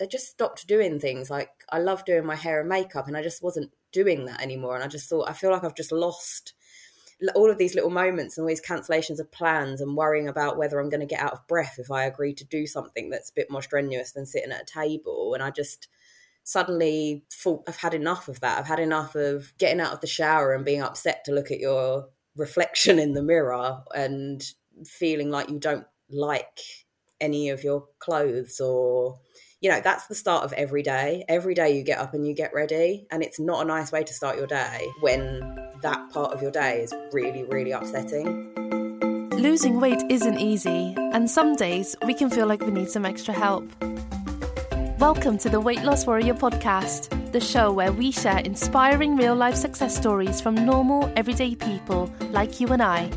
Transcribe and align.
I 0.00 0.06
just 0.06 0.28
stopped 0.28 0.66
doing 0.66 0.98
things. 0.98 1.30
Like 1.30 1.50
I 1.70 1.78
love 1.78 2.04
doing 2.04 2.26
my 2.26 2.36
hair 2.36 2.60
and 2.60 2.68
makeup, 2.68 3.06
and 3.06 3.16
I 3.16 3.22
just 3.22 3.42
wasn't 3.42 3.72
doing 3.92 4.24
that 4.26 4.40
anymore. 4.40 4.74
And 4.74 4.84
I 4.84 4.88
just 4.88 5.08
thought 5.08 5.28
I 5.28 5.32
feel 5.32 5.50
like 5.50 5.64
I've 5.64 5.76
just 5.76 5.92
lost 5.92 6.54
all 7.34 7.50
of 7.50 7.58
these 7.58 7.74
little 7.74 7.90
moments 7.90 8.36
and 8.36 8.42
all 8.42 8.48
these 8.48 8.60
cancellations 8.60 9.20
of 9.20 9.30
plans 9.30 9.80
and 9.80 9.96
worrying 9.96 10.28
about 10.28 10.58
whether 10.58 10.78
I'm 10.78 10.90
going 10.90 11.00
to 11.00 11.06
get 11.06 11.20
out 11.20 11.32
of 11.32 11.46
breath 11.46 11.76
if 11.78 11.90
I 11.90 12.04
agree 12.04 12.34
to 12.34 12.44
do 12.44 12.66
something 12.66 13.08
that's 13.08 13.30
a 13.30 13.34
bit 13.34 13.50
more 13.50 13.62
strenuous 13.62 14.12
than 14.12 14.26
sitting 14.26 14.50
at 14.50 14.62
a 14.62 14.64
table. 14.64 15.32
And 15.32 15.42
I 15.42 15.50
just 15.50 15.88
suddenly 16.42 17.24
thought 17.32 17.62
I've 17.68 17.76
had 17.76 17.94
enough 17.94 18.28
of 18.28 18.40
that. 18.40 18.58
I've 18.58 18.66
had 18.66 18.80
enough 18.80 19.14
of 19.14 19.52
getting 19.58 19.80
out 19.80 19.92
of 19.92 20.00
the 20.00 20.06
shower 20.06 20.52
and 20.52 20.64
being 20.64 20.82
upset 20.82 21.24
to 21.24 21.32
look 21.32 21.50
at 21.50 21.60
your 21.60 22.08
reflection 22.36 22.98
in 22.98 23.12
the 23.12 23.22
mirror 23.22 23.82
and 23.94 24.44
feeling 24.84 25.30
like 25.30 25.48
you 25.48 25.58
don't 25.58 25.86
like 26.10 26.60
any 27.20 27.48
of 27.48 27.64
your 27.64 27.86
clothes 28.00 28.60
or 28.60 29.20
you 29.64 29.70
know 29.70 29.80
that's 29.80 30.08
the 30.08 30.14
start 30.14 30.44
of 30.44 30.52
every 30.52 30.82
day. 30.82 31.24
Every 31.26 31.54
day 31.54 31.74
you 31.74 31.82
get 31.82 31.98
up 31.98 32.12
and 32.12 32.28
you 32.28 32.34
get 32.34 32.52
ready 32.52 33.06
and 33.10 33.22
it's 33.22 33.40
not 33.40 33.62
a 33.62 33.64
nice 33.64 33.90
way 33.90 34.04
to 34.04 34.12
start 34.12 34.36
your 34.36 34.46
day 34.46 34.86
when 35.00 35.40
that 35.80 36.10
part 36.12 36.34
of 36.34 36.42
your 36.42 36.50
day 36.50 36.82
is 36.82 36.92
really 37.12 37.44
really 37.44 37.70
upsetting. 37.70 38.52
Losing 39.30 39.80
weight 39.80 40.02
isn't 40.10 40.38
easy 40.38 40.94
and 40.98 41.30
some 41.30 41.56
days 41.56 41.96
we 42.04 42.12
can 42.12 42.28
feel 42.28 42.46
like 42.46 42.60
we 42.60 42.72
need 42.72 42.90
some 42.90 43.06
extra 43.06 43.32
help. 43.32 43.66
Welcome 44.98 45.38
to 45.38 45.48
the 45.48 45.60
weight 45.60 45.82
loss 45.82 46.06
warrior 46.06 46.34
podcast 46.34 47.08
the 47.32 47.40
show 47.40 47.72
where 47.72 47.90
we 47.90 48.12
share 48.12 48.40
inspiring 48.40 49.16
real 49.16 49.34
life 49.34 49.56
success 49.56 49.96
stories 49.96 50.42
from 50.42 50.54
normal 50.54 51.10
everyday 51.16 51.56
people 51.56 52.08
like 52.30 52.60
you 52.60 52.68
and 52.68 52.80
i 52.80 53.10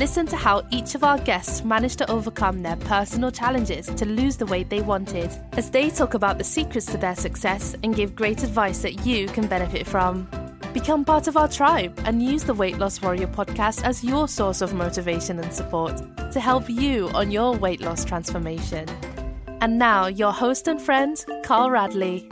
Listen 0.00 0.26
to 0.28 0.36
how 0.36 0.66
each 0.70 0.94
of 0.94 1.04
our 1.04 1.18
guests 1.18 1.62
managed 1.62 1.98
to 1.98 2.10
overcome 2.10 2.62
their 2.62 2.76
personal 2.76 3.30
challenges 3.30 3.86
to 3.86 4.06
lose 4.06 4.38
the 4.38 4.46
weight 4.46 4.70
they 4.70 4.80
wanted, 4.80 5.30
as 5.52 5.70
they 5.70 5.90
talk 5.90 6.14
about 6.14 6.38
the 6.38 6.42
secrets 6.42 6.86
to 6.86 6.96
their 6.96 7.14
success 7.14 7.76
and 7.82 7.94
give 7.94 8.16
great 8.16 8.42
advice 8.42 8.80
that 8.80 9.04
you 9.04 9.26
can 9.26 9.46
benefit 9.46 9.86
from. 9.86 10.26
Become 10.72 11.04
part 11.04 11.28
of 11.28 11.36
our 11.36 11.48
tribe 11.48 12.00
and 12.06 12.22
use 12.22 12.44
the 12.44 12.54
Weight 12.54 12.78
Loss 12.78 13.02
Warrior 13.02 13.26
podcast 13.26 13.84
as 13.84 14.02
your 14.02 14.26
source 14.26 14.62
of 14.62 14.72
motivation 14.72 15.38
and 15.38 15.52
support 15.52 16.00
to 16.32 16.40
help 16.40 16.70
you 16.70 17.10
on 17.10 17.30
your 17.30 17.54
weight 17.54 17.82
loss 17.82 18.02
transformation. 18.02 18.88
And 19.60 19.78
now, 19.78 20.06
your 20.06 20.32
host 20.32 20.66
and 20.66 20.80
friend, 20.80 21.22
Carl 21.44 21.70
Radley. 21.70 22.26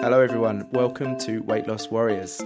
Hello, 0.00 0.20
everyone. 0.20 0.66
Welcome 0.72 1.16
to 1.20 1.44
Weight 1.44 1.68
Loss 1.68 1.92
Warriors. 1.92 2.42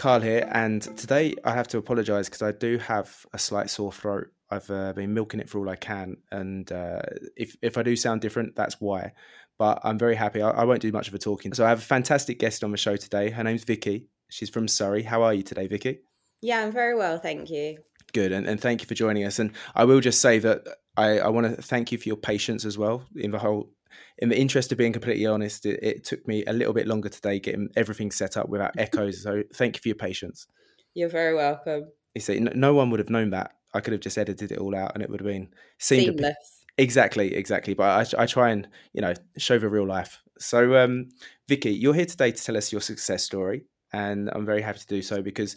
Carl 0.00 0.22
here, 0.22 0.48
and 0.50 0.80
today 0.96 1.34
I 1.44 1.52
have 1.52 1.68
to 1.68 1.76
apologise 1.76 2.26
because 2.26 2.40
I 2.40 2.52
do 2.52 2.78
have 2.78 3.26
a 3.34 3.38
slight 3.38 3.68
sore 3.68 3.92
throat. 3.92 4.28
I've 4.50 4.70
uh, 4.70 4.94
been 4.94 5.12
milking 5.12 5.40
it 5.40 5.50
for 5.50 5.58
all 5.58 5.68
I 5.68 5.76
can, 5.76 6.16
and 6.32 6.72
uh, 6.72 7.02
if 7.36 7.54
if 7.60 7.76
I 7.76 7.82
do 7.82 7.94
sound 7.96 8.22
different, 8.22 8.56
that's 8.56 8.80
why. 8.80 9.12
But 9.58 9.80
I'm 9.84 9.98
very 9.98 10.14
happy. 10.14 10.40
I, 10.40 10.52
I, 10.52 10.64
won't 10.64 10.80
do 10.80 10.90
much 10.90 11.08
of 11.08 11.12
a 11.12 11.18
talking. 11.18 11.52
So 11.52 11.66
I 11.66 11.68
have 11.68 11.80
a 11.80 11.82
fantastic 11.82 12.38
guest 12.38 12.64
on 12.64 12.70
the 12.70 12.78
show 12.78 12.96
today. 12.96 13.28
Her 13.28 13.44
name's 13.44 13.64
Vikki. 13.64 14.06
She's 14.30 14.48
from 14.48 14.68
Surrey. 14.68 15.02
How 15.02 15.22
are 15.22 15.34
you 15.34 15.42
today, 15.42 15.66
Vikki? 15.66 15.98
Yeah, 16.40 16.62
I'm 16.62 16.72
very 16.72 16.96
well, 16.96 17.18
thank 17.18 17.50
you. 17.50 17.76
Good, 18.14 18.32
and, 18.32 18.46
and 18.46 18.58
thank 18.58 18.80
you 18.80 18.86
for 18.86 18.94
joining 18.94 19.24
us. 19.24 19.38
And 19.38 19.52
I 19.74 19.84
will 19.84 20.00
just 20.00 20.22
say 20.22 20.38
that 20.38 20.66
I, 20.96 21.18
I 21.18 21.28
want 21.28 21.54
to 21.54 21.60
thank 21.60 21.92
you 21.92 21.98
for 21.98 22.08
your 22.08 22.16
patience 22.16 22.64
as 22.64 22.78
well 22.78 23.04
in 23.14 23.32
the 23.32 23.38
whole 23.38 23.70
in 24.18 24.28
the 24.28 24.38
interest 24.38 24.72
of 24.72 24.78
being 24.78 24.92
completely 24.92 25.26
honest, 25.26 25.66
it, 25.66 25.80
it, 25.82 26.04
took 26.04 26.26
me 26.26 26.44
a 26.46 26.52
little 26.52 26.72
bit 26.72 26.86
longer 26.86 27.08
today 27.08 27.38
getting 27.40 27.68
everything 27.76 28.10
set 28.10 28.36
up 28.36 28.48
without 28.48 28.72
echoes. 28.78 29.22
So 29.22 29.42
thank 29.54 29.76
you 29.76 29.80
for 29.82 29.88
your 29.88 29.96
patience. 29.96 30.46
You're 30.94 31.08
very 31.08 31.34
welcome. 31.34 31.90
You 32.14 32.20
see, 32.20 32.40
no 32.40 32.74
one 32.74 32.90
would 32.90 33.00
have 33.00 33.10
known 33.10 33.30
that. 33.30 33.52
I 33.72 33.80
could 33.80 33.92
have 33.92 34.00
just 34.00 34.18
edited 34.18 34.50
it 34.50 34.58
all 34.58 34.74
out, 34.74 34.92
and 34.94 35.02
it 35.02 35.08
would 35.08 35.20
have 35.20 35.28
been 35.28 35.48
seamless. 35.78 36.64
exactly, 36.76 37.34
exactly. 37.34 37.74
But 37.74 38.14
I, 38.16 38.22
I 38.22 38.26
try 38.26 38.50
and 38.50 38.66
you 38.92 39.00
know 39.00 39.14
show 39.38 39.58
the 39.58 39.68
real 39.68 39.86
life. 39.86 40.20
So, 40.38 40.76
um, 40.76 41.10
Vikki, 41.48 41.70
you're 41.70 41.94
here 41.94 42.06
today 42.06 42.32
to 42.32 42.42
tell 42.42 42.56
us 42.56 42.72
your 42.72 42.80
success 42.80 43.22
story, 43.22 43.66
and 43.92 44.28
I'm 44.32 44.44
very 44.44 44.62
happy 44.62 44.80
to 44.80 44.86
do 44.86 45.02
so 45.02 45.22
because 45.22 45.54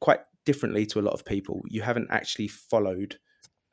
quite 0.00 0.20
differently 0.44 0.84
to 0.86 1.00
a 1.00 1.02
lot 1.02 1.14
of 1.14 1.24
people, 1.24 1.62
you 1.68 1.82
haven't 1.82 2.08
actually 2.10 2.48
followed 2.48 3.16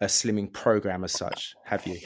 a 0.02 0.06
slimming 0.06 0.52
program 0.52 1.04
as 1.04 1.12
such, 1.12 1.56
have 1.66 1.86
you? 1.88 2.00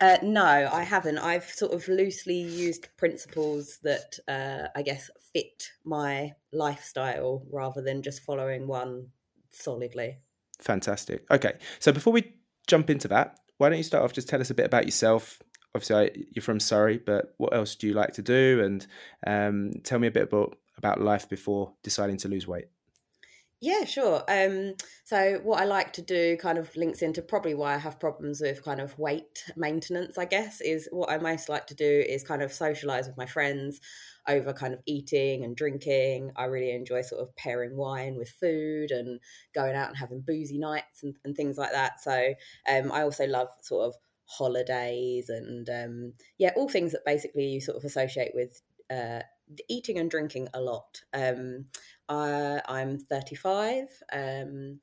Uh, 0.00 0.16
no, 0.22 0.42
I 0.72 0.82
haven't. 0.82 1.18
I've 1.18 1.44
sort 1.44 1.72
of 1.72 1.86
loosely 1.86 2.40
used 2.40 2.88
principles 2.96 3.78
that 3.82 4.18
uh, 4.26 4.68
I 4.74 4.82
guess 4.82 5.10
fit 5.32 5.70
my 5.84 6.32
lifestyle 6.52 7.42
rather 7.50 7.82
than 7.82 8.02
just 8.02 8.22
following 8.22 8.66
one 8.66 9.08
solidly. 9.50 10.18
Fantastic. 10.60 11.24
Okay, 11.30 11.54
so 11.78 11.92
before 11.92 12.14
we 12.14 12.32
jump 12.66 12.88
into 12.88 13.08
that, 13.08 13.40
why 13.58 13.68
don't 13.68 13.78
you 13.78 13.84
start 13.84 14.04
off? 14.04 14.14
Just 14.14 14.28
tell 14.28 14.40
us 14.40 14.48
a 14.48 14.54
bit 14.54 14.64
about 14.64 14.86
yourself. 14.86 15.38
Obviously, 15.74 15.96
I, 15.96 16.10
you're 16.32 16.42
from 16.42 16.60
Surrey, 16.60 16.98
but 16.98 17.34
what 17.36 17.54
else 17.54 17.74
do 17.74 17.86
you 17.86 17.92
like 17.92 18.14
to 18.14 18.22
do? 18.22 18.62
And 18.64 18.86
um, 19.26 19.72
tell 19.84 19.98
me 19.98 20.08
a 20.08 20.10
bit 20.10 20.24
about 20.24 20.56
about 20.78 20.98
life 20.98 21.28
before 21.28 21.74
deciding 21.82 22.16
to 22.16 22.28
lose 22.28 22.46
weight. 22.46 22.68
Yeah, 23.62 23.84
sure. 23.84 24.24
Um, 24.26 24.74
so 25.04 25.38
what 25.42 25.60
I 25.60 25.64
like 25.66 25.92
to 25.94 26.02
do 26.02 26.38
kind 26.38 26.56
of 26.56 26.74
links 26.76 27.02
into 27.02 27.20
probably 27.20 27.52
why 27.54 27.74
I 27.74 27.78
have 27.78 28.00
problems 28.00 28.40
with 28.40 28.64
kind 28.64 28.80
of 28.80 28.98
weight 28.98 29.44
maintenance, 29.54 30.16
I 30.16 30.24
guess, 30.24 30.62
is 30.62 30.88
what 30.90 31.10
I 31.10 31.18
most 31.18 31.50
like 31.50 31.66
to 31.66 31.74
do 31.74 31.84
is 32.08 32.24
kind 32.24 32.40
of 32.40 32.54
socialize 32.54 33.06
with 33.06 33.18
my 33.18 33.26
friends 33.26 33.78
over 34.26 34.54
kind 34.54 34.72
of 34.72 34.80
eating 34.86 35.44
and 35.44 35.54
drinking. 35.54 36.30
I 36.36 36.44
really 36.46 36.70
enjoy 36.70 37.02
sort 37.02 37.20
of 37.20 37.36
pairing 37.36 37.76
wine 37.76 38.16
with 38.16 38.30
food 38.30 38.92
and 38.92 39.20
going 39.54 39.76
out 39.76 39.88
and 39.88 39.96
having 39.98 40.22
boozy 40.22 40.56
nights 40.58 41.02
and, 41.02 41.16
and 41.26 41.36
things 41.36 41.58
like 41.58 41.72
that. 41.72 42.00
So 42.00 42.32
um, 42.66 42.90
I 42.90 43.02
also 43.02 43.26
love 43.26 43.48
sort 43.60 43.88
of 43.88 43.94
holidays 44.24 45.28
and 45.28 45.68
um, 45.68 46.12
yeah, 46.38 46.52
all 46.56 46.68
things 46.70 46.92
that 46.92 47.04
basically 47.04 47.44
you 47.46 47.60
sort 47.60 47.76
of 47.76 47.84
associate 47.84 48.30
with 48.34 48.62
uh, 48.90 49.20
eating 49.68 49.98
and 49.98 50.10
drinking 50.10 50.48
a 50.54 50.60
lot. 50.60 51.02
Um, 51.12 51.66
I, 52.10 52.60
I'm 52.66 52.98
35, 52.98 53.88
um, 54.12 54.80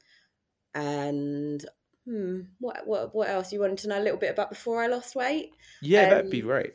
and 0.73 1.65
hmm, 2.05 2.41
what 2.59 2.88
what 2.88 3.13
what 3.13 3.29
else 3.29 3.51
you 3.51 3.59
wanted 3.59 3.79
to 3.79 3.89
know 3.89 3.99
a 3.99 4.03
little 4.03 4.17
bit 4.17 4.31
about 4.31 4.49
before 4.49 4.81
I 4.81 4.88
lost 4.88 5.15
weight? 5.15 5.51
Yeah, 5.81 6.03
um, 6.03 6.09
that'd 6.09 6.31
be 6.31 6.41
great. 6.41 6.73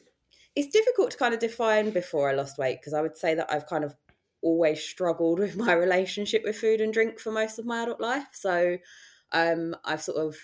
It's 0.54 0.68
difficult 0.68 1.12
to 1.12 1.16
kind 1.16 1.32
of 1.32 1.40
define 1.40 1.90
before 1.90 2.28
I 2.28 2.34
lost 2.34 2.58
weight 2.58 2.80
because 2.80 2.92
I 2.92 3.00
would 3.00 3.16
say 3.16 3.34
that 3.34 3.50
I've 3.50 3.66
kind 3.66 3.84
of 3.84 3.96
always 4.42 4.82
struggled 4.82 5.38
with 5.40 5.56
my 5.56 5.72
relationship 5.72 6.42
with 6.44 6.56
food 6.56 6.80
and 6.80 6.92
drink 6.92 7.18
for 7.18 7.32
most 7.32 7.58
of 7.58 7.64
my 7.64 7.82
adult 7.82 8.00
life. 8.00 8.28
So 8.32 8.78
um, 9.32 9.74
I've 9.84 10.02
sort 10.02 10.18
of 10.18 10.36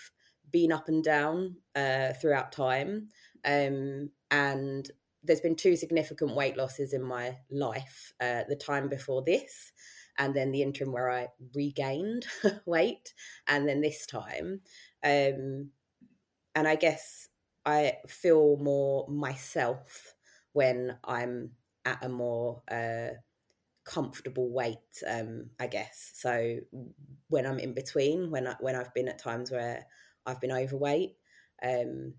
been 0.51 0.71
up 0.71 0.87
and 0.87 1.03
down 1.03 1.57
uh, 1.75 2.13
throughout 2.13 2.51
time. 2.51 3.09
Um, 3.45 4.09
and 4.31 4.89
there's 5.23 5.41
been 5.41 5.55
two 5.55 5.75
significant 5.75 6.35
weight 6.35 6.57
losses 6.57 6.93
in 6.93 7.03
my 7.03 7.37
life 7.51 8.13
uh, 8.19 8.43
the 8.47 8.55
time 8.55 8.89
before 8.89 9.21
this 9.21 9.71
and 10.19 10.35
then 10.35 10.51
the 10.51 10.61
interim 10.61 10.91
where 10.91 11.09
i 11.09 11.27
regained 11.55 12.27
weight 12.65 13.13
and 13.47 13.67
then 13.67 13.81
this 13.81 14.05
time 14.05 14.61
um, 15.03 15.69
and 16.55 16.67
i 16.67 16.75
guess 16.75 17.29
i 17.65 17.93
feel 18.07 18.57
more 18.57 19.07
myself 19.09 20.15
when 20.53 20.97
i'm 21.03 21.51
at 21.85 22.03
a 22.03 22.09
more 22.09 22.61
uh, 22.71 23.09
comfortable 23.85 24.51
weight 24.51 25.03
um, 25.07 25.49
i 25.59 25.67
guess. 25.67 26.11
So 26.15 26.59
when 27.29 27.45
i'm 27.45 27.59
in 27.59 27.73
between 27.73 28.31
when 28.31 28.47
I, 28.47 28.55
when 28.59 28.75
i've 28.75 28.93
been 28.93 29.07
at 29.07 29.19
times 29.19 29.51
where 29.51 29.85
i've 30.25 30.41
been 30.41 30.51
overweight 30.51 31.15
um, 31.63 32.13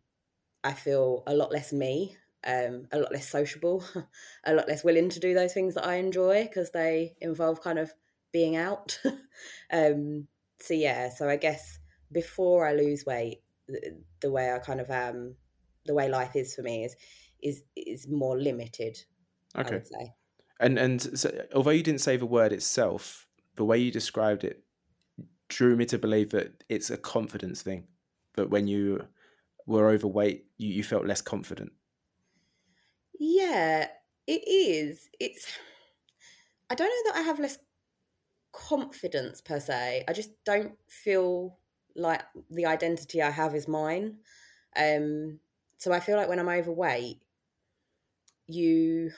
i 0.65 0.73
feel 0.73 1.23
a 1.27 1.35
lot 1.35 1.53
less 1.53 1.73
me 1.73 2.17
um, 2.47 2.87
a 2.93 2.99
lot 2.99 3.13
less 3.13 3.29
sociable, 3.29 3.85
a 4.45 4.55
lot 4.55 4.69
less 4.69 4.85
willing 4.85 5.09
to 5.11 5.21
do 5.21 5.35
those 5.35 5.53
things 5.53 5.75
that 5.75 5.87
I 5.87 5.97
enjoy 5.97 6.45
because 6.45 6.71
they 6.71 7.15
involve 7.21 7.63
kind 7.63 7.79
of 7.79 7.93
being 8.33 8.57
out. 8.57 8.99
um, 9.73 10.27
so 10.61 10.75
yeah, 10.75 11.11
so 11.11 11.29
I 11.29 11.37
guess 11.37 11.79
before 12.13 12.67
I 12.67 12.73
lose 12.73 13.05
weight, 13.07 13.43
the, 13.69 13.99
the, 14.21 14.31
way 14.31 14.53
I 14.53 14.59
kind 14.59 14.81
of 14.81 14.91
am, 14.91 15.37
the 15.87 15.95
way 15.95 16.09
life 16.09 16.37
is 16.37 16.55
for 16.55 16.63
me 16.63 16.85
is 16.85 16.97
is 17.43 17.63
is 17.77 18.09
more 18.09 18.39
limited. 18.39 18.99
Okay. 19.57 19.69
I 19.69 19.73
would 19.75 19.87
say. 19.87 20.15
And 20.59 20.79
and 20.79 21.19
so, 21.19 21.47
although 21.55 21.71
you 21.71 21.83
didn't 21.83 22.03
say 22.03 22.17
the 22.17 22.27
word 22.27 22.53
itself, 22.53 23.27
the 23.57 23.65
way 23.65 23.79
you 23.79 23.91
described 23.91 24.45
it 24.45 24.63
drew 25.49 25.77
me 25.77 25.85
to 25.85 25.99
believe 25.99 26.31
that 26.31 26.65
it's 26.69 26.91
a 26.91 26.97
confidence 26.97 27.63
thing. 27.63 27.85
That 28.35 28.51
when 28.51 28.69
you 28.69 29.07
were 29.67 29.89
overweight, 29.89 30.45
you, 30.59 30.73
you 30.73 30.85
felt 30.85 31.07
less 31.07 31.21
confident. 31.21 31.73
Yeah, 33.21 33.89
it 34.27 34.49
is. 34.49 35.09
It's. 35.21 35.47
I 36.69 36.75
don't 36.75 36.89
know 36.89 37.13
that 37.13 37.19
I 37.19 37.23
have 37.23 37.41
less 37.41 37.59
confidence 38.53 39.41
per 39.41 39.61
se. 39.61 40.05
I 40.09 40.13
just 40.13 40.31
don't 40.45 40.77
feel 40.89 41.59
like 41.97 42.23
the 42.51 42.67
identity 42.67 43.23
I 43.23 43.31
have 43.31 43.55
is 43.55 43.69
mine. 43.69 44.19
Um, 44.77 45.41
so 45.79 45.93
I 45.93 46.01
feel 46.01 46.17
like 46.17 46.29
when 46.29 46.41
I'm 46.41 46.49
overweight, 46.49 47.23
you 48.49 49.13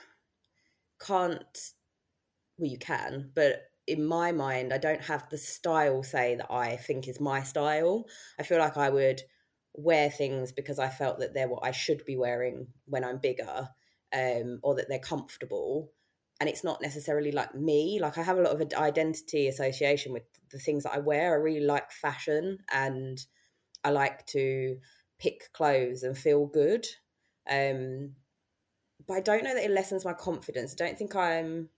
can't. 0.99 1.73
Well, 2.57 2.69
you 2.69 2.77
can, 2.77 3.31
but 3.35 3.69
in 3.87 4.05
my 4.05 4.31
mind, 4.31 4.73
I 4.73 4.77
don't 4.77 5.01
have 5.03 5.29
the 5.29 5.37
style 5.37 6.03
say 6.03 6.35
that 6.35 6.51
I 6.51 6.77
think 6.77 7.07
is 7.07 7.19
my 7.19 7.43
style. 7.43 8.05
I 8.39 8.43
feel 8.43 8.59
like 8.59 8.77
I 8.77 8.89
would 8.89 9.21
wear 9.73 10.09
things 10.09 10.51
because 10.51 10.79
I 10.79 10.89
felt 10.89 11.19
that 11.19 11.33
they're 11.33 11.47
what 11.49 11.65
I 11.65 11.71
should 11.71 12.05
be 12.05 12.17
wearing 12.17 12.67
when 12.85 13.03
I'm 13.03 13.17
bigger, 13.17 13.69
um, 14.13 14.59
or 14.63 14.75
that 14.75 14.87
they're 14.89 14.99
comfortable. 14.99 15.91
And 16.39 16.49
it's 16.49 16.63
not 16.63 16.81
necessarily 16.81 17.31
like 17.31 17.55
me. 17.55 17.99
Like 18.01 18.17
I 18.17 18.23
have 18.23 18.37
a 18.37 18.41
lot 18.41 18.59
of 18.59 18.73
identity 18.73 19.47
association 19.47 20.13
with 20.13 20.23
the 20.51 20.59
things 20.59 20.83
that 20.83 20.93
I 20.93 20.99
wear. 20.99 21.33
I 21.33 21.37
really 21.37 21.65
like 21.65 21.91
fashion, 21.91 22.59
and 22.73 23.19
I 23.83 23.91
like 23.91 24.25
to 24.27 24.77
pick 25.19 25.51
clothes 25.53 26.03
and 26.03 26.17
feel 26.17 26.45
good. 26.47 26.85
Um, 27.49 28.13
but 29.07 29.15
I 29.15 29.19
don't 29.21 29.43
know 29.43 29.53
that 29.53 29.63
it 29.63 29.71
lessens 29.71 30.05
my 30.05 30.13
confidence. 30.13 30.73
I 30.73 30.85
don't 30.85 30.97
think 30.97 31.15
I'm. 31.15 31.69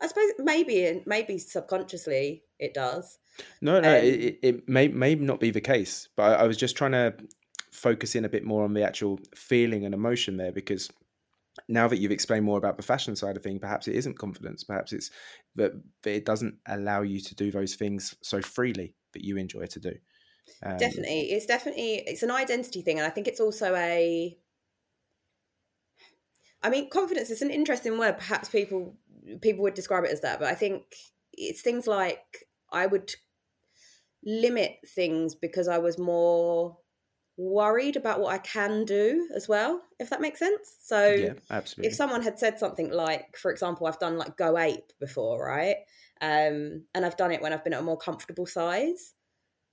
I 0.00 0.08
suppose 0.08 0.32
maybe 0.38 1.02
maybe 1.06 1.38
subconsciously 1.38 2.44
it 2.58 2.74
does. 2.74 3.18
No, 3.60 3.80
no, 3.80 3.98
um, 3.98 4.04
it, 4.04 4.38
it 4.42 4.68
may 4.68 4.88
may 4.88 5.14
not 5.14 5.40
be 5.40 5.50
the 5.50 5.60
case, 5.60 6.08
but 6.16 6.22
I, 6.22 6.42
I 6.42 6.46
was 6.46 6.56
just 6.56 6.76
trying 6.76 6.92
to 6.92 7.14
focus 7.72 8.14
in 8.14 8.24
a 8.24 8.28
bit 8.28 8.44
more 8.44 8.64
on 8.64 8.74
the 8.74 8.82
actual 8.82 9.20
feeling 9.34 9.84
and 9.84 9.94
emotion 9.94 10.36
there 10.36 10.52
because 10.52 10.90
now 11.68 11.88
that 11.88 11.98
you've 11.98 12.12
explained 12.12 12.44
more 12.44 12.58
about 12.58 12.76
the 12.76 12.82
fashion 12.82 13.16
side 13.16 13.36
of 13.36 13.42
thing, 13.42 13.58
perhaps 13.58 13.88
it 13.88 13.94
isn't 13.94 14.18
confidence. 14.18 14.64
Perhaps 14.64 14.92
it's 14.92 15.10
that, 15.54 15.72
that 16.02 16.14
it 16.14 16.24
doesn't 16.24 16.56
allow 16.66 17.02
you 17.02 17.20
to 17.20 17.34
do 17.34 17.50
those 17.50 17.74
things 17.74 18.14
so 18.22 18.40
freely 18.40 18.94
that 19.12 19.24
you 19.24 19.36
enjoy 19.36 19.66
to 19.66 19.80
do. 19.80 19.92
Um, 20.64 20.76
definitely, 20.76 21.32
it's 21.32 21.46
definitely 21.46 22.02
it's 22.06 22.22
an 22.22 22.30
identity 22.30 22.82
thing, 22.82 22.98
and 22.98 23.06
I 23.06 23.10
think 23.10 23.26
it's 23.26 23.40
also 23.40 23.74
a. 23.74 24.36
I 26.62 26.70
mean, 26.70 26.90
confidence 26.90 27.30
is 27.30 27.42
an 27.42 27.50
interesting 27.50 27.98
word. 27.98 28.18
Perhaps 28.18 28.48
people 28.48 28.96
people 29.40 29.62
would 29.62 29.74
describe 29.74 30.04
it 30.04 30.12
as 30.12 30.20
that, 30.20 30.38
but 30.38 30.48
I 30.48 30.54
think 30.54 30.82
it's 31.32 31.62
things 31.62 31.86
like 31.86 32.46
I 32.72 32.86
would 32.86 33.14
limit 34.24 34.78
things 34.94 35.34
because 35.34 35.68
I 35.68 35.78
was 35.78 35.98
more 35.98 36.78
worried 37.36 37.96
about 37.96 38.20
what 38.20 38.32
I 38.32 38.38
can 38.38 38.84
do 38.84 39.28
as 39.34 39.48
well, 39.48 39.82
if 39.98 40.10
that 40.10 40.20
makes 40.20 40.38
sense. 40.38 40.76
So, 40.80 41.12
yeah, 41.12 41.32
absolutely. 41.50 41.90
if 41.90 41.96
someone 41.96 42.22
had 42.22 42.38
said 42.38 42.58
something 42.58 42.90
like, 42.90 43.36
for 43.36 43.50
example, 43.50 43.86
I've 43.86 43.98
done 43.98 44.16
like 44.16 44.36
Go 44.36 44.58
Ape 44.58 44.92
before, 44.98 45.44
right? 45.44 45.76
Um, 46.20 46.84
and 46.94 47.04
I've 47.04 47.16
done 47.16 47.32
it 47.32 47.42
when 47.42 47.52
I've 47.52 47.64
been 47.64 47.74
at 47.74 47.80
a 47.80 47.84
more 47.84 47.98
comfortable 47.98 48.46
size. 48.46 49.14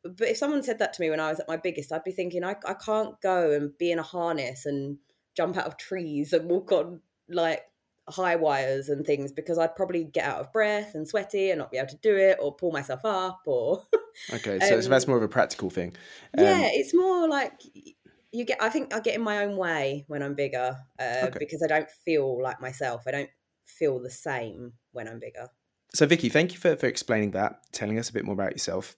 But 0.04 0.28
if 0.28 0.38
someone 0.38 0.64
said 0.64 0.80
that 0.80 0.94
to 0.94 1.02
me 1.02 1.10
when 1.10 1.22
I 1.22 1.30
was 1.30 1.40
at 1.40 1.48
my 1.48 1.56
biggest, 1.56 1.94
I'd 1.94 2.04
be 2.04 2.12
thinking, 2.12 2.44
I, 2.44 2.56
I 2.66 2.74
can't 2.74 3.20
go 3.22 3.52
and 3.52 3.78
be 3.78 3.92
in 3.92 4.00
a 4.00 4.04
harness 4.04 4.66
and 4.66 4.98
jump 5.36 5.58
out 5.58 5.66
of 5.66 5.78
trees 5.78 6.34
and 6.34 6.50
walk 6.50 6.72
on 6.74 7.00
like 7.30 7.62
high 8.10 8.36
wires 8.36 8.90
and 8.90 9.06
things 9.06 9.32
because 9.32 9.58
I'd 9.58 9.76
probably 9.76 10.04
get 10.04 10.26
out 10.26 10.40
of 10.40 10.52
breath 10.52 10.94
and 10.94 11.08
sweaty 11.08 11.52
and 11.52 11.60
not 11.60 11.72
be 11.72 11.78
able 11.78 11.90
to 11.90 11.98
do 11.98 12.16
it 12.16 12.38
or 12.42 12.54
pull 12.54 12.72
myself 12.72 13.02
up 13.06 13.42
or 13.46 13.86
okay 14.34 14.60
so, 14.60 14.76
um, 14.76 14.82
so 14.82 14.90
that's 14.90 15.08
more 15.08 15.18
of 15.18 15.24
a 15.24 15.28
practical 15.28 15.70
thing. 15.70 15.96
Um, 16.38 16.44
yeah 16.44 16.68
it's 16.72 16.94
more 16.94 17.30
like 17.30 17.54
you 18.32 18.46
get 18.46 18.62
I 18.62 18.70
think 18.70 18.94
I 18.94 19.00
get 19.00 19.16
in 19.16 19.22
my 19.22 19.46
own 19.46 19.56
way 19.56 20.06
when 20.08 20.22
I'm 20.22 20.34
bigger 20.34 20.78
uh, 21.00 21.26
okay. 21.26 21.38
because 21.40 21.64
I 21.64 21.68
don't 21.68 21.90
feel 22.04 22.42
like 22.42 22.60
myself. 22.60 23.04
I 23.08 23.12
don't 23.12 23.30
feel 23.64 24.00
the 24.00 24.10
same 24.10 24.74
when 24.92 25.08
I'm 25.08 25.20
bigger. 25.20 25.48
So 25.94 26.06
Vikki 26.06 26.30
thank 26.30 26.52
you 26.52 26.60
for, 26.60 26.76
for 26.76 26.88
explaining 26.88 27.32
that 27.32 27.60
telling 27.72 27.98
us 28.00 28.10
a 28.10 28.14
bit 28.14 28.26
more 28.26 28.34
about 28.34 28.52
yourself. 28.52 28.98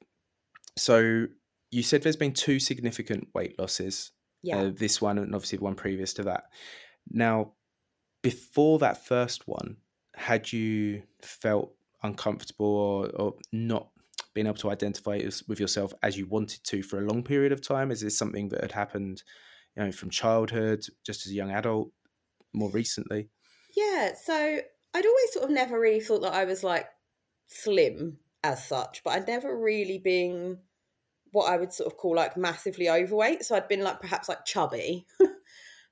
So 0.78 1.28
you 1.70 1.84
said 1.84 2.02
there's 2.02 2.16
been 2.16 2.34
two 2.34 2.60
significant 2.60 3.28
weight 3.34 3.60
losses 3.60 4.12
yeah. 4.42 4.60
uh, 4.60 4.72
this 4.74 5.02
one 5.02 5.18
and 5.18 5.36
obviously 5.36 5.58
the 5.58 5.64
one 5.64 5.76
previous 5.76 6.14
to 6.16 6.24
that. 6.24 6.46
Now 7.10 7.52
before 8.26 8.80
that 8.80 9.06
first 9.06 9.48
one, 9.48 9.78
had 10.16 10.52
you 10.52 11.04
felt 11.22 11.76
uncomfortable 12.02 12.66
or, 12.66 13.10
or 13.10 13.36
not 13.52 13.90
being 14.34 14.48
able 14.48 14.58
to 14.58 14.72
identify 14.72 15.22
with 15.48 15.60
yourself 15.60 15.94
as 16.02 16.18
you 16.18 16.26
wanted 16.26 16.64
to 16.64 16.82
for 16.82 16.98
a 16.98 17.06
long 17.06 17.22
period 17.22 17.52
of 17.52 17.62
time? 17.62 17.92
Is 17.92 18.02
this 18.02 18.18
something 18.18 18.50
that 18.50 18.62
had 18.62 18.72
happened, 18.72 19.22
you 19.78 19.84
know, 19.84 19.92
from 19.92 20.10
childhood, 20.10 20.84
just 21.06 21.28
as 21.28 21.34
a 21.34 21.36
young 21.36 21.52
adult, 21.52 21.92
more 22.52 22.72
recently? 22.72 23.30
Yeah, 23.78 24.14
so 24.20 24.34
I'd 24.34 25.06
always 25.06 25.34
sort 25.34 25.46
of 25.46 25.52
never 25.52 25.80
really 25.80 26.00
thought 26.00 26.24
that 26.24 26.34
I 26.34 26.46
was 26.46 26.64
like 26.64 26.88
slim 27.46 28.18
as 28.44 28.68
such, 28.68 29.04
but 29.04 29.12
I'd 29.12 29.28
never 29.28 29.56
really 29.56 30.00
been 30.00 30.58
what 31.32 31.52
I 31.52 31.58
would 31.58 31.74
sort 31.74 31.94
of 31.94 31.98
call 31.98 32.16
like 32.16 32.38
massively 32.38 32.90
overweight. 32.90 33.46
So 33.46 33.56
I'd 33.56 33.68
been 33.68 33.84
like 33.84 34.02
perhaps 34.02 34.28
like 34.28 34.46
chubby. 34.46 35.06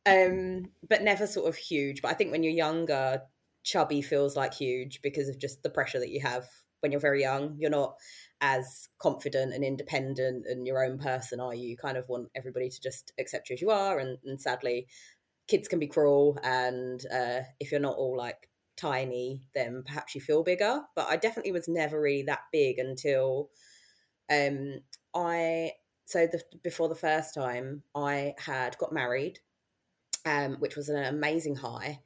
um, 0.05 0.63
but 0.87 1.01
never 1.01 1.27
sort 1.27 1.49
of 1.49 1.55
huge. 1.55 2.01
But 2.01 2.11
I 2.11 2.13
think 2.15 2.31
when 2.31 2.43
you're 2.43 2.53
younger, 2.53 3.21
chubby 3.63 4.01
feels 4.01 4.35
like 4.35 4.53
huge 4.53 5.01
because 5.01 5.29
of 5.29 5.39
just 5.39 5.63
the 5.63 5.69
pressure 5.69 5.99
that 5.99 6.11
you 6.11 6.21
have 6.21 6.45
when 6.81 6.91
you're 6.91 7.01
very 7.01 7.21
young. 7.21 7.55
You're 7.57 7.69
not 7.69 7.95
as 8.41 8.89
confident 8.99 9.53
and 9.53 9.63
independent 9.63 10.45
and 10.47 10.67
your 10.67 10.83
own 10.83 10.99
person, 10.99 11.39
are 11.39 11.55
you? 11.55 11.77
Kind 11.77 11.97
of 11.97 12.09
want 12.09 12.27
everybody 12.35 12.69
to 12.69 12.81
just 12.81 13.13
accept 13.17 13.49
you 13.49 13.53
as 13.53 13.61
you 13.61 13.69
are. 13.71 13.99
And, 13.99 14.17
and 14.25 14.39
sadly, 14.39 14.87
kids 15.47 15.67
can 15.67 15.79
be 15.79 15.87
cruel. 15.87 16.37
And 16.43 17.01
uh, 17.11 17.41
if 17.59 17.71
you're 17.71 17.79
not 17.79 17.95
all 17.95 18.17
like 18.17 18.49
tiny, 18.75 19.43
then 19.55 19.83
perhaps 19.85 20.13
you 20.13 20.19
feel 20.19 20.43
bigger. 20.43 20.81
But 20.95 21.07
I 21.09 21.15
definitely 21.15 21.53
was 21.53 21.69
never 21.69 22.01
really 22.01 22.23
that 22.23 22.41
big 22.51 22.79
until 22.79 23.49
um, 24.29 24.79
I. 25.15 25.71
So 26.05 26.27
the, 26.27 26.43
before 26.63 26.89
the 26.89 26.95
first 26.95 27.33
time, 27.33 27.83
I 27.95 28.33
had 28.37 28.77
got 28.77 28.91
married 28.91 29.39
um, 30.25 30.55
which 30.55 30.75
was 30.75 30.89
an 30.89 31.03
amazing 31.03 31.55
high 31.55 31.99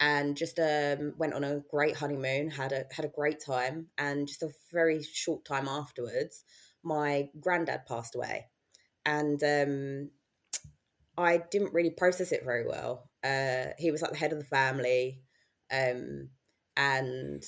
and 0.00 0.36
just 0.36 0.58
um, 0.58 1.14
went 1.16 1.34
on 1.34 1.44
a 1.44 1.60
great 1.70 1.96
honeymoon 1.96 2.50
had 2.50 2.72
a 2.72 2.84
had 2.92 3.04
a 3.04 3.08
great 3.08 3.40
time 3.44 3.88
and 3.98 4.26
just 4.26 4.42
a 4.42 4.50
very 4.72 5.02
short 5.02 5.44
time 5.44 5.68
afterwards 5.68 6.44
my 6.82 7.28
granddad 7.40 7.86
passed 7.86 8.14
away. 8.14 8.48
And 9.04 9.42
um, 9.42 10.10
i 11.18 11.38
didn't 11.50 11.74
really 11.74 11.90
process 11.90 12.32
it 12.32 12.44
very 12.44 12.66
well. 12.66 13.10
Uh, 13.22 13.66
he 13.78 13.90
was 13.90 14.02
like 14.02 14.12
the 14.12 14.16
head 14.16 14.32
of 14.32 14.38
the 14.38 14.44
family 14.44 15.22
um, 15.70 16.28
and 16.76 17.42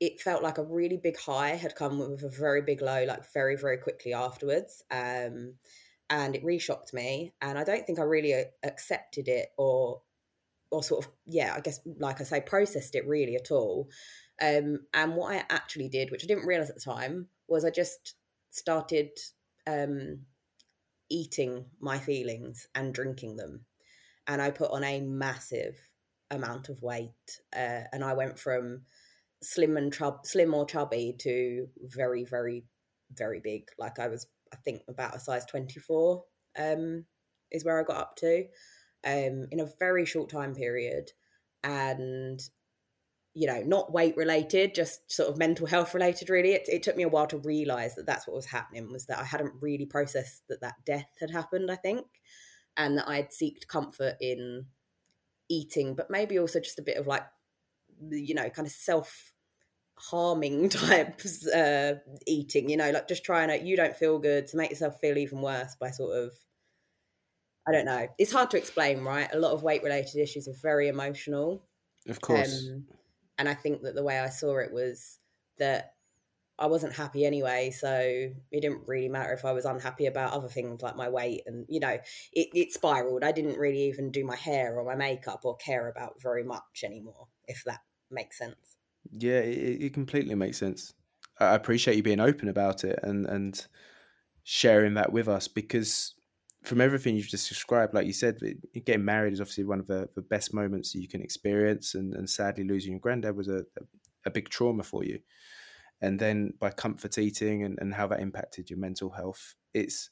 it 0.00 0.20
felt 0.20 0.42
like 0.42 0.58
a 0.58 0.64
really 0.64 0.96
big 0.96 1.18
high 1.18 1.50
had 1.50 1.74
come 1.76 1.98
with 1.98 2.22
a 2.22 2.28
very 2.28 2.62
big 2.62 2.82
low 2.82 3.04
like 3.04 3.32
very 3.32 3.56
very 3.56 3.78
quickly 3.78 4.12
afterwards. 4.12 4.82
Um, 4.90 5.54
and 6.10 6.36
it 6.36 6.44
really 6.44 6.58
shocked 6.58 6.94
me 6.94 7.32
and 7.40 7.58
i 7.58 7.64
don't 7.64 7.86
think 7.86 7.98
i 7.98 8.02
really 8.02 8.34
uh, 8.34 8.44
accepted 8.62 9.28
it 9.28 9.48
or 9.56 10.00
or 10.70 10.82
sort 10.82 11.04
of 11.04 11.12
yeah 11.26 11.54
i 11.56 11.60
guess 11.60 11.80
like 11.98 12.20
i 12.20 12.24
say 12.24 12.40
processed 12.40 12.94
it 12.94 13.06
really 13.06 13.36
at 13.36 13.50
all. 13.50 13.88
Um, 14.42 14.80
and 14.92 15.14
what 15.14 15.34
i 15.34 15.44
actually 15.48 15.88
did 15.88 16.10
which 16.10 16.24
i 16.24 16.26
didn't 16.26 16.46
realize 16.46 16.68
at 16.68 16.76
the 16.76 16.82
time 16.82 17.28
was 17.48 17.64
i 17.64 17.70
just 17.70 18.14
started 18.50 19.10
um, 19.66 20.20
eating 21.10 21.66
my 21.80 21.98
feelings 21.98 22.68
and 22.74 22.92
drinking 22.94 23.36
them. 23.36 23.64
And 24.26 24.42
i 24.42 24.50
put 24.50 24.70
on 24.70 24.84
a 24.84 25.00
massive 25.00 25.76
amount 26.30 26.68
of 26.68 26.82
weight 26.82 27.40
uh, 27.54 27.84
and 27.92 28.04
i 28.04 28.12
went 28.12 28.38
from 28.38 28.82
slim 29.42 29.76
and 29.76 29.92
chub 29.92 30.26
slim 30.26 30.52
or 30.52 30.66
chubby 30.66 31.14
to 31.20 31.68
very 31.82 32.24
very 32.24 32.64
very 33.12 33.40
big. 33.40 33.68
Like 33.78 33.98
i 33.98 34.08
was 34.08 34.26
I 34.56 34.60
think 34.64 34.82
about 34.88 35.14
a 35.14 35.20
size 35.20 35.44
24 35.46 36.24
um, 36.58 37.04
is 37.50 37.64
where 37.64 37.78
I 37.78 37.84
got 37.84 37.98
up 37.98 38.16
to 38.16 38.44
um, 39.04 39.46
in 39.50 39.60
a 39.60 39.68
very 39.78 40.06
short 40.06 40.30
time 40.30 40.54
period. 40.54 41.12
And, 41.62 42.40
you 43.34 43.46
know, 43.46 43.62
not 43.62 43.92
weight 43.92 44.16
related, 44.16 44.74
just 44.74 45.10
sort 45.10 45.28
of 45.28 45.38
mental 45.38 45.66
health 45.66 45.94
related, 45.94 46.30
really. 46.30 46.52
It, 46.52 46.68
it 46.68 46.82
took 46.82 46.96
me 46.96 47.02
a 47.02 47.08
while 47.08 47.26
to 47.28 47.38
realize 47.38 47.94
that 47.96 48.06
that's 48.06 48.26
what 48.26 48.36
was 48.36 48.46
happening, 48.46 48.90
was 48.92 49.06
that 49.06 49.18
I 49.18 49.24
hadn't 49.24 49.54
really 49.60 49.86
processed 49.86 50.42
that 50.48 50.60
that 50.60 50.76
death 50.84 51.10
had 51.20 51.30
happened, 51.30 51.70
I 51.70 51.76
think, 51.76 52.06
and 52.76 52.96
that 52.98 53.08
I 53.08 53.16
had 53.16 53.30
seeked 53.30 53.66
comfort 53.68 54.14
in 54.20 54.66
eating, 55.48 55.94
but 55.94 56.10
maybe 56.10 56.38
also 56.38 56.60
just 56.60 56.78
a 56.78 56.82
bit 56.82 56.96
of 56.96 57.06
like, 57.06 57.24
you 58.10 58.34
know, 58.34 58.48
kind 58.48 58.66
of 58.66 58.72
self 58.72 59.32
harming 59.98 60.68
types 60.70 61.46
uh, 61.48 61.98
eating, 62.26 62.70
you 62.70 62.76
know, 62.76 62.90
like 62.90 63.08
just 63.08 63.24
trying 63.24 63.48
to, 63.48 63.64
you 63.64 63.76
don't 63.76 63.96
feel 63.96 64.18
good 64.18 64.46
to 64.48 64.56
make 64.56 64.70
yourself 64.70 65.00
feel 65.00 65.18
even 65.18 65.40
worse 65.40 65.76
by 65.76 65.90
sort 65.90 66.16
of, 66.16 66.32
I 67.66 67.72
don't 67.72 67.86
know. 67.86 68.06
It's 68.18 68.32
hard 68.32 68.50
to 68.50 68.58
explain, 68.58 69.02
right? 69.02 69.28
A 69.32 69.38
lot 69.38 69.52
of 69.52 69.62
weight 69.62 69.82
related 69.82 70.16
issues 70.16 70.46
are 70.46 70.54
very 70.62 70.88
emotional. 70.88 71.64
Of 72.08 72.20
course. 72.20 72.68
Um, 72.68 72.86
and 73.38 73.48
I 73.48 73.54
think 73.54 73.82
that 73.82 73.94
the 73.94 74.04
way 74.04 74.20
I 74.20 74.28
saw 74.28 74.58
it 74.58 74.72
was 74.72 75.18
that 75.58 75.94
I 76.58 76.66
wasn't 76.66 76.94
happy 76.94 77.26
anyway. 77.26 77.70
So 77.70 77.98
it 77.98 78.60
didn't 78.60 78.86
really 78.86 79.08
matter 79.08 79.32
if 79.32 79.44
I 79.44 79.52
was 79.52 79.64
unhappy 79.64 80.06
about 80.06 80.32
other 80.32 80.48
things 80.48 80.80
like 80.80 80.96
my 80.96 81.08
weight. 81.08 81.42
And, 81.46 81.66
you 81.68 81.80
know, 81.80 81.98
it, 82.32 82.48
it 82.54 82.72
spiraled. 82.72 83.24
I 83.24 83.32
didn't 83.32 83.58
really 83.58 83.82
even 83.88 84.10
do 84.10 84.24
my 84.24 84.36
hair 84.36 84.78
or 84.78 84.84
my 84.84 84.94
makeup 84.94 85.40
or 85.44 85.56
care 85.56 85.88
about 85.88 86.22
very 86.22 86.44
much 86.44 86.82
anymore, 86.84 87.28
if 87.46 87.64
that 87.64 87.80
makes 88.10 88.38
sense. 88.38 88.76
Yeah, 89.10 89.40
it, 89.40 89.82
it 89.82 89.94
completely 89.94 90.34
makes 90.34 90.58
sense. 90.58 90.94
I 91.38 91.54
appreciate 91.54 91.96
you 91.96 92.02
being 92.02 92.20
open 92.20 92.48
about 92.48 92.84
it 92.84 92.98
and 93.02 93.26
and 93.26 93.66
sharing 94.44 94.94
that 94.94 95.12
with 95.12 95.28
us 95.28 95.48
because 95.48 96.14
from 96.66 96.80
everything 96.80 97.14
you've 97.16 97.28
just 97.28 97.48
described, 97.48 97.94
like 97.94 98.06
you 98.06 98.12
said, 98.12 98.38
getting 98.84 99.04
married 99.04 99.32
is 99.32 99.40
obviously 99.40 99.64
one 99.64 99.78
of 99.78 99.86
the, 99.86 100.08
the 100.16 100.22
best 100.22 100.52
moments 100.52 100.94
you 100.94 101.06
can 101.06 101.22
experience, 101.22 101.94
and, 101.94 102.14
and 102.14 102.28
sadly 102.28 102.64
losing 102.64 102.92
your 102.92 103.00
granddad 103.00 103.36
was 103.36 103.48
a, 103.48 103.64
a, 104.24 104.30
big 104.30 104.48
trauma 104.48 104.82
for 104.82 105.04
you. 105.04 105.20
And 106.00 106.18
then 106.18 106.52
by 106.58 106.70
comfort 106.70 107.18
eating 107.18 107.62
and, 107.62 107.78
and 107.80 107.94
how 107.94 108.08
that 108.08 108.20
impacted 108.20 108.68
your 108.68 108.80
mental 108.80 109.10
health, 109.10 109.54
it's 109.74 110.10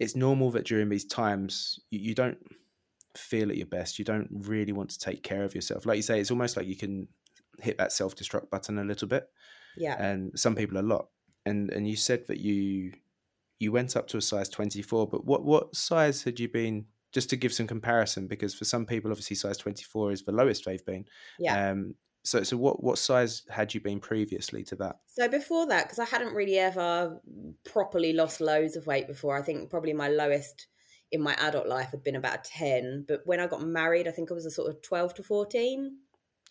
it's 0.00 0.16
normal 0.16 0.50
that 0.50 0.66
during 0.66 0.88
these 0.88 1.04
times 1.04 1.78
you, 1.90 2.00
you 2.00 2.14
don't 2.14 2.38
feel 3.16 3.50
at 3.50 3.56
your 3.56 3.66
best. 3.66 3.98
You 3.98 4.04
don't 4.04 4.28
really 4.32 4.72
want 4.72 4.90
to 4.90 4.98
take 4.98 5.22
care 5.22 5.44
of 5.44 5.54
yourself. 5.54 5.86
Like 5.86 5.96
you 5.96 6.02
say, 6.02 6.20
it's 6.20 6.32
almost 6.32 6.56
like 6.56 6.66
you 6.66 6.76
can 6.76 7.06
hit 7.60 7.78
that 7.78 7.92
self 7.92 8.16
destruct 8.16 8.50
button 8.50 8.78
a 8.78 8.84
little 8.84 9.08
bit. 9.08 9.28
Yeah. 9.76 10.00
And 10.02 10.38
some 10.38 10.54
people 10.54 10.78
a 10.78 10.82
lot. 10.82 11.08
And 11.44 11.70
and 11.70 11.88
you 11.88 11.96
said 11.96 12.26
that 12.28 12.38
you 12.38 12.92
you 13.58 13.72
went 13.72 13.96
up 13.96 14.08
to 14.08 14.16
a 14.16 14.22
size 14.22 14.48
24, 14.48 15.08
but 15.08 15.24
what 15.24 15.44
what 15.44 15.74
size 15.74 16.22
had 16.22 16.40
you 16.40 16.48
been 16.48 16.86
just 17.12 17.30
to 17.30 17.36
give 17.36 17.52
some 17.52 17.66
comparison 17.66 18.26
because 18.26 18.54
for 18.54 18.64
some 18.64 18.86
people 18.86 19.10
obviously 19.10 19.36
size 19.36 19.58
24 19.58 20.12
is 20.12 20.22
the 20.22 20.32
lowest 20.32 20.64
they've 20.64 20.84
been. 20.84 21.04
Yeah. 21.38 21.70
Um 21.70 21.94
so 22.24 22.42
so 22.42 22.56
what 22.56 22.82
what 22.82 22.98
size 22.98 23.42
had 23.50 23.74
you 23.74 23.80
been 23.80 24.00
previously 24.00 24.62
to 24.64 24.76
that? 24.76 24.96
So 25.08 25.28
before 25.28 25.66
that, 25.66 25.84
because 25.84 25.98
I 25.98 26.04
hadn't 26.04 26.34
really 26.34 26.58
ever 26.58 27.20
properly 27.64 28.12
lost 28.12 28.40
loads 28.40 28.76
of 28.76 28.86
weight 28.86 29.08
before, 29.08 29.36
I 29.36 29.42
think 29.42 29.70
probably 29.70 29.92
my 29.92 30.08
lowest 30.08 30.68
in 31.10 31.20
my 31.20 31.34
adult 31.34 31.68
life 31.68 31.90
had 31.90 32.02
been 32.02 32.16
about 32.16 32.44
10. 32.44 33.04
But 33.06 33.20
when 33.26 33.38
I 33.38 33.46
got 33.46 33.62
married, 33.62 34.08
I 34.08 34.12
think 34.12 34.30
I 34.30 34.34
was 34.34 34.46
a 34.46 34.50
sort 34.50 34.70
of 34.70 34.82
12 34.82 35.14
to 35.14 35.22
14. 35.22 35.98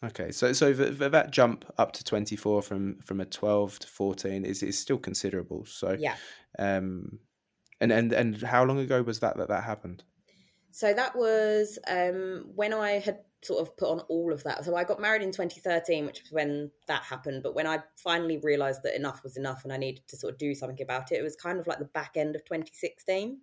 Okay, 0.03 0.31
so 0.31 0.51
so 0.51 0.73
that 0.73 1.31
jump 1.31 1.65
up 1.77 1.91
to 1.93 2.03
twenty 2.03 2.35
four 2.35 2.61
from 2.61 2.99
from 3.01 3.21
a 3.21 3.25
twelve 3.25 3.77
to 3.79 3.87
fourteen 3.87 4.45
is 4.45 4.63
is 4.63 4.77
still 4.79 4.97
considerable. 4.97 5.65
So 5.65 5.95
Yeah. 5.99 6.15
um, 6.57 7.19
and 7.79 7.91
and 7.91 8.11
and 8.11 8.41
how 8.41 8.63
long 8.63 8.79
ago 8.79 9.03
was 9.03 9.19
that 9.19 9.37
that 9.37 9.49
that 9.49 9.63
happened? 9.63 10.03
So 10.71 10.93
that 10.93 11.15
was 11.15 11.77
um, 11.87 12.51
when 12.55 12.73
I 12.73 12.91
had 12.91 13.19
sort 13.43 13.61
of 13.61 13.75
put 13.75 13.89
on 13.89 13.99
all 14.01 14.31
of 14.31 14.43
that. 14.43 14.63
So 14.63 14.75
I 14.75 14.83
got 14.83 15.01
married 15.01 15.21
in 15.21 15.31
2013, 15.31 16.05
which 16.05 16.21
was 16.21 16.31
when 16.31 16.71
that 16.87 17.03
happened. 17.03 17.43
But 17.43 17.55
when 17.55 17.67
I 17.67 17.79
finally 17.95 18.37
realised 18.37 18.83
that 18.83 18.95
enough 18.95 19.23
was 19.23 19.35
enough 19.35 19.63
and 19.63 19.73
I 19.73 19.77
needed 19.77 20.07
to 20.07 20.17
sort 20.17 20.33
of 20.33 20.39
do 20.39 20.55
something 20.55 20.81
about 20.81 21.11
it, 21.11 21.19
it 21.19 21.23
was 21.23 21.35
kind 21.35 21.59
of 21.59 21.67
like 21.67 21.79
the 21.79 21.85
back 21.85 22.13
end 22.15 22.35
of 22.35 22.45
2016. 22.45 23.41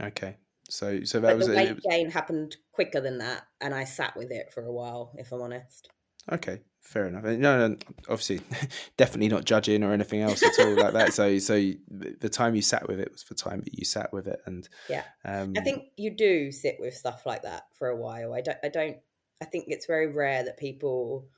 Okay, 0.00 0.36
so 0.72 1.04
so 1.04 1.20
that 1.20 1.28
But 1.28 1.36
was 1.38 1.46
the 1.46 1.52
it 1.52 1.56
weight 1.56 1.74
was- 1.76 1.84
gain 1.88 2.10
happened 2.10 2.56
quicker 2.72 3.00
than 3.00 3.18
that, 3.18 3.42
and 3.60 3.74
I 3.74 3.84
sat 3.84 4.16
with 4.16 4.30
it 4.30 4.52
for 4.52 4.64
a 4.64 4.72
while, 4.72 5.12
if 5.18 5.32
I'm 5.32 5.42
honest. 5.42 5.88
okay. 6.30 6.60
Fair 6.80 7.06
enough. 7.06 7.22
No, 7.22 7.68
no, 7.68 7.76
obviously, 8.08 8.40
definitely 8.96 9.28
not 9.28 9.44
judging 9.44 9.84
or 9.84 9.92
anything 9.92 10.20
else 10.20 10.42
at 10.42 10.58
all 10.58 10.74
like 10.74 10.94
that. 10.94 11.12
So, 11.14 11.38
so 11.50 11.54
the 11.54 12.16
the 12.18 12.28
time 12.28 12.56
you 12.56 12.62
sat 12.62 12.88
with 12.88 12.98
it 12.98 13.12
was 13.12 13.22
the 13.22 13.36
time 13.36 13.60
that 13.60 13.78
you 13.78 13.84
sat 13.84 14.12
with 14.12 14.26
it, 14.26 14.40
and 14.46 14.68
Yeah. 14.90 15.04
um, 15.24 15.52
I 15.56 15.60
think 15.60 15.84
you 15.96 16.10
do 16.10 16.50
sit 16.50 16.78
with 16.80 16.94
stuff 16.94 17.24
like 17.24 17.42
that 17.42 17.66
for 17.78 17.86
a 17.88 17.96
while. 17.96 18.34
I 18.34 18.40
don't. 18.40 18.58
I 18.64 18.68
don't. 18.68 18.96
I 19.40 19.44
think 19.44 19.66
it's 19.68 19.86
very 19.86 20.08
rare 20.08 20.42
that 20.44 20.58
people 20.58 21.28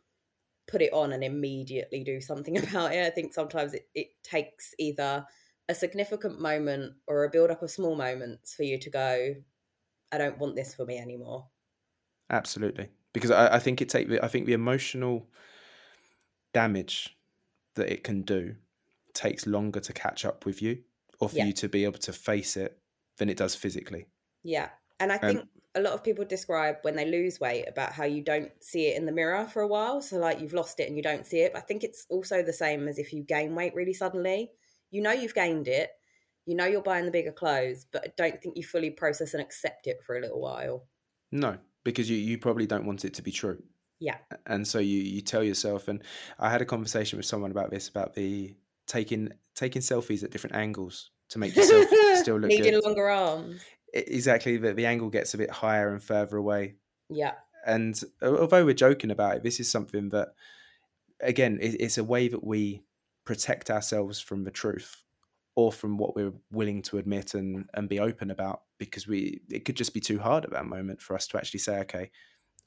put 0.67 0.81
it 0.81 0.95
on 0.95 1.13
and 1.13 1.23
immediately 1.23 2.03
do 2.05 2.23
something 2.23 2.57
about 2.67 2.95
it. 2.95 3.05
I 3.07 3.11
think 3.11 3.35
sometimes 3.35 3.75
it, 3.75 3.87
it 3.95 4.09
takes 4.23 4.75
either 4.79 5.27
a 5.69 5.75
significant 5.75 6.41
moment 6.41 6.97
or 7.07 7.25
a 7.25 7.31
build 7.31 7.51
up 7.51 7.63
of 7.63 7.71
small 7.71 7.97
moments 7.97 8.55
for 8.55 8.63
you 8.65 8.79
to 8.79 8.91
go, 8.91 9.37
I 10.13 10.19
don't 10.19 10.39
want 10.39 10.57
this 10.57 10.75
for 10.75 10.87
me 10.87 10.99
anymore. 10.99 11.51
Absolutely, 12.31 12.91
because 13.13 13.31
I, 13.31 13.57
I 13.57 13.59
think 13.59 13.81
it 13.83 13.89
take 13.89 14.09
the 14.09 14.23
I 14.25 14.29
think 14.29 14.47
the 14.47 14.53
emotional 14.55 15.31
damage 16.53 17.19
that 17.75 17.91
it 17.91 18.05
can 18.05 18.23
do 18.23 18.57
takes 19.15 19.47
longer 19.47 19.81
to 19.81 19.93
catch 19.93 20.25
up 20.25 20.47
with 20.47 20.63
you, 20.63 20.85
or 21.21 21.29
for 21.29 21.41
Yeah. 21.41 21.43
you 21.43 21.53
to 21.55 21.69
be 21.69 21.85
able 21.85 21.99
to 22.01 22.13
face 22.13 22.57
it 22.57 22.81
than 23.19 23.29
it 23.29 23.37
does 23.37 23.55
physically. 23.55 24.07
Yeah. 24.43 24.71
And 25.01 25.13
I 25.13 25.19
Um, 25.23 25.35
think 25.35 25.49
a 25.75 25.81
lot 25.81 25.93
of 25.93 26.05
people 26.05 26.25
describe 26.25 26.77
when 26.83 26.95
they 26.97 27.05
lose 27.11 27.41
weight 27.41 27.65
about 27.67 27.93
how 27.93 28.05
you 28.05 28.23
don't 28.23 28.53
see 28.63 28.87
it 28.89 28.97
in 28.97 29.07
the 29.07 29.13
mirror 29.13 29.47
for 29.47 29.63
a 29.63 29.67
while. 29.67 30.01
So, 30.01 30.19
like, 30.19 30.41
you've 30.41 30.53
lost 30.53 30.79
it 30.81 30.87
and 30.89 30.97
you 30.97 31.03
don't 31.03 31.27
see 31.27 31.41
it. 31.41 31.53
But 31.53 31.63
I 31.63 31.67
think 31.67 31.83
it's 31.83 32.07
also 32.09 32.43
the 32.43 32.53
same 32.53 32.87
as 32.89 32.99
if 32.99 33.13
you 33.13 33.23
gain 33.25 33.55
weight 33.55 33.75
really 33.75 33.95
suddenly. 33.95 34.53
You 34.95 35.03
know 35.03 35.13
you've 35.13 35.35
gained 35.35 35.67
it, 35.69 35.91
you 36.47 36.55
know 36.55 36.67
you're 36.67 36.83
buying 36.83 37.05
the 37.05 37.11
bigger 37.11 37.33
clothes, 37.33 37.85
but 37.93 38.05
I 38.05 38.13
don't 38.17 38.41
think 38.41 38.57
you 38.57 38.63
fully 38.63 38.91
process 38.91 39.35
and 39.35 39.43
accept 39.43 39.87
it 39.87 40.03
for 40.05 40.17
a 40.17 40.21
little 40.21 40.41
while. 40.41 40.87
No, 41.33 41.59
because 41.83 42.09
you 42.09 42.17
you 42.17 42.39
probably 42.39 42.67
don't 42.67 42.87
want 42.87 43.05
it 43.05 43.15
to 43.15 43.23
be 43.23 43.33
true. 43.33 43.63
Yeah. 44.01 44.19
and 44.47 44.67
so 44.67 44.79
you 44.81 44.99
you 45.01 45.21
tell 45.23 45.43
yourself 45.43 45.89
and 45.89 46.03
i 46.39 46.51
had 46.51 46.61
a 46.61 46.65
conversation 46.67 47.17
with 47.17 47.25
someone 47.27 47.53
about 47.53 47.71
this 47.71 47.89
about 47.89 48.13
the 48.15 48.55
taking 48.87 49.33
taking 49.55 49.81
selfies 49.81 50.23
at 50.25 50.31
different 50.31 50.57
angles 50.57 51.11
to 51.31 51.39
make 51.39 51.55
yourself 51.57 51.87
still 52.17 52.37
look 52.39 52.49
Needing 52.51 52.73
good 52.73 52.85
longer 52.85 53.09
arms. 53.09 53.63
Exactly 53.95 54.57
that 54.59 54.77
the 54.77 54.85
angle 54.87 55.09
gets 55.11 55.33
a 55.33 55.39
bit 55.39 55.49
higher 55.51 55.91
and 55.93 56.03
further 56.03 56.37
away 56.37 56.75
Yeah. 57.09 57.35
and 57.65 57.99
although 58.21 58.65
we're 58.65 58.75
joking 58.75 59.11
about 59.13 59.37
it 59.37 59.43
this 59.43 59.61
is 59.61 59.71
something 59.71 60.11
that 60.11 60.29
again 61.21 61.59
it, 61.63 61.81
it's 61.81 61.97
a 61.97 62.05
way 62.05 62.29
that 62.29 62.45
we 62.45 62.83
protect 63.25 63.71
ourselves 63.71 64.21
from 64.21 64.45
the 64.45 64.51
truth 64.51 65.03
or 65.57 65.71
from 65.73 65.97
what 65.99 66.17
we're 66.17 66.33
willing 66.51 66.83
to 66.83 66.99
admit 66.99 67.35
and 67.35 67.69
and 67.75 67.89
be 67.89 68.01
open 68.01 68.31
about 68.31 68.63
because 68.79 69.07
we 69.07 69.41
it 69.51 69.65
could 69.65 69.77
just 69.77 69.95
be 69.95 70.01
too 70.01 70.19
hard 70.19 70.45
at 70.45 70.51
that 70.51 70.67
moment 70.67 71.01
for 71.01 71.15
us 71.15 71.27
to 71.27 71.37
actually 71.37 71.61
say 71.61 71.79
okay 71.79 72.11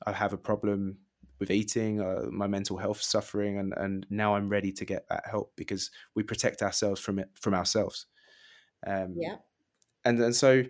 i 0.06 0.12
have 0.12 0.34
a 0.34 0.38
problem 0.38 0.98
with 1.40 1.52
eating 1.52 2.02
uh, 2.02 2.26
my 2.32 2.48
mental 2.48 2.78
health 2.78 3.02
suffering 3.02 3.58
and 3.60 3.74
and 3.78 4.06
now 4.10 4.36
i'm 4.36 4.50
ready 4.50 4.72
to 4.72 4.86
get 4.86 5.08
that 5.10 5.26
help 5.30 5.54
because 5.56 5.92
we 6.16 6.24
protect 6.24 6.62
ourselves 6.62 7.02
from 7.02 7.20
it 7.20 7.30
from 7.36 7.54
ourselves 7.54 8.08
um 8.86 9.16
Yeah. 9.16 9.38
and 10.06 10.20
and 10.20 10.36
so 10.36 10.64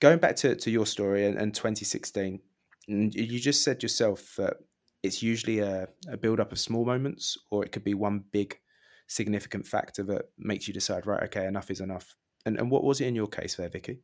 going 0.00 0.18
back 0.18 0.36
to, 0.36 0.54
to 0.56 0.70
your 0.70 0.86
story 0.86 1.26
and, 1.26 1.38
and 1.38 1.54
2016 1.54 2.40
you 2.86 3.10
you 3.14 3.40
just 3.40 3.62
said 3.62 3.82
yourself 3.82 4.36
that 4.36 4.58
it's 5.02 5.22
usually 5.22 5.60
a, 5.60 5.88
a 6.08 6.16
build 6.16 6.40
up 6.40 6.52
of 6.52 6.58
small 6.58 6.84
moments 6.84 7.36
or 7.50 7.64
it 7.64 7.72
could 7.72 7.84
be 7.84 7.94
one 7.94 8.24
big 8.32 8.58
significant 9.06 9.66
factor 9.66 10.02
that 10.02 10.26
makes 10.38 10.66
you 10.66 10.74
decide 10.74 11.06
right 11.06 11.22
okay 11.22 11.46
enough 11.46 11.70
is 11.70 11.80
enough 11.80 12.16
and 12.44 12.58
and 12.58 12.70
what 12.70 12.84
was 12.84 13.00
it 13.00 13.06
in 13.06 13.14
your 13.14 13.28
case 13.28 13.54
there 13.56 13.68
Vikki 13.68 14.00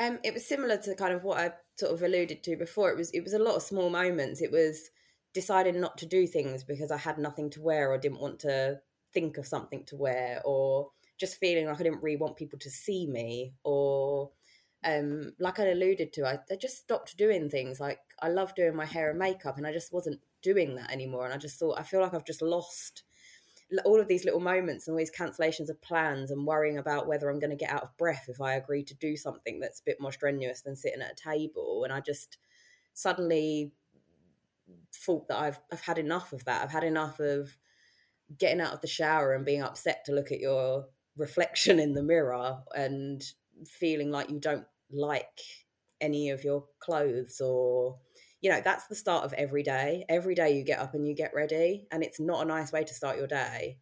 Um, 0.00 0.18
it 0.24 0.34
was 0.34 0.46
similar 0.46 0.78
to 0.78 0.94
kind 0.94 1.12
of 1.12 1.22
what 1.22 1.38
I 1.38 1.52
sort 1.76 1.92
of 1.92 2.02
alluded 2.02 2.42
to 2.42 2.56
before. 2.56 2.90
It 2.90 2.96
was 2.96 3.10
it 3.10 3.22
was 3.22 3.34
a 3.34 3.38
lot 3.38 3.56
of 3.56 3.62
small 3.62 3.90
moments. 3.90 4.40
It 4.40 4.50
was 4.50 4.90
deciding 5.34 5.80
not 5.80 5.98
to 5.98 6.06
do 6.06 6.26
things 6.26 6.64
because 6.64 6.90
I 6.90 6.98
had 6.98 7.18
nothing 7.18 7.50
to 7.50 7.60
wear 7.62 7.90
or 7.90 7.98
didn't 7.98 8.20
want 8.20 8.38
to 8.40 8.80
think 9.12 9.38
of 9.38 9.46
something 9.46 9.84
to 9.86 9.96
wear, 9.96 10.40
or 10.44 10.90
just 11.18 11.38
feeling 11.38 11.66
like 11.66 11.80
I 11.80 11.82
didn't 11.84 12.02
really 12.02 12.16
want 12.16 12.36
people 12.36 12.58
to 12.60 12.70
see 12.70 13.06
me, 13.06 13.54
or 13.64 14.30
um, 14.84 15.32
like 15.38 15.60
I 15.60 15.66
alluded 15.66 16.12
to, 16.14 16.26
I, 16.26 16.38
I 16.50 16.56
just 16.56 16.78
stopped 16.78 17.16
doing 17.16 17.48
things. 17.48 17.78
Like 17.80 18.00
I 18.20 18.28
love 18.28 18.54
doing 18.54 18.74
my 18.74 18.86
hair 18.86 19.10
and 19.10 19.18
makeup, 19.18 19.56
and 19.56 19.66
I 19.66 19.72
just 19.72 19.92
wasn't 19.92 20.20
doing 20.42 20.74
that 20.76 20.90
anymore. 20.90 21.24
And 21.24 21.34
I 21.34 21.38
just 21.38 21.58
thought 21.58 21.78
I 21.78 21.82
feel 21.82 22.00
like 22.00 22.14
I've 22.14 22.26
just 22.26 22.42
lost 22.42 23.04
all 23.84 24.00
of 24.00 24.08
these 24.08 24.24
little 24.24 24.40
moments 24.40 24.86
and 24.86 24.94
all 24.94 24.98
these 24.98 25.10
cancellations 25.10 25.68
of 25.68 25.80
plans 25.80 26.30
and 26.30 26.46
worrying 26.46 26.78
about 26.78 27.06
whether 27.06 27.28
I'm 27.28 27.40
going 27.40 27.50
to 27.50 27.56
get 27.56 27.72
out 27.72 27.82
of 27.82 27.96
breath 27.96 28.26
if 28.28 28.40
I 28.40 28.54
agree 28.54 28.84
to 28.84 28.94
do 28.94 29.16
something 29.16 29.60
that's 29.60 29.80
a 29.80 29.84
bit 29.84 30.00
more 30.00 30.12
strenuous 30.12 30.60
than 30.60 30.76
sitting 30.76 31.02
at 31.02 31.12
a 31.12 31.30
table. 31.30 31.84
And 31.84 31.92
I 31.92 32.00
just 32.00 32.38
suddenly 32.94 33.72
thought 34.94 35.28
that 35.28 35.38
I've 35.38 35.58
I've 35.72 35.80
had 35.80 35.98
enough 35.98 36.32
of 36.32 36.44
that. 36.44 36.62
I've 36.62 36.70
had 36.70 36.84
enough 36.84 37.18
of 37.20 37.56
getting 38.38 38.60
out 38.60 38.72
of 38.72 38.80
the 38.80 38.86
shower 38.86 39.34
and 39.34 39.44
being 39.44 39.62
upset 39.62 40.04
to 40.06 40.12
look 40.12 40.32
at 40.32 40.40
your 40.40 40.86
reflection 41.16 41.78
in 41.78 41.94
the 41.94 42.02
mirror 42.02 42.58
and 42.74 43.22
feeling 43.66 44.10
like 44.10 44.30
you 44.30 44.40
don't 44.40 44.66
like 44.90 45.40
any 46.00 46.30
of 46.30 46.44
your 46.44 46.64
clothes 46.80 47.40
or 47.40 47.98
you 48.42 48.50
know 48.50 48.60
that's 48.62 48.88
the 48.88 48.94
start 48.94 49.24
of 49.24 49.32
every 49.32 49.62
day. 49.62 50.04
Every 50.08 50.34
day 50.34 50.56
you 50.56 50.64
get 50.64 50.80
up 50.80 50.94
and 50.94 51.06
you 51.06 51.14
get 51.14 51.32
ready 51.34 51.86
and 51.90 52.02
it's 52.02 52.20
not 52.20 52.42
a 52.42 52.48
nice 52.48 52.72
way 52.72 52.84
to 52.84 52.94
start 52.94 53.16
your 53.16 53.28
day 53.28 53.78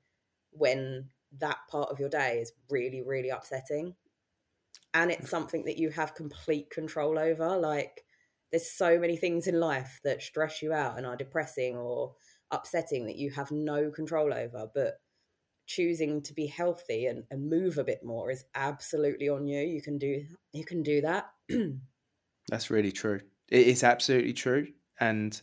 when 0.52 1.09
that 1.38 1.59
part 1.71 1.90
of 1.90 1.99
your 1.99 2.09
day 2.09 2.38
is 2.40 2.52
really 2.69 3.02
really 3.02 3.31
upsetting. 3.31 3.97
And 4.93 5.11
it's 5.11 5.31
something 5.31 5.64
that 5.64 5.79
you 5.79 5.90
have 5.90 6.14
complete 6.14 6.71
control 6.71 7.19
over 7.19 7.57
like 7.57 8.05
there's 8.52 8.71
so 8.71 8.99
many 8.99 9.17
things 9.17 9.47
in 9.47 9.59
life 9.59 10.00
that 10.05 10.23
stress 10.23 10.61
you 10.61 10.73
out 10.73 10.99
and 10.99 11.07
are 11.07 11.17
depressing 11.17 11.76
or 11.76 12.14
upsetting 12.50 13.07
that 13.07 13.17
you 13.17 13.31
have 13.31 13.50
no 13.52 13.90
control 13.90 14.35
over 14.35 14.67
but 14.75 14.95
choosing 15.71 16.21
to 16.21 16.35
be 16.35 16.47
healthy 16.47 17.07
and, 17.07 17.23
and 17.31 17.49
move 17.49 17.79
a 17.79 17.85
bit 17.85 18.00
more 18.05 18.29
is 18.31 18.45
absolutely 18.57 19.29
on 19.29 19.47
you. 19.47 19.61
You 19.61 19.81
can 19.81 19.99
do 19.99 20.25
you 20.52 20.64
can 20.64 20.83
do 20.83 21.00
that. 21.02 21.31
That's 22.49 22.71
really 22.71 22.90
true. 22.90 23.21
It 23.50 23.66
is 23.66 23.83
absolutely 23.85 24.33
true. 24.33 24.69
And 24.99 25.40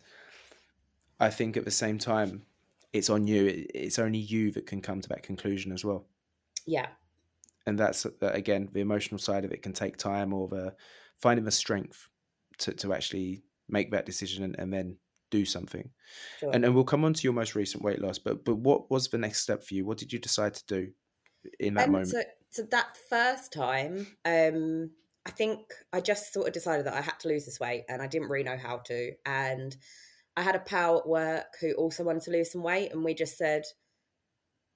I 1.20 1.30
think 1.30 1.58
at 1.58 1.66
the 1.66 1.72
same 1.72 1.98
time, 2.00 2.46
it's 2.94 3.10
on 3.10 3.28
you. 3.28 3.66
It's 3.74 4.00
only 4.00 4.20
you 4.20 4.52
that 4.52 4.66
can 4.66 4.82
come 4.82 5.02
to 5.02 5.10
that 5.10 5.24
conclusion 5.24 5.72
as 5.72 5.84
well. 5.86 6.08
yeah 6.66 6.88
And 7.66 7.78
that's, 7.78 8.06
again, 8.22 8.70
the 8.72 8.80
emotional 8.80 9.20
side 9.20 9.44
of 9.44 9.52
it 9.52 9.62
can 9.62 9.74
take 9.74 9.98
time 9.98 10.34
or 10.34 10.48
the 10.48 10.76
finding 11.18 11.44
the 11.44 11.52
strength 11.52 12.08
to, 12.60 12.74
to 12.76 12.94
actually 12.94 13.44
make 13.68 13.92
that 13.92 14.06
decision 14.06 14.44
and, 14.44 14.58
and 14.58 14.72
then 14.72 14.98
do 15.30 15.44
something. 15.44 15.90
sure. 16.40 16.52
And, 16.54 16.64
and 16.64 16.74
we'll 16.74 16.86
come 16.86 17.04
on 17.04 17.14
to 17.14 17.24
your 17.24 17.34
most 17.34 17.56
recent 17.56 17.84
weight 17.84 18.00
loss, 18.02 18.20
but 18.20 18.46
but 18.46 18.56
what 18.56 18.90
was 18.90 19.10
the 19.10 19.18
next 19.18 19.42
step 19.42 19.64
for 19.64 19.74
you? 19.74 19.86
What 19.86 19.98
did 19.98 20.14
you 20.14 20.20
decide 20.20 20.54
to 20.54 20.66
do 20.66 20.92
in 21.60 21.74
that 21.74 21.88
Um, 21.88 21.92
moment? 21.92 22.10
So, 22.12 22.24
so 22.50 22.64
that 22.64 22.98
first 23.10 23.52
time, 23.52 24.08
um, 24.24 24.92
I 25.27 25.29
think 25.29 25.60
I 25.91 26.00
just 26.00 26.31
sort 26.31 26.48
of 26.48 26.53
decided 26.53 26.86
that 26.86 26.93
I 26.93 27.01
had 27.01 27.19
to 27.19 27.27
lose 27.27 27.43
this 27.43 27.60
weight, 27.60 27.84
and 27.89 28.01
I 28.01 28.07
didn't 28.07 28.29
really 28.29 28.46
know 28.46 28.57
how 28.57 28.77
to. 28.86 29.12
And 29.25 29.75
I 30.38 30.41
had 30.41 30.55
a 30.55 30.60
pal 30.60 31.00
at 31.00 31.07
work 31.07 31.57
who 31.60 31.74
also 31.74 32.05
wanted 32.05 32.24
to 32.24 32.31
lose 32.31 32.53
some 32.53 32.63
weight, 32.63 32.93
and 32.93 33.03
we 33.03 33.13
just 33.13 33.38
said, 33.38 33.63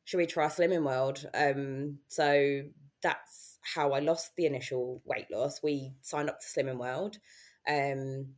"Should 0.03 0.17
we 0.17 0.25
try 0.25 0.48
Slimming 0.48 0.84
World?" 0.84 1.25
Um, 1.34 2.00
so 2.10 2.63
that's 3.01 3.60
how 3.62 3.93
I 3.93 4.00
lost 4.00 4.36
the 4.36 4.46
initial 4.46 5.01
weight 5.05 5.31
loss. 5.31 5.63
We 5.63 5.93
signed 6.01 6.29
up 6.29 6.41
to 6.41 6.48
Slimming 6.48 6.79
World. 6.79 7.17
Um, 7.65 8.36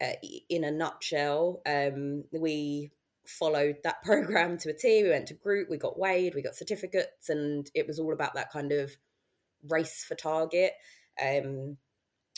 uh, 0.00 0.14
in 0.48 0.64
a 0.64 0.72
nutshell, 0.72 1.62
um, 1.64 2.24
we 2.32 2.90
followed 3.24 3.76
that 3.84 4.02
program 4.04 4.58
to 4.58 4.70
a 4.70 4.74
T. 4.74 5.04
We 5.04 5.10
went 5.10 5.28
to 5.28 5.34
group, 5.34 5.70
we 5.70 5.78
got 5.78 5.96
weighed, 5.96 6.34
we 6.34 6.42
got 6.42 6.56
certificates, 6.56 7.28
and 7.28 7.70
it 7.72 7.86
was 7.86 8.00
all 8.00 8.12
about 8.12 8.34
that 8.34 8.50
kind 8.50 8.72
of 8.72 8.90
race 9.68 10.04
for 10.04 10.16
target. 10.16 10.72
Um, 11.20 11.78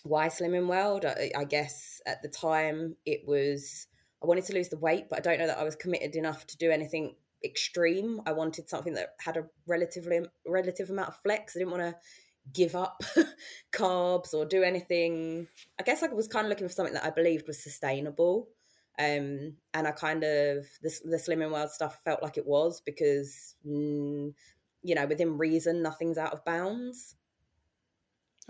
why 0.04 0.28
Slimming 0.28 0.68
World? 0.68 1.04
I, 1.04 1.30
I 1.36 1.44
guess 1.44 2.00
at 2.06 2.22
the 2.22 2.28
time 2.28 2.96
it 3.06 3.22
was 3.26 3.86
I 4.22 4.26
wanted 4.26 4.44
to 4.46 4.54
lose 4.54 4.68
the 4.68 4.78
weight, 4.78 5.06
but 5.10 5.18
I 5.18 5.22
don't 5.22 5.38
know 5.38 5.46
that 5.46 5.58
I 5.58 5.64
was 5.64 5.76
committed 5.76 6.16
enough 6.16 6.46
to 6.46 6.56
do 6.56 6.70
anything 6.70 7.14
extreme. 7.44 8.22
I 8.26 8.32
wanted 8.32 8.68
something 8.68 8.94
that 8.94 9.10
had 9.20 9.36
a 9.36 9.46
relatively 9.66 10.20
relative 10.46 10.90
amount 10.90 11.10
of 11.10 11.16
flex. 11.16 11.54
I 11.54 11.60
didn't 11.60 11.72
want 11.72 11.82
to 11.82 11.96
give 12.52 12.74
up 12.74 13.02
carbs 13.72 14.34
or 14.34 14.44
do 14.46 14.62
anything. 14.62 15.46
I 15.78 15.82
guess 15.82 16.02
I 16.02 16.08
was 16.08 16.28
kind 16.28 16.46
of 16.46 16.50
looking 16.50 16.68
for 16.68 16.72
something 16.72 16.94
that 16.94 17.04
I 17.04 17.10
believed 17.10 17.46
was 17.46 17.62
sustainable. 17.62 18.48
Um, 18.98 19.56
and 19.74 19.86
I 19.86 19.90
kind 19.90 20.22
of 20.22 20.66
the, 20.82 21.00
the 21.04 21.16
Slimming 21.16 21.52
World 21.52 21.70
stuff 21.70 22.00
felt 22.04 22.22
like 22.22 22.38
it 22.38 22.46
was 22.46 22.80
because 22.80 23.56
mm, 23.66 24.32
you 24.82 24.94
know 24.94 25.06
within 25.06 25.36
reason 25.36 25.82
nothing's 25.82 26.18
out 26.18 26.32
of 26.32 26.44
bounds. 26.44 27.16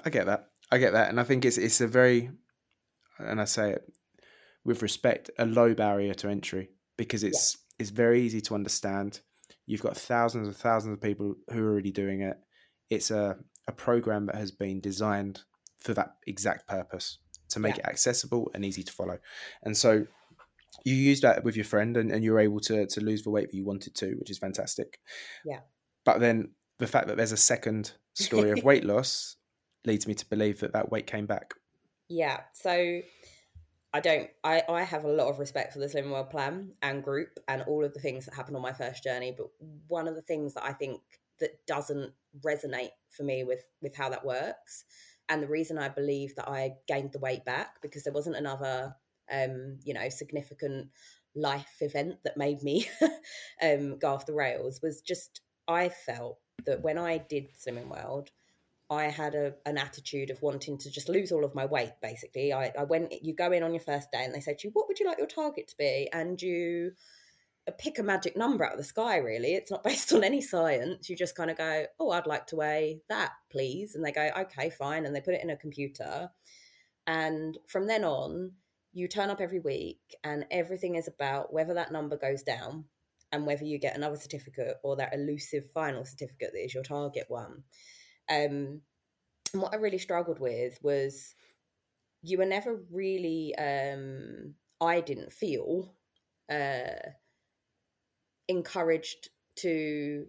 I 0.03 0.11
get 0.11 0.27
that. 0.27 0.49
I 0.71 0.79
get 0.79 0.93
that, 0.95 1.11
and 1.11 1.21
I 1.21 1.25
think 1.25 1.45
it's 1.45 1.59
it's 1.59 1.81
a 1.81 1.87
very, 1.87 2.31
and 3.19 3.41
I 3.41 3.45
say 3.45 3.73
it 3.73 3.83
with 4.65 4.83
respect, 4.83 5.31
a 5.39 5.45
low 5.45 5.75
barrier 5.75 6.15
to 6.15 6.29
entry 6.29 6.71
because 6.97 7.23
it's 7.23 7.57
yeah. 7.57 7.83
it's 7.83 7.91
very 7.91 8.23
easy 8.23 8.41
to 8.43 8.55
understand. 8.55 9.21
You've 9.67 9.83
got 9.83 9.97
thousands 9.97 10.49
and 10.49 10.57
thousands 10.57 10.95
of 10.95 11.03
people 11.03 11.35
who 11.51 11.63
are 11.63 11.71
already 11.71 11.93
doing 11.93 12.23
it. 12.23 12.37
It's 12.91 13.11
a 13.11 13.37
a 13.69 13.73
program 13.73 14.27
that 14.27 14.37
has 14.37 14.51
been 14.51 14.81
designed 14.81 15.43
for 15.79 15.95
that 15.95 16.17
exact 16.27 16.67
purpose 16.67 17.19
to 17.51 17.61
make 17.61 17.77
yeah. 17.77 17.87
it 17.87 17.91
accessible 17.91 18.51
and 18.55 18.65
easy 18.65 18.83
to 18.83 18.93
follow. 18.93 19.19
And 19.63 19.77
so 19.77 20.07
you 20.85 20.95
used 20.95 21.23
that 21.23 21.45
with 21.45 21.57
your 21.57 21.65
friend 21.65 21.97
and, 21.97 22.11
and 22.11 22.25
you 22.25 22.33
were 22.33 22.41
able 22.41 22.61
to 22.61 22.87
to 22.87 23.01
lose 23.01 23.23
the 23.23 23.31
weight 23.31 23.51
that 23.51 23.57
you 23.57 23.65
wanted 23.65 23.95
to, 23.97 24.15
which 24.15 24.31
is 24.31 24.39
fantastic. 24.39 24.99
Yeah. 25.45 25.61
But 26.05 26.21
then 26.21 26.51
the 26.79 26.87
fact 26.87 27.09
that 27.09 27.17
there's 27.17 27.33
a 27.33 27.37
second 27.37 27.93
story 28.15 28.51
of 28.51 28.65
weight 28.65 28.85
loss 28.85 29.37
leads 29.87 30.07
me 30.07 30.15
to 30.15 30.27
believe 30.29 30.61
that 30.61 30.73
that 30.73 30.91
weight 30.91 31.07
came 31.07 31.27
back. 31.27 31.55
Yeah. 32.09 32.41
So 32.53 33.01
I 33.93 34.01
don't. 34.01 34.29
I 34.43 34.63
I 34.69 34.83
have 34.83 35.05
a 35.05 35.13
lot 35.13 35.29
of 35.29 35.39
respect 35.39 35.73
for 35.73 35.79
the 35.79 35.87
Slimming 35.87 36.11
World 36.11 36.31
plan 36.31 36.73
and 36.83 37.03
group 37.03 37.39
and 37.49 37.63
all 37.63 37.85
of 37.85 37.95
the 37.95 38.01
things 38.01 38.27
that 38.27 38.35
happened 38.35 38.57
on 38.57 38.63
my 38.63 38.73
first 38.73 39.05
journey. 39.05 39.33
But 39.37 39.47
one 39.89 40.09
of 40.09 40.15
the 40.15 40.23
things 40.23 40.55
that 40.55 40.65
I 40.65 40.73
think 40.73 41.01
that 41.41 41.65
doesn't 41.67 42.13
resonate 42.45 42.91
for 43.11 43.23
me 43.23 43.45
with 43.45 43.63
with 43.81 43.95
how 43.95 44.09
that 44.09 44.25
works, 44.25 44.85
and 45.29 45.43
the 45.43 45.49
reason 45.49 45.79
I 45.79 45.89
believe 45.89 46.35
that 46.37 46.49
I 46.49 46.73
gained 46.89 47.13
the 47.13 47.21
weight 47.21 47.45
back 47.45 47.81
because 47.83 48.03
there 48.03 48.13
wasn't 48.13 48.37
another, 48.37 48.97
um, 49.31 49.79
you 49.85 49.95
know, 49.95 50.09
significant 50.09 50.89
life 51.37 51.77
event 51.81 52.17
that 52.25 52.37
made 52.37 52.63
me 52.63 52.89
um, 53.63 53.99
go 53.99 54.13
off 54.13 54.27
the 54.27 54.35
rails 54.35 54.81
was 54.83 55.01
just 55.03 55.41
I 55.67 55.89
felt 55.89 56.39
that 56.67 56.83
when 56.83 56.99
I 56.99 57.19
did 57.19 57.49
Slimming 57.57 57.89
World 57.89 58.31
I 58.91 59.05
had 59.05 59.35
a, 59.35 59.55
an 59.65 59.79
attitude 59.79 60.31
of 60.31 60.43
wanting 60.43 60.79
to 60.79 60.91
just 60.91 61.09
lose 61.09 61.33
all 61.33 61.45
of 61.45 61.55
my 61.55 61.65
weight. 61.65 61.93
Basically, 62.03 62.53
I, 62.53 62.73
I 62.79 62.85
went. 62.85 63.13
You 63.23 63.35
go 63.35 63.51
in 63.51 63.63
on 63.63 63.73
your 63.73 63.81
first 63.81 64.11
day, 64.13 64.25
and 64.25 64.35
they 64.35 64.41
say 64.41 64.55
to 64.55 64.69
you, 64.69 64.71
"What 64.73 64.89
would 64.89 64.99
you 64.99 65.07
like 65.07 65.19
your 65.19 65.27
target 65.27 65.69
to 65.69 65.77
be?" 65.77 66.09
And 66.13 66.41
you 66.41 66.93
uh, 67.67 67.73
pick 67.79 67.99
a 67.99 68.03
magic 68.03 68.37
number 68.37 68.65
out 68.65 68.73
of 68.73 68.79
the 68.79 68.85
sky. 68.85 69.17
Really, 69.17 69.55
it's 69.55 69.71
not 69.71 69.85
based 69.85 70.13
on 70.13 70.23
any 70.23 70.43
science. 70.43 71.09
You 71.09 71.17
just 71.17 71.37
kind 71.37 71.51
of 71.51 71.57
go, 71.57 71.87
"Oh, 71.99 72.11
I'd 72.11 72.27
like 72.27 72.47
to 72.49 72.57
weigh 72.57 73.01
that, 73.09 73.33
please," 73.51 73.95
and 73.95 74.05
they 74.05 74.13
go, 74.13 74.31
"Okay, 74.41 74.71
fine," 74.71 75.07
and 75.07 75.15
they 75.15 75.21
put 75.21 75.35
it 75.35 75.43
in 75.43 75.51
a 75.51 75.57
computer. 75.57 76.31
And 77.07 77.59
from 77.67 77.87
then 77.87 78.05
on, 78.05 78.53
you 78.93 79.09
turn 79.09 79.31
up 79.31 79.41
every 79.41 79.61
week, 79.61 80.01
and 80.23 80.45
everything 80.51 80.97
is 80.97 81.09
about 81.09 81.53
whether 81.53 81.75
that 81.75 81.93
number 81.93 82.17
goes 82.17 82.43
down 82.43 82.85
and 83.33 83.47
whether 83.47 83.65
you 83.65 83.79
get 83.79 83.97
another 83.97 84.17
certificate 84.17 84.77
or 84.85 84.97
that 84.97 85.13
elusive 85.13 85.69
final 85.73 86.05
certificate 86.05 86.51
that 86.53 86.65
is 86.65 86.73
your 86.73 86.85
target 86.85 87.25
one. 87.29 87.65
Um, 88.31 88.81
and 89.53 89.63
what 89.63 89.73
I 89.73 89.77
really 89.77 89.99
struggled 89.99 90.41
with 90.41 90.79
was 90.83 91.35
you 92.23 92.39
were 92.39 92.47
never 92.47 92.81
really, 92.91 93.55
um, 93.57 94.55
I 94.81 95.01
didn't 95.01 95.33
feel 95.33 95.95
uh, 96.51 97.11
encouraged 98.49 99.31
to 99.57 100.27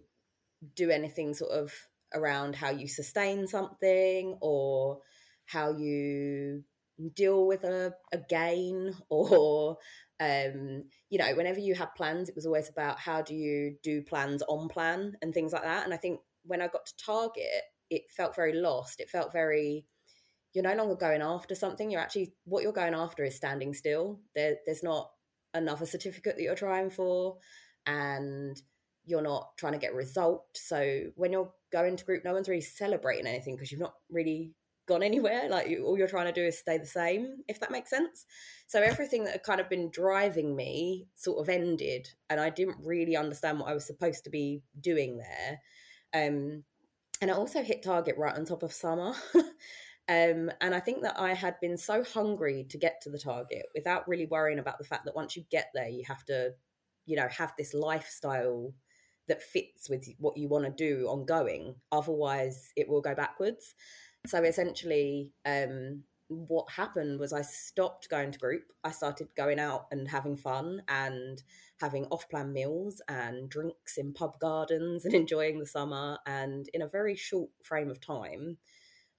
do 0.74 0.90
anything 0.90 1.34
sort 1.34 1.52
of 1.52 1.72
around 2.14 2.54
how 2.54 2.70
you 2.70 2.88
sustain 2.88 3.46
something 3.46 4.38
or 4.40 4.98
how 5.46 5.72
you 5.72 6.62
deal 7.14 7.46
with 7.46 7.64
a, 7.64 7.92
a 8.12 8.18
gain 8.28 8.94
or 9.10 9.76
um 10.18 10.82
you 11.10 11.18
know 11.18 11.34
whenever 11.34 11.60
you 11.60 11.74
had 11.74 11.94
plans 11.94 12.28
it 12.28 12.34
was 12.34 12.46
always 12.46 12.70
about 12.70 12.98
how 12.98 13.20
do 13.20 13.34
you 13.34 13.76
do 13.82 14.00
plans 14.00 14.42
on 14.48 14.66
plan 14.66 15.14
and 15.20 15.34
things 15.34 15.52
like 15.52 15.62
that. 15.62 15.84
And 15.84 15.92
i 15.92 15.98
think 15.98 16.20
when 16.44 16.62
i 16.62 16.68
got 16.68 16.86
to 16.86 16.96
target 16.96 17.62
it 17.90 18.02
felt 18.10 18.36
very 18.36 18.54
lost. 18.54 19.00
It 19.00 19.10
felt 19.10 19.32
very 19.32 19.86
you're 20.52 20.64
no 20.64 20.74
longer 20.74 20.94
going 20.94 21.20
after 21.20 21.54
something. 21.54 21.90
You're 21.90 22.00
actually 22.00 22.32
what 22.44 22.62
you're 22.62 22.72
going 22.72 22.94
after 22.94 23.24
is 23.24 23.36
standing 23.36 23.74
still. 23.74 24.20
There, 24.34 24.56
there's 24.64 24.82
not 24.82 25.10
another 25.52 25.84
certificate 25.84 26.36
that 26.36 26.42
you're 26.42 26.54
trying 26.54 26.88
for, 26.88 27.36
and 27.84 28.60
you're 29.04 29.22
not 29.22 29.56
trying 29.58 29.74
to 29.74 29.78
get 29.78 29.94
result. 29.94 30.46
So 30.54 31.04
when 31.14 31.32
you're 31.32 31.52
going 31.72 31.96
to 31.96 32.04
group, 32.04 32.24
no 32.24 32.32
one's 32.32 32.48
really 32.48 32.62
celebrating 32.62 33.26
anything 33.26 33.54
because 33.54 33.70
you've 33.70 33.80
not 33.80 33.94
really 34.10 34.52
gone 34.88 35.02
anywhere. 35.02 35.48
Like 35.50 35.68
you, 35.68 35.84
all 35.84 35.98
you're 35.98 36.08
trying 36.08 36.32
to 36.32 36.32
do 36.32 36.46
is 36.46 36.58
stay 36.58 36.78
the 36.78 36.86
same, 36.86 37.38
if 37.48 37.60
that 37.60 37.70
makes 37.70 37.90
sense. 37.90 38.24
So 38.66 38.80
everything 38.80 39.24
that 39.24 39.32
had 39.32 39.42
kind 39.42 39.60
of 39.60 39.68
been 39.68 39.90
driving 39.90 40.56
me 40.56 41.06
sort 41.14 41.38
of 41.38 41.48
ended, 41.48 42.08
and 42.30 42.40
I 42.40 42.50
didn't 42.50 42.78
really 42.82 43.16
understand 43.16 43.60
what 43.60 43.68
I 43.68 43.74
was 43.74 43.86
supposed 43.86 44.24
to 44.24 44.30
be 44.30 44.62
doing 44.80 45.18
there. 45.18 45.60
Um, 46.14 46.64
and 47.20 47.30
I 47.30 47.34
also 47.34 47.62
hit 47.62 47.82
target 47.82 48.16
right 48.18 48.34
on 48.34 48.44
top 48.44 48.62
of 48.62 48.72
summer. 48.72 49.14
um, 50.08 50.50
and 50.60 50.74
I 50.74 50.80
think 50.80 51.02
that 51.02 51.18
I 51.18 51.34
had 51.34 51.58
been 51.60 51.76
so 51.76 52.04
hungry 52.04 52.66
to 52.70 52.78
get 52.78 53.00
to 53.02 53.10
the 53.10 53.18
target 53.18 53.66
without 53.74 54.08
really 54.08 54.26
worrying 54.26 54.58
about 54.58 54.78
the 54.78 54.84
fact 54.84 55.04
that 55.04 55.16
once 55.16 55.36
you 55.36 55.44
get 55.50 55.70
there, 55.74 55.88
you 55.88 56.04
have 56.06 56.24
to, 56.26 56.52
you 57.06 57.16
know, 57.16 57.28
have 57.28 57.52
this 57.56 57.74
lifestyle 57.74 58.72
that 59.28 59.42
fits 59.42 59.88
with 59.88 60.06
what 60.18 60.36
you 60.36 60.48
want 60.48 60.64
to 60.64 60.70
do 60.70 61.06
ongoing. 61.06 61.74
Otherwise, 61.90 62.70
it 62.76 62.88
will 62.88 63.00
go 63.00 63.14
backwards. 63.14 63.74
So 64.26 64.42
essentially, 64.42 65.30
um, 65.44 66.02
what 66.28 66.70
happened 66.70 67.20
was 67.20 67.32
I 67.32 67.42
stopped 67.42 68.08
going 68.08 68.32
to 68.32 68.38
group. 68.38 68.72
I 68.82 68.90
started 68.90 69.28
going 69.36 69.60
out 69.60 69.86
and 69.92 70.08
having 70.08 70.36
fun 70.36 70.82
and 70.88 71.42
having 71.80 72.06
off 72.06 72.28
plan 72.28 72.52
meals 72.52 73.00
and 73.08 73.48
drinks 73.48 73.96
in 73.96 74.12
pub 74.12 74.38
gardens 74.40 75.04
and 75.04 75.14
enjoying 75.14 75.58
the 75.58 75.66
summer. 75.66 76.18
And 76.26 76.68
in 76.74 76.82
a 76.82 76.88
very 76.88 77.14
short 77.14 77.50
frame 77.62 77.90
of 77.90 78.00
time, 78.00 78.58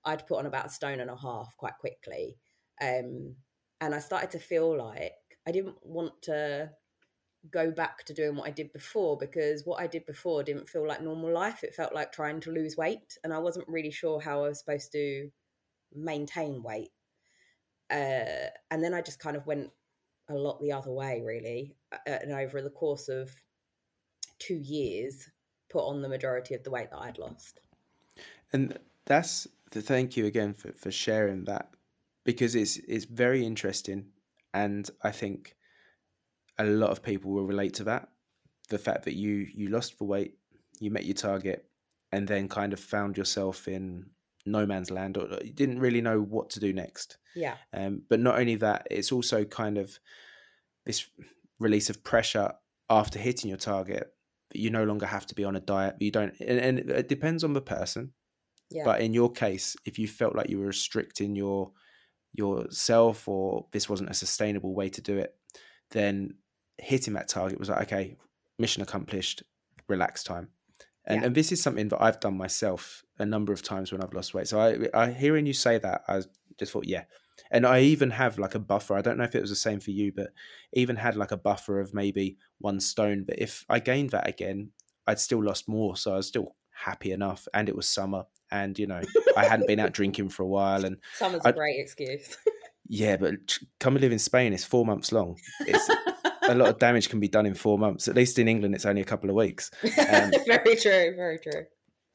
I'd 0.04 0.28
put 0.28 0.40
on 0.40 0.46
about 0.46 0.68
a 0.68 0.70
stone 0.70 1.00
and 1.00 1.10
a 1.10 1.16
half 1.16 1.56
quite 1.58 1.78
quickly. 1.80 2.38
Um, 2.82 3.36
and 3.80 3.96
I 3.96 4.00
started 4.00 4.32
to 4.32 4.40
feel 4.40 4.78
like 4.78 5.14
I 5.48 5.52
didn't 5.52 5.78
want 5.84 6.22
to 6.24 6.72
go 7.50 7.72
back 7.72 8.04
to 8.04 8.14
doing 8.14 8.36
what 8.36 8.48
I 8.48 8.52
did 8.52 8.74
before 8.74 9.18
because 9.18 9.66
what 9.66 9.80
I 9.80 9.88
did 9.88 10.06
before 10.06 10.44
didn't 10.44 10.68
feel 10.68 10.86
like 10.86 11.02
normal 11.02 11.32
life. 11.32 11.64
It 11.64 11.74
felt 11.74 11.96
like 11.96 12.12
trying 12.12 12.42
to 12.42 12.52
lose 12.52 12.76
weight. 12.76 13.18
And 13.24 13.34
I 13.34 13.38
wasn't 13.38 13.68
really 13.70 13.92
sure 13.92 14.20
how 14.20 14.44
I 14.44 14.50
was 14.50 14.60
supposed 14.60 14.92
to 14.92 15.30
maintain 15.94 16.62
weight 16.62 16.90
uh, 17.90 18.50
and 18.72 18.84
then 18.84 18.94
I 18.94 19.02
just 19.02 19.20
kind 19.20 19.36
of 19.36 19.46
went 19.46 19.70
a 20.30 20.36
lot 20.36 20.60
the 20.62 20.72
other 20.72 20.92
way, 20.92 21.22
really. 21.26 21.76
Uh, 21.92 21.98
and 22.06 22.32
over 22.32 22.62
the 22.62 22.70
course 22.70 23.10
of 23.10 23.32
two 24.40 24.58
years, 24.58 25.30
put 25.70 25.88
on 25.88 26.02
the 26.02 26.10
majority 26.10 26.54
of 26.54 26.64
the 26.64 26.72
weight 26.72 26.92
that 26.92 27.00
I'd 27.00 27.18
lost. 27.18 27.60
And 28.54 28.78
that's 29.06 29.48
the 29.72 29.82
thank 29.82 30.18
you 30.18 30.26
again 30.26 30.54
for, 30.54 30.72
for 30.74 30.92
sharing 30.92 31.46
that 31.46 31.70
because 32.24 32.56
it's 32.56 32.78
it's 32.88 33.06
very 33.06 33.46
interesting, 33.46 34.08
and 34.54 34.90
I 35.02 35.12
think 35.12 35.56
a 36.58 36.66
lot 36.66 36.90
of 36.90 37.04
people 37.04 37.32
will 37.32 37.46
relate 37.46 37.74
to 37.76 37.84
that. 37.86 38.10
The 38.70 38.78
fact 38.78 39.06
that 39.06 39.16
you 39.16 39.48
you 39.54 39.70
lost 39.70 39.98
the 39.98 40.04
weight, 40.04 40.36
you 40.80 40.92
met 40.92 41.06
your 41.06 41.16
target, 41.16 41.66
and 42.12 42.28
then 42.28 42.50
kind 42.50 42.74
of 42.74 42.80
found 42.80 43.18
yourself 43.18 43.68
in 43.68 44.08
no 44.48 44.66
man's 44.66 44.92
land 44.92 45.18
or 45.18 45.28
you 45.44 45.54
didn't 45.54 45.80
really 45.80 46.02
know 46.02 46.20
what 46.20 46.50
to 46.52 46.60
do 46.60 46.74
next. 46.74 47.18
Yeah. 47.36 47.56
Um, 47.74 48.02
but 48.10 48.20
not 48.20 48.40
only 48.40 48.56
that, 48.56 48.88
it's 48.90 49.12
also 49.12 49.46
kind 49.46 49.78
of 49.78 50.00
this 50.86 51.08
release 51.60 51.90
of 51.90 52.04
pressure 52.04 52.54
after 52.90 53.20
hitting 53.20 53.50
your 53.50 53.58
target 53.58 54.14
that 54.50 54.60
you 54.60 54.70
no 54.70 54.84
longer 54.84 55.06
have 55.06 55.26
to 55.28 55.36
be 55.36 55.44
on 55.44 55.56
a 55.56 55.60
diet. 55.60 55.96
You 56.00 56.12
don't, 56.12 56.34
and, 56.40 56.60
and 56.60 56.80
it 56.80 57.10
depends 57.10 57.44
on 57.44 57.54
the 57.54 57.62
person. 57.62 58.14
Yeah. 58.70 58.84
But 58.86 59.02
in 59.02 59.14
your 59.14 59.32
case, 59.32 59.76
if 59.86 59.98
you 59.98 60.08
felt 60.08 60.36
like 60.36 60.50
you 60.50 60.60
were 60.60 60.68
restricting 60.68 61.36
your 61.36 61.72
yourself 62.34 63.28
or 63.28 63.66
this 63.72 63.90
wasn't 63.90 64.10
a 64.10 64.14
sustainable 64.14 64.76
way 64.76 64.90
to 64.90 65.02
do 65.02 65.18
it, 65.18 65.36
then 65.92 66.36
hitting 66.78 67.14
that 67.14 67.28
target 67.28 67.60
was 67.60 67.70
like, 67.70 67.82
okay, 67.84 68.18
mission 68.60 68.84
accomplished, 68.84 69.44
relax 69.88 70.24
time. 70.24 70.50
And, 71.08 71.22
Yeah. 71.22 71.28
and 71.28 71.36
this 71.36 71.52
is 71.52 71.62
something 71.64 71.88
that 71.90 72.02
I've 72.04 72.20
done 72.20 72.38
myself 72.38 73.04
a 73.18 73.26
number 73.26 73.54
of 73.54 73.64
times 73.64 73.92
when 73.92 74.02
I've 74.04 74.14
lost 74.14 74.34
weight. 74.34 74.48
So 74.48 74.60
I, 74.60 74.90
I 74.94 75.12
hearing 75.12 75.46
you 75.46 75.54
say 75.54 75.78
that, 75.80 76.04
I 76.08 76.22
just 76.60 76.72
thought, 76.72 76.86
yeah. 76.86 77.06
And 77.50 77.66
I 77.66 77.80
even 77.82 78.12
have 78.12 78.38
like 78.38 78.56
a 78.56 78.60
buffer. 78.60 78.96
I 78.96 79.02
don't 79.02 79.18
know 79.18 79.24
if 79.24 79.34
it 79.36 79.42
was 79.42 79.50
the 79.50 79.56
same 79.56 79.80
for 79.80 79.92
you, 79.92 80.12
but 80.12 80.28
even 80.74 80.96
had 80.98 81.16
like 81.16 81.32
a 81.32 81.38
buffer 81.38 81.80
of 81.80 81.94
maybe 81.94 82.38
one 82.60 82.80
stone. 82.80 83.24
But 83.26 83.40
if 83.40 83.64
I 83.70 83.80
gained 83.80 84.10
that 84.12 84.28
again, 84.28 84.72
I'd 85.08 85.20
still 85.20 85.42
lost 85.44 85.68
more. 85.70 85.96
So 85.96 86.14
I 86.14 86.18
was 86.18 86.28
still 86.28 86.56
happy 86.74 87.12
enough. 87.12 87.48
And 87.54 87.70
it 87.70 87.76
was 87.76 87.88
summer. 87.88 88.24
And, 88.52 88.78
you 88.78 88.88
know, 88.88 89.02
I 89.38 89.46
hadn't 89.46 89.68
been 89.68 89.80
out 89.80 89.94
drinking 89.94 90.30
for 90.30 90.44
a 90.44 90.48
while. 90.48 90.84
And 90.84 90.98
Summer's 91.16 91.42
a 91.46 91.50
I'd- 91.50 91.58
great 91.58 91.80
excuse. 91.80 92.36
yeah, 92.90 93.16
but 93.18 93.58
come 93.80 93.96
and 93.96 94.02
live 94.02 94.12
in 94.12 94.20
Spain, 94.20 94.52
it's 94.52 94.64
four 94.66 94.86
months 94.86 95.12
long. 95.12 95.38
It's 95.62 95.90
a 96.48 96.56
lot 96.56 96.70
of 96.70 96.80
damage 96.80 97.10
can 97.10 97.20
be 97.20 97.28
done 97.28 97.46
in 97.46 97.54
four 97.54 97.78
months. 97.78 98.08
At 98.08 98.16
least 98.16 98.40
in 98.40 98.48
England, 98.48 98.76
it's 98.76 98.86
only 98.86 99.02
a 99.02 99.06
couple 99.06 99.30
of 99.30 99.36
weeks. 99.36 99.72
Um, 100.10 100.32
very 100.46 100.76
true, 100.76 101.14
very 101.16 101.38
true. 101.40 101.66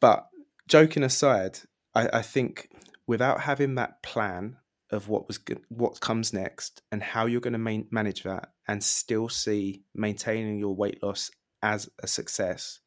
But 0.00 0.26
joking 0.66 1.02
aside, 1.02 1.58
I, 1.94 2.08
I 2.12 2.22
think 2.22 2.70
without 3.06 3.40
having 3.40 3.74
that 3.74 4.02
plan 4.02 4.56
of 4.90 5.08
what 5.08 5.26
was 5.26 5.38
go- 5.38 5.60
what 5.68 6.00
comes 6.00 6.32
next 6.32 6.82
and 6.90 7.02
how 7.02 7.26
you're 7.26 7.40
going 7.40 7.52
to 7.52 7.58
man- 7.58 7.88
manage 7.90 8.22
that 8.22 8.50
and 8.68 8.82
still 8.82 9.28
see 9.28 9.82
maintaining 9.94 10.58
your 10.58 10.74
weight 10.74 11.02
loss 11.02 11.30
as 11.62 11.88
a 12.02 12.06
success, 12.06 12.80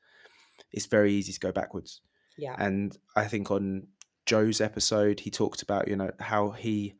it's 0.71 0.87
very 0.87 1.13
easy 1.13 1.33
to 1.33 1.39
go 1.39 1.51
backwards. 1.51 2.01
Yeah. 2.37 2.55
And 2.57 2.97
I 3.15 3.25
think 3.25 3.51
on 3.51 3.87
Joe's 4.25 4.61
episode, 4.61 5.19
he 5.19 5.29
talked 5.29 5.61
about 5.61 5.87
you 5.87 5.95
know 5.95 6.11
how 6.19 6.51
he 6.51 6.95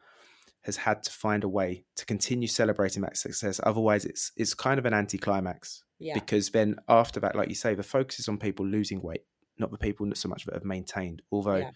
has 0.66 0.78
had 0.78 1.04
to 1.04 1.12
find 1.12 1.44
a 1.44 1.50
way 1.50 1.86
to 1.96 2.06
continue 2.06 2.48
celebrating 2.48 3.02
that 3.04 3.18
success. 3.18 3.60
Otherwise, 3.64 4.06
it's 4.06 4.32
it's 4.36 4.54
kind 4.54 4.80
of 4.80 4.86
an 4.86 4.94
anticlimax 4.94 5.84
Yeah. 6.00 6.14
because 6.16 6.50
then 6.50 6.76
after 6.88 7.20
that, 7.22 7.36
like 7.36 7.50
you 7.50 7.56
say, 7.56 7.76
the 7.76 7.84
focus 7.84 8.20
is 8.20 8.28
on 8.28 8.38
people 8.38 8.66
losing 8.66 9.02
weight, 9.02 9.22
not 9.58 9.72
the 9.72 9.78
people 9.78 10.06
not 10.06 10.18
so 10.18 10.30
much 10.30 10.46
that 10.46 10.54
have 10.56 10.66
maintained. 10.66 11.22
Although 11.32 11.58
Yeah. 11.58 11.72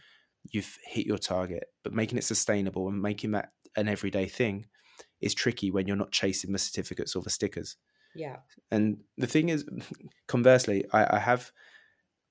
you've 0.51 0.77
hit 0.85 1.05
your 1.05 1.17
target, 1.19 1.65
but 1.83 1.93
making 1.93 2.17
it 2.17 2.23
sustainable 2.23 2.87
and 2.87 3.01
making 3.01 3.31
that 3.31 3.51
an 3.75 3.87
everyday 3.87 4.27
thing 4.27 4.65
is 5.21 5.33
tricky 5.33 5.69
when 5.71 5.85
you're 5.87 5.95
not 6.03 6.11
chasing 6.11 6.51
the 6.51 6.59
certificates 6.59 7.15
or 7.15 7.21
the 7.21 7.29
stickers. 7.29 7.75
Yeah. 8.15 8.37
And 8.71 9.01
the 9.17 9.27
thing 9.27 9.49
is, 9.49 9.65
conversely, 10.27 10.85
I, 10.91 11.17
I 11.17 11.19
have, 11.19 11.51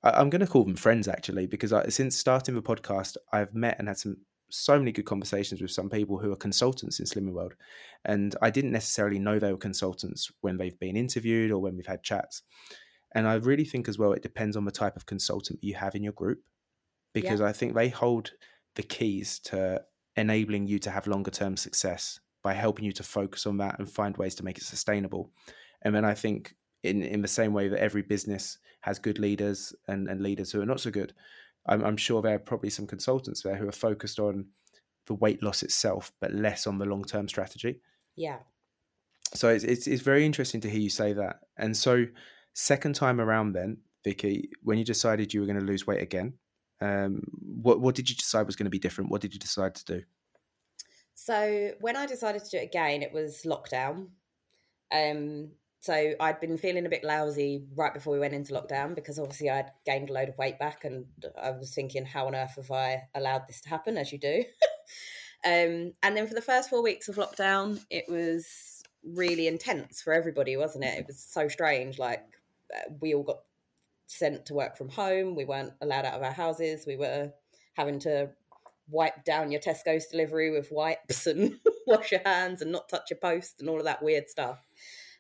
I, 0.03 0.11
I'm 0.11 0.31
going 0.31 0.41
to 0.41 0.47
call 0.47 0.65
them 0.65 0.75
friends 0.77 1.07
actually, 1.09 1.47
because 1.47 1.73
I, 1.73 1.89
since 1.89 2.17
starting 2.17 2.55
the 2.55 2.63
podcast, 2.63 3.17
I've 3.33 3.55
met 3.55 3.77
and 3.79 3.89
had 3.89 3.99
some 3.99 4.17
so 4.51 4.79
many 4.79 4.93
good 4.93 5.05
conversations 5.05 5.61
with 5.61 5.71
some 5.71 5.91
people 5.91 6.19
who 6.19 6.33
are 6.33 6.37
consultants 6.37 7.01
in 7.01 7.07
Slimming 7.07 7.33
World, 7.33 7.55
and 8.05 8.35
I 8.41 8.51
didn't 8.51 8.73
necessarily 8.73 9.19
know 9.19 9.39
they 9.39 9.53
were 9.53 9.59
consultants 9.59 10.31
when 10.41 10.57
they've 10.57 10.79
been 10.79 10.97
interviewed 10.97 11.51
or 11.51 11.59
when 11.59 11.77
we've 11.77 11.87
had 11.87 12.03
chats. 12.03 12.43
And 13.15 13.27
I 13.27 13.35
really 13.35 13.65
think 13.65 13.89
as 13.89 13.99
well, 13.99 14.13
it 14.13 14.23
depends 14.23 14.57
on 14.57 14.65
the 14.65 14.71
type 14.71 14.97
of 14.97 15.07
consultant 15.07 15.63
you 15.63 15.75
have 15.75 15.95
in 15.95 16.03
your 16.03 16.13
group, 16.13 16.41
because 17.15 17.41
I 17.41 17.53
think 17.53 17.75
they 17.75 17.89
hold 17.89 18.33
the 18.75 18.83
keys 18.83 19.39
to 19.41 19.83
enabling 20.17 20.67
you 20.67 20.79
to 20.81 20.91
have 20.91 21.07
longer 21.07 21.31
term 21.31 21.57
success 21.57 22.21
by 22.43 22.55
helping 22.55 22.85
you 22.85 22.93
to 22.93 23.03
focus 23.03 23.47
on 23.47 23.57
that 23.59 23.79
and 23.79 23.91
find 23.91 24.17
ways 24.17 24.35
to 24.37 24.45
make 24.45 24.59
it 24.59 24.65
sustainable. 24.65 25.31
And 25.83 25.95
then 25.95 26.05
I 26.05 26.15
think 26.15 26.55
in 26.83 27.03
in 27.03 27.23
the 27.23 27.29
same 27.29 27.53
way 27.53 27.69
that 27.69 27.81
every 27.81 28.03
business 28.03 28.59
has 28.81 28.99
good 28.99 29.19
leaders 29.19 29.75
and, 29.89 30.09
and 30.09 30.23
leaders 30.23 30.53
who 30.53 30.61
are 30.61 30.67
not 30.67 30.81
so 30.81 30.91
good, 30.91 31.13
I'm, 31.69 31.85
I'm 31.85 31.97
sure 31.97 32.23
there 32.23 32.35
are 32.35 32.41
probably 32.41 32.71
some 32.71 32.87
consultants 32.87 33.43
there 33.43 33.57
who 33.57 33.69
are 33.69 33.73
focused 33.73 34.19
on 34.19 34.47
the 35.07 35.15
weight 35.15 35.43
loss 35.43 35.63
itself, 35.63 36.13
but 36.21 36.33
less 36.33 36.67
on 36.67 36.79
the 36.79 36.85
long 36.85 37.05
term 37.05 37.29
strategy. 37.29 37.81
Yeah. 38.17 38.39
So 39.35 39.49
it's, 39.49 39.65
it's 39.65 39.87
it's 39.87 40.03
very 40.03 40.25
interesting 40.25 40.61
to 40.63 40.71
hear 40.71 40.81
you 40.81 40.91
say 40.91 41.13
that. 41.13 41.41
And 41.57 41.77
so 41.77 42.07
second 42.55 42.95
time 42.95 43.21
around, 43.21 43.53
then 43.53 43.79
Vikki, 44.05 44.51
when 44.63 44.79
you 44.79 44.85
decided 44.85 45.35
you 45.35 45.41
were 45.41 45.47
going 45.47 45.61
to 45.61 45.65
lose 45.65 45.87
weight 45.87 46.03
again, 46.03 46.35
um, 46.81 47.23
what 47.63 47.81
what 47.81 47.95
did 47.95 48.09
you 48.09 48.17
decide 48.17 48.47
was 48.47 48.57
going 48.57 48.67
to 48.67 48.71
be 48.71 48.79
different? 48.79 49.11
What 49.11 49.21
did 49.21 49.35
you 49.35 49.41
decide 49.41 49.75
to 49.77 49.85
do? 49.85 50.03
So 51.15 51.73
when 51.81 51.97
I 51.97 52.07
decided 52.07 52.45
to 52.45 52.51
do 52.51 52.57
it 52.59 52.65
again, 52.65 53.03
it 53.03 53.13
was 53.13 53.43
lockdown. 53.45 54.09
Um, 54.93 55.51
so 55.81 56.15
I'd 56.19 56.41
been 56.41 56.59
feeling 56.59 56.87
a 56.87 56.91
bit 56.91 57.05
lousy 57.05 57.65
right 57.75 57.95
before 57.95 58.13
we 58.13 58.19
went 58.19 58.35
into 58.35 58.53
lockdown 58.53 58.95
because 58.95 59.19
obviously 59.19 59.49
I'd 59.49 59.71
gained 59.87 60.11
a 60.11 60.13
load 60.13 60.29
of 60.29 60.39
weight 60.39 60.59
back, 60.59 60.85
and 60.85 61.07
I 61.41 61.53
was 61.53 61.75
thinking, 61.75 62.05
how 62.05 62.27
on 62.27 62.35
earth 62.35 62.57
have 62.57 62.71
I 62.71 63.05
allowed 63.15 63.47
this 63.47 63.61
to 63.63 63.69
happen? 63.69 63.97
As 63.97 64.13
you 64.13 64.19
do. 64.19 64.45
um, 65.45 65.93
and 66.03 66.17
then 66.17 66.27
for 66.27 66.35
the 66.35 66.43
first 66.43 66.69
four 66.69 66.83
weeks 66.83 67.09
of 67.09 67.17
lockdown, 67.17 67.81
it 67.91 68.05
was 68.09 68.83
really 69.05 69.47
intense 69.47 70.03
for 70.03 70.13
everybody, 70.13 70.57
wasn't 70.57 70.85
it? 70.85 70.99
It 70.99 71.07
was 71.07 71.21
so 71.21 71.49
strange. 71.49 71.99
Like 71.99 72.25
uh, 72.75 72.93
we 73.01 73.15
all 73.15 73.23
got 73.23 73.41
sent 74.07 74.47
to 74.47 74.55
work 74.55 74.77
from 74.77 74.89
home. 74.89 75.37
We 75.37 75.45
weren't 75.45 75.75
allowed 75.81 76.05
out 76.05 76.15
of 76.15 76.23
our 76.23 76.33
houses. 76.33 76.87
We 76.87 76.97
were 76.97 77.33
having 77.75 78.01
to 78.01 78.31
wipe 78.91 79.25
down 79.25 79.53
your 79.53 79.61
Tesco's 79.61 80.07
delivery 80.07 80.51
with 80.51 80.73
wipes 80.73 81.27
and 81.27 81.59
wash 81.87 82.11
your 82.11 82.23
hands 82.25 82.63
and 82.63 82.73
not 82.73 82.89
touch 82.89 83.11
your 83.11 83.19
post 83.19 83.61
and 83.61 83.69
all 83.69 83.79
of 83.79 83.85
that 83.85 84.03
weird 84.03 84.29
stuff. 84.29 84.59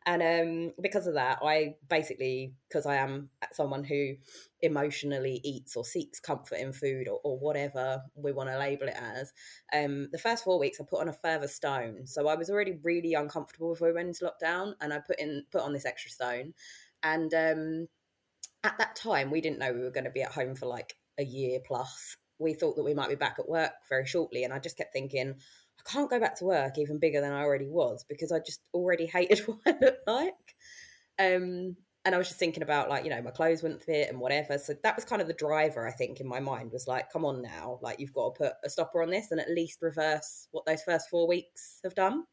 And 0.08 0.22
um, 0.22 0.72
because 0.80 1.06
of 1.06 1.14
that, 1.14 1.40
I 1.42 1.74
basically, 1.86 2.54
because 2.66 2.86
I 2.86 2.94
am 2.94 3.28
someone 3.52 3.84
who 3.84 4.14
emotionally 4.62 5.38
eats 5.44 5.76
or 5.76 5.84
seeks 5.84 6.18
comfort 6.18 6.60
in 6.60 6.72
food 6.72 7.08
or, 7.08 7.20
or 7.22 7.38
whatever 7.38 8.00
we 8.14 8.32
want 8.32 8.48
to 8.48 8.58
label 8.58 8.88
it 8.88 8.96
as, 8.96 9.34
um, 9.74 10.08
the 10.10 10.16
first 10.16 10.44
four 10.44 10.58
weeks 10.58 10.80
I 10.80 10.84
put 10.84 11.02
on 11.02 11.10
a 11.10 11.12
further 11.12 11.46
stone. 11.46 12.06
So 12.06 12.26
I 12.26 12.36
was 12.36 12.48
already 12.48 12.78
really 12.82 13.12
uncomfortable 13.12 13.74
before 13.74 13.88
we 13.88 13.94
went 13.94 14.08
into 14.08 14.24
lockdown, 14.24 14.72
and 14.80 14.94
I 14.94 15.00
put 15.00 15.20
in 15.20 15.44
put 15.52 15.60
on 15.60 15.74
this 15.74 15.84
extra 15.84 16.10
stone. 16.10 16.54
And 17.02 17.34
um, 17.34 17.88
at 18.64 18.78
that 18.78 18.96
time, 18.96 19.30
we 19.30 19.42
didn't 19.42 19.58
know 19.58 19.74
we 19.74 19.82
were 19.82 19.90
going 19.90 20.04
to 20.04 20.10
be 20.10 20.22
at 20.22 20.32
home 20.32 20.54
for 20.54 20.64
like 20.64 20.96
a 21.18 21.22
year 21.22 21.60
plus. 21.62 22.16
We 22.38 22.54
thought 22.54 22.76
that 22.76 22.84
we 22.84 22.94
might 22.94 23.10
be 23.10 23.14
back 23.14 23.36
at 23.38 23.48
work 23.48 23.72
very 23.90 24.06
shortly, 24.06 24.44
and 24.44 24.54
I 24.54 24.58
just 24.58 24.78
kept 24.78 24.94
thinking, 24.94 25.34
can't 25.90 26.10
go 26.10 26.20
back 26.20 26.38
to 26.38 26.44
work 26.44 26.78
even 26.78 26.98
bigger 26.98 27.20
than 27.20 27.32
I 27.32 27.42
already 27.42 27.68
was 27.68 28.04
because 28.08 28.32
I 28.32 28.38
just 28.38 28.60
already 28.74 29.06
hated 29.06 29.40
what 29.46 29.58
I 29.66 29.70
looked 29.80 30.06
like. 30.06 30.34
Um, 31.18 31.76
and 32.04 32.14
I 32.14 32.18
was 32.18 32.28
just 32.28 32.38
thinking 32.38 32.62
about 32.62 32.88
like, 32.88 33.04
you 33.04 33.10
know, 33.10 33.20
my 33.20 33.30
clothes 33.30 33.62
wouldn't 33.62 33.82
fit 33.82 34.08
and 34.08 34.20
whatever. 34.20 34.56
So 34.56 34.74
that 34.82 34.96
was 34.96 35.04
kind 35.04 35.20
of 35.20 35.28
the 35.28 35.34
driver, 35.34 35.86
I 35.86 35.92
think, 35.92 36.20
in 36.20 36.28
my 36.28 36.40
mind 36.40 36.70
was 36.72 36.86
like, 36.86 37.12
come 37.12 37.24
on 37.24 37.42
now, 37.42 37.78
like 37.82 38.00
you've 38.00 38.14
got 38.14 38.34
to 38.34 38.38
put 38.44 38.52
a 38.64 38.70
stopper 38.70 39.02
on 39.02 39.10
this 39.10 39.30
and 39.30 39.40
at 39.40 39.50
least 39.50 39.82
reverse 39.82 40.48
what 40.52 40.64
those 40.64 40.82
first 40.82 41.10
four 41.10 41.28
weeks 41.28 41.80
have 41.84 41.94
done. 41.94 42.24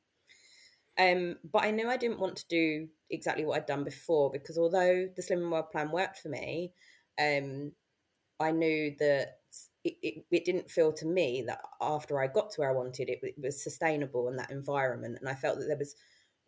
Um, 0.98 1.36
but 1.52 1.66
I 1.66 1.72
knew 1.72 1.90
I 1.90 1.98
didn't 1.98 2.20
want 2.20 2.38
to 2.38 2.48
do 2.48 2.88
exactly 3.10 3.44
what 3.44 3.58
I'd 3.58 3.66
done 3.66 3.84
before 3.84 4.32
because 4.32 4.58
although 4.58 5.10
the 5.14 5.22
Slimming 5.22 5.52
World 5.52 5.72
plan 5.72 5.92
worked 5.92 6.20
for 6.20 6.30
me, 6.30 6.72
um, 7.20 7.74
I 8.40 8.52
knew 8.52 8.96
that 9.00 9.40
it, 9.86 9.94
it, 10.02 10.26
it 10.32 10.46
didn't 10.46 10.70
feel 10.70 10.92
to 10.94 11.06
me 11.06 11.44
that 11.46 11.62
after 11.80 12.20
I 12.20 12.28
got 12.28 12.50
to 12.52 12.62
where 12.62 12.70
I 12.72 12.74
wanted, 12.74 13.08
it, 13.08 13.20
it 13.22 13.36
was 13.38 13.64
sustainable 13.64 14.28
in 14.30 14.36
that 14.38 14.50
environment. 14.50 15.18
And 15.20 15.30
I 15.30 15.36
felt 15.36 15.60
that 15.60 15.68
there 15.68 15.78
was 15.78 15.96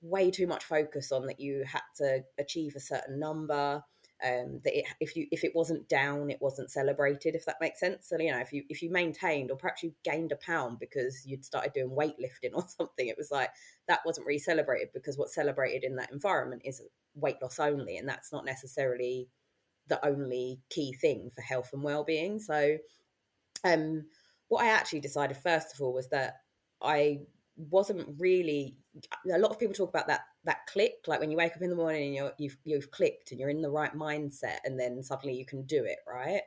way 0.01 0.31
too 0.31 0.47
much 0.47 0.65
focus 0.65 1.11
on 1.11 1.27
that 1.27 1.39
you 1.39 1.63
had 1.65 1.81
to 1.97 2.23
achieve 2.39 2.75
a 2.75 2.79
certain 2.81 3.19
number. 3.19 3.83
Um, 4.25 4.61
that 4.63 4.75
it, 4.75 4.85
if 4.99 5.15
you 5.15 5.27
if 5.31 5.43
it 5.43 5.51
wasn't 5.53 5.87
down, 5.87 6.31
it 6.31 6.41
wasn't 6.41 6.71
celebrated. 6.71 7.35
If 7.35 7.45
that 7.45 7.61
makes 7.61 7.79
sense. 7.79 8.09
So 8.09 8.17
you 8.19 8.31
know, 8.31 8.39
if 8.39 8.51
you 8.51 8.63
if 8.69 8.81
you 8.81 8.89
maintained 8.89 9.51
or 9.51 9.57
perhaps 9.57 9.83
you 9.83 9.93
gained 10.03 10.31
a 10.31 10.37
pound 10.37 10.79
because 10.79 11.23
you'd 11.23 11.45
started 11.45 11.73
doing 11.73 11.91
weightlifting 11.91 12.49
or 12.55 12.65
something, 12.67 13.07
it 13.07 13.17
was 13.19 13.29
like 13.29 13.51
that 13.87 13.99
wasn't 14.03 14.25
really 14.25 14.39
celebrated 14.39 14.89
because 14.95 15.19
what's 15.19 15.35
celebrated 15.35 15.83
in 15.83 15.97
that 15.97 16.11
environment 16.11 16.63
is 16.65 16.81
weight 17.13 17.39
loss 17.43 17.59
only, 17.59 17.97
and 17.97 18.09
that's 18.09 18.31
not 18.31 18.45
necessarily 18.45 19.29
the 19.85 20.03
only 20.03 20.59
key 20.71 20.93
thing 20.93 21.29
for 21.35 21.41
health 21.41 21.69
and 21.71 21.83
well-being. 21.83 22.39
So 22.39 22.77
um, 23.63 24.05
what 24.47 24.63
I 24.63 24.69
actually 24.69 25.01
decided 25.01 25.37
first 25.37 25.73
of 25.73 25.81
all 25.81 25.93
was 25.93 26.09
that 26.09 26.41
I 26.81 27.21
wasn't 27.55 28.07
really. 28.19 28.75
A 29.31 29.37
lot 29.39 29.51
of 29.51 29.59
people 29.59 29.73
talk 29.73 29.89
about 29.89 30.07
that 30.07 30.21
that 30.45 30.65
click, 30.67 30.93
like 31.07 31.19
when 31.19 31.31
you 31.31 31.37
wake 31.37 31.55
up 31.55 31.61
in 31.61 31.69
the 31.69 31.75
morning 31.75 32.07
and 32.07 32.15
you're, 32.15 32.33
you've 32.37 32.57
you've 32.63 32.91
clicked 32.91 33.31
and 33.31 33.39
you're 33.39 33.49
in 33.49 33.61
the 33.61 33.69
right 33.69 33.95
mindset, 33.95 34.57
and 34.65 34.79
then 34.79 35.03
suddenly 35.03 35.35
you 35.35 35.45
can 35.45 35.63
do 35.63 35.83
it, 35.83 35.99
right? 36.07 36.41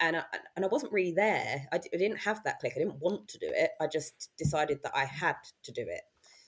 And 0.00 0.16
I, 0.16 0.22
and 0.54 0.64
I 0.64 0.68
wasn't 0.68 0.92
really 0.92 1.12
there. 1.12 1.66
I, 1.72 1.78
d- 1.78 1.90
I 1.92 1.96
didn't 1.96 2.18
have 2.18 2.42
that 2.44 2.60
click. 2.60 2.74
I 2.76 2.78
didn't 2.78 3.00
want 3.00 3.26
to 3.28 3.38
do 3.38 3.48
it. 3.50 3.70
I 3.80 3.88
just 3.88 4.30
decided 4.38 4.80
that 4.84 4.96
I 4.96 5.04
had 5.04 5.34
to 5.64 5.72
do 5.72 5.82
it. 5.82 6.02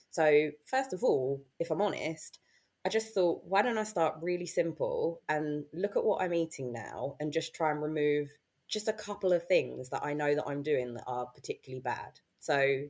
So 0.09 0.51
first 0.65 0.93
of 0.93 1.03
all, 1.03 1.43
if 1.59 1.69
I'm 1.69 1.81
honest, 1.81 2.39
I 2.85 2.89
just 2.89 3.13
thought, 3.13 3.43
why 3.43 3.61
don't 3.61 3.77
I 3.77 3.83
start 3.83 4.15
really 4.21 4.45
simple 4.45 5.21
and 5.27 5.65
look 5.73 5.97
at 5.97 6.03
what 6.03 6.21
I'm 6.21 6.33
eating 6.33 6.71
now 6.71 7.15
and 7.19 7.33
just 7.33 7.53
try 7.53 7.71
and 7.71 7.81
remove 7.81 8.29
just 8.71 8.87
a 8.87 8.93
couple 8.93 9.33
of 9.33 9.45
things 9.47 9.89
that 9.89 10.03
I 10.03 10.13
know 10.13 10.33
that 10.33 10.47
I'm 10.47 10.63
doing 10.63 10.93
that 10.95 11.03
are 11.05 11.27
particularly 11.27 11.81
bad. 11.81 12.19
So, 12.39 12.83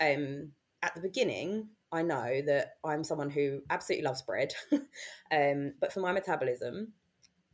um, 0.00 0.52
at 0.82 0.94
the 0.94 1.00
beginning, 1.00 1.68
I 1.90 2.02
know 2.02 2.42
that 2.46 2.74
I'm 2.84 3.02
someone 3.02 3.30
who 3.30 3.62
absolutely 3.70 4.04
loves 4.04 4.22
bread, 4.22 4.54
um, 5.32 5.72
but 5.80 5.92
for 5.92 6.00
my 6.00 6.12
metabolism, 6.12 6.92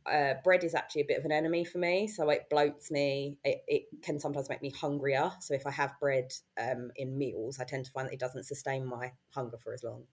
uh, 0.05 0.35
bread 0.43 0.63
is 0.63 0.75
actually 0.75 1.01
a 1.01 1.05
bit 1.05 1.17
of 1.17 1.25
an 1.25 1.31
enemy 1.31 1.65
for 1.65 1.79
me. 1.79 2.07
So 2.07 2.29
it 2.29 2.45
bloats 2.51 2.91
me. 2.91 3.39
It, 3.43 3.63
it 3.67 3.83
can 4.03 4.19
sometimes 4.19 4.49
make 4.49 4.61
me 4.61 4.69
hungrier. 4.69 5.31
So 5.39 5.55
if 5.55 5.65
I 5.65 5.71
have 5.71 5.99
bread 5.99 6.31
um, 6.59 6.91
in 6.95 7.17
meals, 7.17 7.59
I 7.59 7.63
tend 7.63 7.85
to 7.85 7.91
find 7.91 8.07
that 8.07 8.13
it 8.13 8.19
doesn't 8.19 8.43
sustain 8.43 8.85
my 8.85 9.13
hunger 9.31 9.57
for 9.57 9.73
as 9.73 9.83
long. 9.83 10.03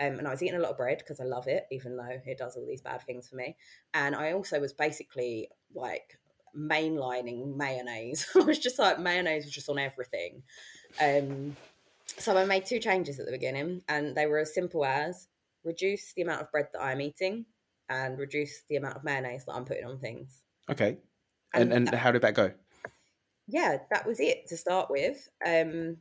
Um, 0.00 0.18
and 0.18 0.28
I 0.28 0.30
was 0.30 0.42
eating 0.42 0.56
a 0.56 0.62
lot 0.62 0.70
of 0.70 0.76
bread 0.76 0.98
because 0.98 1.18
I 1.18 1.24
love 1.24 1.48
it, 1.48 1.64
even 1.72 1.96
though 1.96 2.20
it 2.24 2.38
does 2.38 2.56
all 2.56 2.66
these 2.66 2.82
bad 2.82 3.02
things 3.02 3.28
for 3.28 3.34
me. 3.34 3.56
And 3.92 4.14
I 4.14 4.32
also 4.32 4.60
was 4.60 4.72
basically 4.72 5.48
like 5.74 6.16
mainlining 6.56 7.56
mayonnaise. 7.56 8.26
I 8.34 8.40
was 8.40 8.58
just 8.58 8.78
like 8.78 8.98
mayonnaise 8.98 9.44
was 9.44 9.54
just 9.54 9.68
on 9.68 9.78
everything. 9.78 10.42
Um, 11.00 11.56
so 12.18 12.36
I 12.36 12.44
made 12.44 12.66
two 12.66 12.80
changes 12.80 13.18
at 13.18 13.26
the 13.26 13.32
beginning, 13.32 13.82
and 13.88 14.16
they 14.16 14.26
were 14.26 14.38
as 14.38 14.54
simple 14.54 14.84
as 14.84 15.28
reduce 15.64 16.12
the 16.14 16.22
amount 16.22 16.40
of 16.40 16.50
bread 16.50 16.68
that 16.72 16.82
I'm 16.82 17.00
eating 17.00 17.44
and 17.88 18.18
reduce 18.18 18.62
the 18.68 18.76
amount 18.76 18.96
of 18.96 19.04
mayonnaise 19.04 19.44
that 19.44 19.52
I'm 19.52 19.64
putting 19.64 19.84
on 19.84 19.98
things. 19.98 20.42
Okay. 20.70 20.98
And 21.54 21.72
and, 21.72 21.88
and 21.88 21.96
how 21.96 22.12
did 22.12 22.22
that 22.22 22.34
go? 22.34 22.52
Yeah, 23.46 23.78
that 23.90 24.06
was 24.06 24.20
it 24.20 24.46
to 24.48 24.56
start 24.56 24.90
with. 24.90 25.28
Um, 25.44 25.96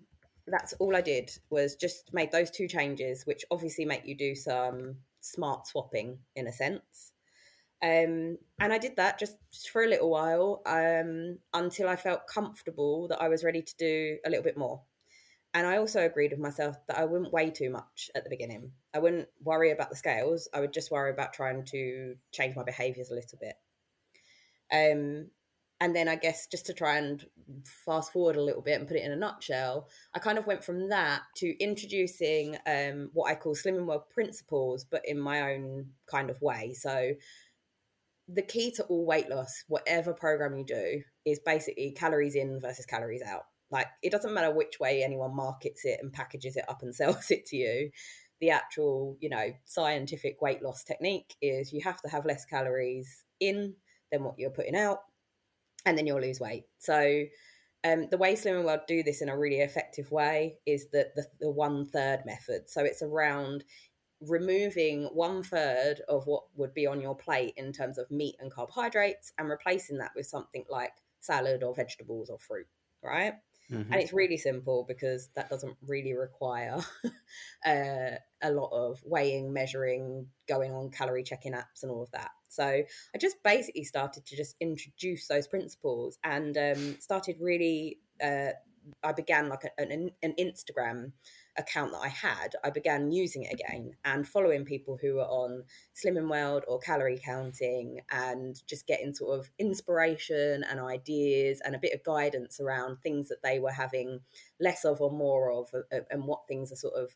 that's 0.47 0.73
all 0.73 0.95
I 0.95 1.01
did 1.01 1.31
was 1.49 1.75
just 1.75 2.13
made 2.13 2.31
those 2.31 2.51
two 2.51 2.67
changes, 2.67 3.25
which 3.25 3.45
obviously 3.51 3.85
make 3.85 4.05
you 4.05 4.15
do 4.15 4.35
some 4.35 4.97
smart 5.21 5.67
swapping 5.67 6.19
in 6.35 6.47
a 6.47 6.51
sense. 6.51 7.13
Um, 7.83 8.37
and 8.59 8.73
I 8.73 8.79
did 8.79 8.95
that 8.95 9.19
just, 9.19 9.37
just 9.51 9.69
for 9.69 9.83
a 9.83 9.87
little 9.87 10.09
while 10.09 10.61
um, 10.65 11.37
until 11.53 11.87
I 11.87 11.95
felt 11.95 12.27
comfortable 12.27 13.07
that 13.09 13.21
I 13.21 13.27
was 13.27 13.43
ready 13.43 13.61
to 13.61 13.77
do 13.77 14.17
a 14.25 14.29
little 14.29 14.43
bit 14.43 14.57
more. 14.57 14.81
And 15.53 15.65
I 15.65 15.77
also 15.77 16.05
agreed 16.05 16.31
with 16.31 16.39
myself 16.39 16.75
that 16.87 16.97
I 16.97 17.05
wouldn't 17.05 17.33
weigh 17.33 17.51
too 17.51 17.69
much 17.69 18.09
at 18.15 18.23
the 18.23 18.29
beginning. 18.29 18.71
I 18.93 18.99
wouldn't 18.99 19.27
worry 19.43 19.71
about 19.71 19.89
the 19.89 19.95
scales. 19.95 20.49
I 20.53 20.59
would 20.59 20.73
just 20.73 20.91
worry 20.91 21.11
about 21.11 21.33
trying 21.33 21.63
to 21.65 22.15
change 22.31 22.55
my 22.55 22.63
behaviors 22.63 23.09
a 23.09 23.15
little 23.15 23.39
bit. 23.39 23.55
Um, 24.71 25.27
and 25.79 25.95
then 25.95 26.07
I 26.07 26.15
guess 26.15 26.47
just 26.47 26.65
to 26.67 26.73
try 26.73 26.97
and 26.97 27.23
fast 27.85 28.11
forward 28.11 28.35
a 28.35 28.41
little 28.41 28.61
bit 28.61 28.79
and 28.79 28.87
put 28.87 28.97
it 28.97 29.03
in 29.03 29.11
a 29.11 29.15
nutshell, 29.15 29.87
I 30.13 30.19
kind 30.19 30.37
of 30.37 30.47
went 30.47 30.63
from 30.63 30.89
that 30.89 31.21
to 31.37 31.63
introducing 31.63 32.57
um, 32.65 33.11
what 33.13 33.29
I 33.29 33.35
call 33.35 33.55
Slimming 33.55 33.85
World 33.85 34.09
principles, 34.09 34.83
but 34.83 35.03
in 35.05 35.19
my 35.19 35.53
own 35.53 35.87
kind 36.07 36.29
of 36.29 36.41
way. 36.41 36.73
So 36.73 37.13
the 38.27 38.41
key 38.41 38.71
to 38.71 38.83
all 38.85 39.05
weight 39.05 39.29
loss, 39.29 39.63
whatever 39.67 40.13
program 40.13 40.57
you 40.57 40.65
do, 40.65 41.01
is 41.25 41.39
basically 41.39 41.91
calories 41.91 42.35
in 42.35 42.59
versus 42.59 42.85
calories 42.85 43.21
out. 43.21 43.43
Like 43.71 43.87
it 44.01 44.11
doesn't 44.11 44.33
matter 44.33 44.53
which 44.53 44.79
way 44.79 45.03
anyone 45.03 45.35
markets 45.35 45.85
it 45.85 45.99
and 46.01 46.11
packages 46.11 46.55
it 46.55 46.65
up 46.67 46.81
and 46.81 46.93
sells 46.95 47.31
it 47.31 47.45
to 47.47 47.57
you. 47.57 47.91
The 48.39 48.51
actual, 48.51 49.17
you 49.19 49.29
know, 49.29 49.53
scientific 49.65 50.41
weight 50.41 50.61
loss 50.61 50.83
technique 50.83 51.35
is 51.41 51.73
you 51.73 51.81
have 51.83 52.01
to 52.01 52.09
have 52.09 52.25
less 52.25 52.45
calories 52.45 53.23
in 53.39 53.73
than 54.11 54.23
what 54.23 54.35
you're 54.37 54.51
putting 54.51 54.75
out, 54.75 54.99
and 55.85 55.97
then 55.97 56.05
you'll 56.05 56.21
lose 56.21 56.39
weight. 56.39 56.65
So 56.77 57.23
um, 57.83 58.07
the 58.09 58.17
way 58.17 58.35
Slimming 58.35 58.63
World 58.63 58.81
do 58.87 59.03
this 59.03 59.21
in 59.21 59.29
a 59.29 59.37
really 59.37 59.59
effective 59.61 60.11
way 60.11 60.57
is 60.65 60.87
that 60.91 61.15
the, 61.15 61.25
the 61.39 61.49
one 61.49 61.87
third 61.87 62.23
method. 62.25 62.69
So 62.69 62.83
it's 62.83 63.01
around 63.01 63.63
removing 64.21 65.05
one 65.13 65.43
third 65.43 66.01
of 66.07 66.25
what 66.27 66.43
would 66.55 66.73
be 66.73 66.87
on 66.87 67.01
your 67.01 67.15
plate 67.15 67.53
in 67.57 67.71
terms 67.71 67.97
of 67.97 68.09
meat 68.09 68.35
and 68.39 68.51
carbohydrates 68.51 69.31
and 69.37 69.49
replacing 69.49 69.97
that 69.99 70.11
with 70.15 70.25
something 70.25 70.65
like 70.69 70.93
salad 71.19 71.63
or 71.63 71.75
vegetables 71.75 72.29
or 72.29 72.39
fruit, 72.39 72.67
right? 73.03 73.33
Mm-hmm. 73.71 73.91
And 73.91 74.01
it's 74.01 74.13
really 74.13 74.37
simple 74.37 74.85
because 74.87 75.29
that 75.35 75.49
doesn't 75.49 75.75
really 75.85 76.13
require 76.13 76.77
uh, 77.65 78.11
a 78.41 78.51
lot 78.51 78.69
of 78.71 79.01
weighing, 79.03 79.51
measuring, 79.51 80.27
going 80.47 80.71
on 80.71 80.89
calorie 80.89 81.23
checking 81.23 81.53
apps 81.53 81.83
and 81.83 81.91
all 81.91 82.01
of 82.01 82.11
that. 82.11 82.31
So 82.47 82.63
I 82.63 83.17
just 83.19 83.43
basically 83.43 83.83
started 83.83 84.25
to 84.25 84.37
just 84.37 84.55
introduce 84.61 85.27
those 85.27 85.47
principles 85.47 86.17
and 86.23 86.57
um, 86.57 86.97
started 86.99 87.37
really. 87.41 87.99
Uh, 88.23 88.51
I 89.03 89.11
began 89.11 89.49
like 89.49 89.65
a, 89.65 89.81
an, 89.81 90.11
an 90.23 90.33
Instagram 90.39 91.11
account 91.57 91.91
that 91.91 91.99
I 91.99 92.09
had, 92.09 92.55
I 92.63 92.69
began 92.69 93.11
using 93.11 93.43
it 93.43 93.53
again 93.53 93.91
and 94.05 94.27
following 94.27 94.65
people 94.65 94.97
who 95.01 95.15
were 95.15 95.25
on 95.25 95.63
Slimming 95.95 96.29
World 96.29 96.63
or 96.67 96.79
calorie 96.79 97.19
counting 97.23 98.01
and 98.11 98.61
just 98.67 98.87
getting 98.87 99.13
sort 99.13 99.39
of 99.39 99.49
inspiration 99.59 100.63
and 100.69 100.79
ideas 100.79 101.61
and 101.65 101.75
a 101.75 101.79
bit 101.79 101.93
of 101.93 102.03
guidance 102.03 102.59
around 102.59 102.97
things 102.97 103.29
that 103.29 103.41
they 103.43 103.59
were 103.59 103.71
having 103.71 104.19
less 104.59 104.85
of 104.85 105.01
or 105.01 105.11
more 105.11 105.51
of 105.51 105.69
and 106.11 106.25
what 106.25 106.47
things 106.47 106.71
are 106.71 106.75
sort 106.77 106.93
of 106.95 107.15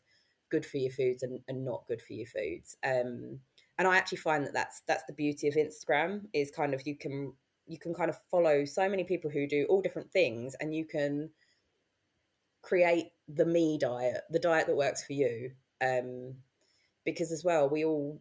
good 0.50 0.66
for 0.66 0.76
your 0.76 0.92
foods 0.92 1.22
and, 1.22 1.40
and 1.48 1.64
not 1.64 1.86
good 1.88 2.02
for 2.02 2.12
your 2.12 2.26
foods. 2.26 2.76
Um, 2.84 3.40
and 3.78 3.88
I 3.88 3.96
actually 3.96 4.18
find 4.18 4.44
that 4.44 4.52
that's 4.52 4.82
that's 4.86 5.04
the 5.04 5.14
beauty 5.14 5.48
of 5.48 5.54
Instagram 5.54 6.22
is 6.32 6.50
kind 6.50 6.74
of 6.74 6.86
you 6.86 6.96
can 6.96 7.32
you 7.66 7.78
can 7.78 7.94
kind 7.94 8.10
of 8.10 8.18
follow 8.30 8.64
so 8.64 8.88
many 8.88 9.04
people 9.04 9.30
who 9.30 9.46
do 9.46 9.66
all 9.68 9.80
different 9.80 10.12
things 10.12 10.54
and 10.60 10.74
you 10.74 10.84
can 10.84 11.30
create 12.62 13.06
the 13.28 13.44
me 13.44 13.78
diet, 13.78 14.22
the 14.30 14.38
diet 14.38 14.66
that 14.66 14.76
works 14.76 15.04
for 15.04 15.12
you. 15.12 15.52
Um, 15.80 16.36
because 17.04 17.32
as 17.32 17.44
well, 17.44 17.68
we 17.68 17.84
all 17.84 18.20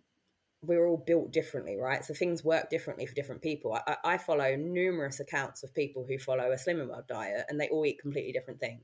we're 0.63 0.85
all 0.85 1.03
built 1.05 1.31
differently, 1.31 1.75
right? 1.75 2.05
So 2.05 2.13
things 2.13 2.43
work 2.43 2.69
differently 2.69 3.05
for 3.07 3.15
different 3.15 3.41
people. 3.41 3.73
I, 3.87 3.97
I 4.03 4.17
follow 4.17 4.55
numerous 4.55 5.19
accounts 5.19 5.63
of 5.63 5.73
people 5.73 6.05
who 6.07 6.19
follow 6.19 6.51
a 6.51 6.55
Slimming 6.55 6.87
World 6.87 7.05
diet, 7.07 7.45
and 7.49 7.59
they 7.59 7.67
all 7.69 7.85
eat 7.85 7.99
completely 7.99 8.31
different 8.31 8.59
things, 8.59 8.83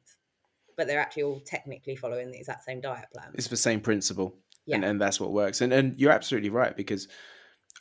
but 0.75 0.87
they're 0.87 0.99
actually 0.99 1.23
all 1.23 1.41
technically 1.45 1.95
following 1.95 2.31
the 2.31 2.37
exact 2.37 2.63
same 2.63 2.81
diet 2.81 3.05
plan. 3.13 3.29
It's 3.35 3.47
the 3.47 3.57
same 3.57 3.79
principle, 3.79 4.35
yeah. 4.65 4.75
and, 4.75 4.85
and 4.85 5.01
that's 5.01 5.19
what 5.19 5.31
works. 5.31 5.61
And 5.61 5.71
and 5.71 5.97
you're 5.99 6.11
absolutely 6.11 6.49
right 6.49 6.75
because 6.75 7.07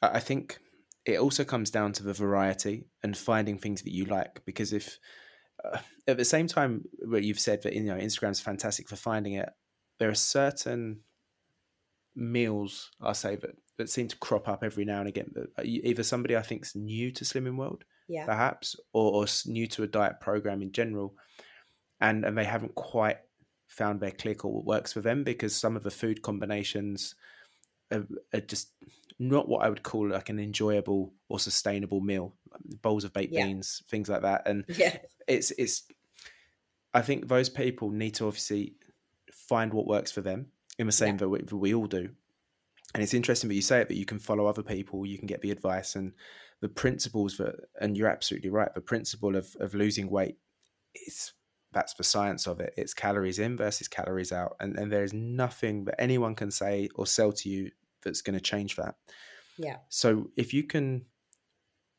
I 0.02 0.20
think 0.20 0.58
it 1.06 1.18
also 1.18 1.44
comes 1.44 1.70
down 1.70 1.92
to 1.92 2.02
the 2.02 2.12
variety 2.12 2.88
and 3.02 3.16
finding 3.16 3.58
things 3.58 3.82
that 3.82 3.92
you 3.92 4.04
like. 4.04 4.44
Because 4.44 4.72
if 4.72 4.98
uh, 5.64 5.78
at 6.06 6.16
the 6.16 6.24
same 6.24 6.46
time, 6.46 6.84
where 7.04 7.20
you've 7.20 7.40
said 7.40 7.62
that 7.62 7.74
you 7.74 7.82
know 7.82 7.96
Instagram's 7.96 8.40
fantastic 8.40 8.88
for 8.88 8.96
finding 8.96 9.34
it, 9.34 9.48
there 9.98 10.10
are 10.10 10.14
certain 10.14 11.00
meals 12.14 12.90
I 13.00 13.12
say 13.12 13.36
that 13.36 13.56
that 13.78 13.90
seem 13.90 14.08
to 14.08 14.16
crop 14.16 14.48
up 14.48 14.64
every 14.64 14.84
now 14.84 15.00
and 15.00 15.08
again. 15.08 15.30
Uh, 15.36 15.62
either 15.64 16.02
somebody 16.02 16.36
I 16.36 16.42
think's 16.42 16.74
new 16.74 17.12
to 17.12 17.24
Slimming 17.24 17.56
World, 17.56 17.84
yeah. 18.08 18.24
perhaps, 18.24 18.74
or, 18.92 19.12
or 19.12 19.26
new 19.44 19.66
to 19.68 19.82
a 19.82 19.86
diet 19.86 20.20
program 20.20 20.62
in 20.62 20.72
general, 20.72 21.14
and 22.00 22.24
and 22.24 22.36
they 22.36 22.44
haven't 22.44 22.74
quite 22.74 23.18
found 23.66 24.00
their 24.00 24.12
click 24.12 24.44
or 24.44 24.52
what 24.52 24.64
works 24.64 24.92
for 24.92 25.00
them 25.00 25.24
because 25.24 25.54
some 25.54 25.76
of 25.76 25.82
the 25.82 25.90
food 25.90 26.22
combinations 26.22 27.14
are, 27.92 28.06
are 28.32 28.40
just 28.40 28.70
not 29.18 29.48
what 29.48 29.64
I 29.64 29.68
would 29.68 29.82
call 29.82 30.08
like 30.08 30.28
an 30.28 30.38
enjoyable 30.38 31.12
or 31.28 31.38
sustainable 31.38 32.00
meal. 32.00 32.34
Bowls 32.82 33.04
of 33.04 33.12
baked 33.12 33.32
yeah. 33.32 33.46
beans, 33.46 33.82
things 33.88 34.08
like 34.08 34.22
that, 34.22 34.46
and 34.46 34.64
yeah. 34.68 34.98
it's 35.26 35.50
it's. 35.52 35.84
I 36.94 37.02
think 37.02 37.28
those 37.28 37.50
people 37.50 37.90
need 37.90 38.14
to 38.14 38.26
obviously 38.26 38.74
find 39.30 39.72
what 39.72 39.86
works 39.86 40.10
for 40.10 40.22
them 40.22 40.46
in 40.78 40.86
the 40.86 40.92
same 40.92 41.14
yeah. 41.14 41.18
that, 41.18 41.28
we, 41.28 41.42
that 41.42 41.56
we 41.56 41.74
all 41.74 41.86
do. 41.86 42.08
And 42.94 43.02
it's 43.02 43.12
interesting 43.12 43.48
that 43.48 43.54
you 43.54 43.62
say 43.62 43.80
it, 43.80 43.88
but 43.88 43.96
you 43.96 44.06
can 44.06 44.18
follow 44.18 44.46
other 44.46 44.62
people, 44.62 45.04
you 45.04 45.18
can 45.18 45.26
get 45.26 45.42
the 45.42 45.50
advice 45.50 45.96
and 45.96 46.12
the 46.60 46.68
principles 46.68 47.36
that, 47.36 47.54
and 47.80 47.96
you're 47.96 48.08
absolutely 48.08 48.48
right. 48.48 48.72
The 48.74 48.80
principle 48.80 49.36
of 49.36 49.54
of 49.60 49.74
losing 49.74 50.08
weight 50.08 50.38
is 50.94 51.32
that's 51.72 51.94
the 51.94 52.04
science 52.04 52.46
of 52.46 52.60
it. 52.60 52.72
It's 52.76 52.94
calories 52.94 53.38
in 53.38 53.56
versus 53.56 53.88
calories 53.88 54.32
out, 54.32 54.56
and 54.60 54.78
and 54.78 54.90
there 54.90 55.04
is 55.04 55.12
nothing 55.12 55.84
that 55.84 56.00
anyone 56.00 56.34
can 56.34 56.50
say 56.50 56.88
or 56.94 57.06
sell 57.06 57.32
to 57.32 57.50
you 57.50 57.70
that's 58.02 58.22
going 58.22 58.38
to 58.38 58.40
change 58.40 58.76
that. 58.76 58.96
Yeah. 59.58 59.76
So 59.88 60.30
if 60.36 60.52
you 60.52 60.64
can, 60.64 61.06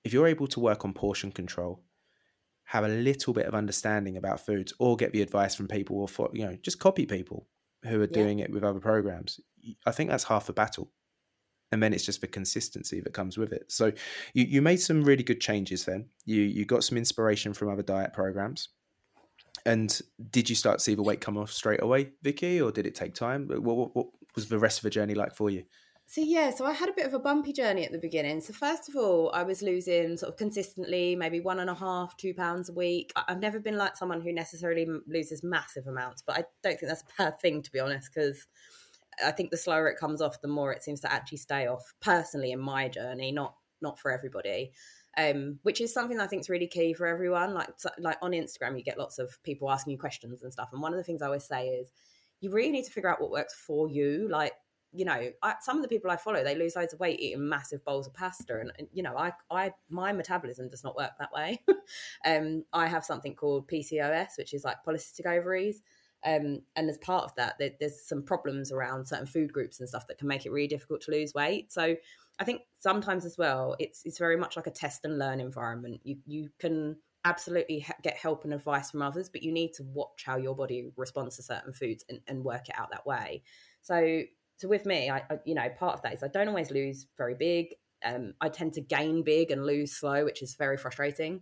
if 0.03 0.13
you're 0.13 0.27
able 0.27 0.47
to 0.47 0.59
work 0.59 0.85
on 0.85 0.93
portion 0.93 1.31
control, 1.31 1.83
have 2.65 2.83
a 2.83 2.89
little 2.89 3.33
bit 3.33 3.45
of 3.45 3.55
understanding 3.55 4.17
about 4.17 4.45
foods, 4.45 4.73
or 4.79 4.95
get 4.95 5.13
the 5.13 5.21
advice 5.21 5.55
from 5.55 5.67
people, 5.67 5.99
or 5.99 6.07
for, 6.07 6.29
you 6.33 6.45
know, 6.45 6.57
just 6.61 6.79
copy 6.79 7.05
people 7.05 7.47
who 7.85 8.01
are 8.01 8.05
yeah. 8.05 8.13
doing 8.13 8.39
it 8.39 8.51
with 8.51 8.63
other 8.63 8.79
programs. 8.79 9.39
I 9.85 9.91
think 9.91 10.09
that's 10.09 10.25
half 10.25 10.47
the 10.47 10.53
battle. 10.53 10.91
And 11.71 11.83
then 11.83 11.93
it's 11.93 12.05
just 12.05 12.21
the 12.21 12.27
consistency 12.27 13.01
that 13.01 13.13
comes 13.13 13.37
with 13.37 13.51
it. 13.51 13.71
So 13.71 13.91
you, 14.33 14.45
you 14.45 14.61
made 14.61 14.77
some 14.77 15.03
really 15.03 15.23
good 15.23 15.41
changes 15.41 15.83
then. 15.83 16.07
You 16.25 16.41
you 16.41 16.65
got 16.65 16.83
some 16.83 16.97
inspiration 16.97 17.53
from 17.53 17.69
other 17.69 17.83
diet 17.83 18.13
programs. 18.13 18.69
And 19.65 19.99
did 20.29 20.49
you 20.49 20.55
start 20.55 20.77
to 20.77 20.83
see 20.83 20.95
the 20.95 21.03
weight 21.03 21.19
come 21.19 21.37
off 21.37 21.51
straight 21.51 21.81
away, 21.81 22.11
Vikki, 22.21 22.61
or 22.61 22.71
did 22.71 22.85
it 22.85 22.95
take 22.95 23.13
time? 23.15 23.49
What, 23.49 23.75
what, 23.75 23.95
what 23.95 24.07
was 24.33 24.47
the 24.47 24.59
rest 24.59 24.79
of 24.79 24.83
the 24.83 24.89
journey 24.89 25.13
like 25.13 25.35
for 25.35 25.49
you? 25.49 25.63
So 26.09 26.21
yeah, 26.21 26.51
so 26.51 26.65
I 26.65 26.71
had 26.71 26.87
a 26.87 26.93
bit 26.93 27.05
of 27.05 27.13
a 27.13 27.19
bumpy 27.19 27.51
journey 27.51 27.83
at 27.83 27.91
the 27.91 27.97
beginning. 27.97 28.39
So 28.39 28.53
first 28.53 28.87
of 28.87 28.95
all, 28.95 29.29
I 29.33 29.43
was 29.43 29.61
losing 29.61 30.15
sort 30.15 30.31
of 30.31 30.37
consistently, 30.37 31.17
maybe 31.17 31.41
one 31.41 31.59
and 31.59 31.69
a 31.69 31.75
half, 31.75 32.15
two 32.15 32.33
pounds 32.33 32.69
a 32.69 32.73
week. 32.73 33.11
I've 33.27 33.41
never 33.41 33.59
been 33.59 33.75
like 33.75 33.97
someone 33.97 34.21
who 34.21 34.31
necessarily 34.31 34.87
loses 35.05 35.43
massive 35.43 35.85
amounts, 35.85 36.23
but 36.25 36.37
I 36.37 36.45
don't 36.63 36.79
think 36.79 36.89
that's 36.89 37.01
a 37.01 37.23
bad 37.23 37.39
thing 37.41 37.61
to 37.61 37.71
be 37.73 37.81
honest, 37.81 38.09
because 38.13 38.47
I 39.23 39.31
think 39.31 39.51
the 39.51 39.57
slower 39.57 39.89
it 39.89 39.99
comes 39.99 40.21
off, 40.21 40.39
the 40.39 40.47
more 40.47 40.71
it 40.71 40.81
seems 40.81 41.01
to 41.01 41.11
actually 41.11 41.39
stay 41.39 41.67
off. 41.67 41.93
Personally, 41.99 42.53
in 42.53 42.59
my 42.61 42.87
journey, 42.87 43.33
not 43.33 43.55
not 43.81 43.99
for 43.99 44.09
everybody. 44.09 44.71
Um, 45.17 45.59
which 45.63 45.81
is 45.81 45.93
something 45.93 46.19
I 46.19 46.27
think 46.27 46.41
is 46.41 46.49
really 46.49 46.67
key 46.67 46.93
for 46.93 47.05
everyone. 47.07 47.53
Like 47.53 47.71
like 47.99 48.17
on 48.21 48.31
Instagram, 48.31 48.77
you 48.77 48.83
get 48.83 48.97
lots 48.97 49.19
of 49.19 49.43
people 49.43 49.69
asking 49.69 49.91
you 49.91 49.99
questions 49.99 50.41
and 50.41 50.53
stuff. 50.53 50.69
And 50.71 50.81
one 50.81 50.93
of 50.93 50.97
the 50.97 51.03
things 51.03 51.21
I 51.21 51.25
always 51.25 51.43
say 51.43 51.67
is, 51.67 51.91
you 52.39 52.49
really 52.51 52.71
need 52.71 52.85
to 52.85 52.91
figure 52.91 53.09
out 53.09 53.19
what 53.19 53.31
works 53.31 53.55
for 53.55 53.89
you. 53.89 54.29
Like 54.29 54.53
you 54.93 55.05
know, 55.05 55.31
I, 55.43 55.55
some 55.61 55.77
of 55.77 55.81
the 55.83 55.89
people 55.89 56.09
I 56.09 56.17
follow, 56.17 56.43
they 56.43 56.55
lose 56.55 56.75
loads 56.75 56.93
of 56.93 56.99
weight 56.99 57.19
eating 57.19 57.47
massive 57.47 57.83
bowls 57.85 58.07
of 58.07 58.13
pasta, 58.13 58.59
and, 58.59 58.71
and 58.77 58.87
you 58.91 59.03
know, 59.03 59.17
I, 59.17 59.33
I, 59.51 59.73
my 59.89 60.11
metabolism 60.13 60.69
does 60.69 60.83
not 60.83 60.95
work 60.95 61.11
that 61.19 61.31
way. 61.33 61.61
um, 62.25 62.63
I 62.73 62.87
have 62.87 63.05
something 63.05 63.35
called 63.35 63.67
PCOS, 63.67 64.37
which 64.37 64.53
is 64.53 64.63
like 64.63 64.77
polycystic 64.85 65.25
ovaries, 65.25 65.81
Um, 66.25 66.61
and 66.75 66.89
as 66.89 66.97
part 66.97 67.25
of 67.25 67.35
that, 67.35 67.55
there, 67.59 67.71
there's 67.79 68.01
some 68.01 68.23
problems 68.23 68.71
around 68.71 69.07
certain 69.07 69.27
food 69.27 69.53
groups 69.53 69.79
and 69.79 69.87
stuff 69.87 70.07
that 70.07 70.17
can 70.17 70.27
make 70.27 70.45
it 70.45 70.51
really 70.51 70.67
difficult 70.67 71.01
to 71.01 71.11
lose 71.11 71.33
weight. 71.33 71.71
So 71.71 71.95
I 72.39 72.43
think 72.43 72.61
sometimes 72.79 73.25
as 73.25 73.37
well, 73.37 73.75
it's 73.79 74.01
it's 74.05 74.17
very 74.17 74.37
much 74.37 74.55
like 74.55 74.67
a 74.67 74.71
test 74.71 75.05
and 75.05 75.17
learn 75.19 75.39
environment. 75.39 76.01
You 76.03 76.17
you 76.25 76.49
can 76.59 76.97
absolutely 77.23 77.85
get 78.03 78.15
help 78.15 78.43
and 78.45 78.53
advice 78.53 78.91
from 78.91 79.01
others, 79.01 79.29
but 79.29 79.43
you 79.43 79.51
need 79.51 79.73
to 79.73 79.83
watch 79.83 80.23
how 80.25 80.37
your 80.37 80.55
body 80.55 80.91
responds 80.95 81.35
to 81.35 81.43
certain 81.43 81.73
foods 81.73 82.05
and, 82.09 82.21
and 82.27 82.43
work 82.43 82.69
it 82.69 82.75
out 82.77 82.89
that 82.91 83.05
way. 83.05 83.43
So 83.81 84.21
so 84.57 84.67
with 84.67 84.85
me, 84.85 85.09
I, 85.09 85.17
I, 85.29 85.39
you 85.45 85.55
know 85.55 85.67
part 85.77 85.95
of 85.95 86.01
that 86.01 86.13
is 86.13 86.23
I 86.23 86.27
don't 86.27 86.47
always 86.47 86.71
lose 86.71 87.07
very 87.17 87.35
big. 87.35 87.75
Um, 88.05 88.33
I 88.41 88.49
tend 88.49 88.73
to 88.73 88.81
gain 88.81 89.23
big 89.23 89.51
and 89.51 89.65
lose 89.65 89.93
slow, 89.93 90.25
which 90.25 90.41
is 90.43 90.55
very 90.55 90.77
frustrating. 90.77 91.41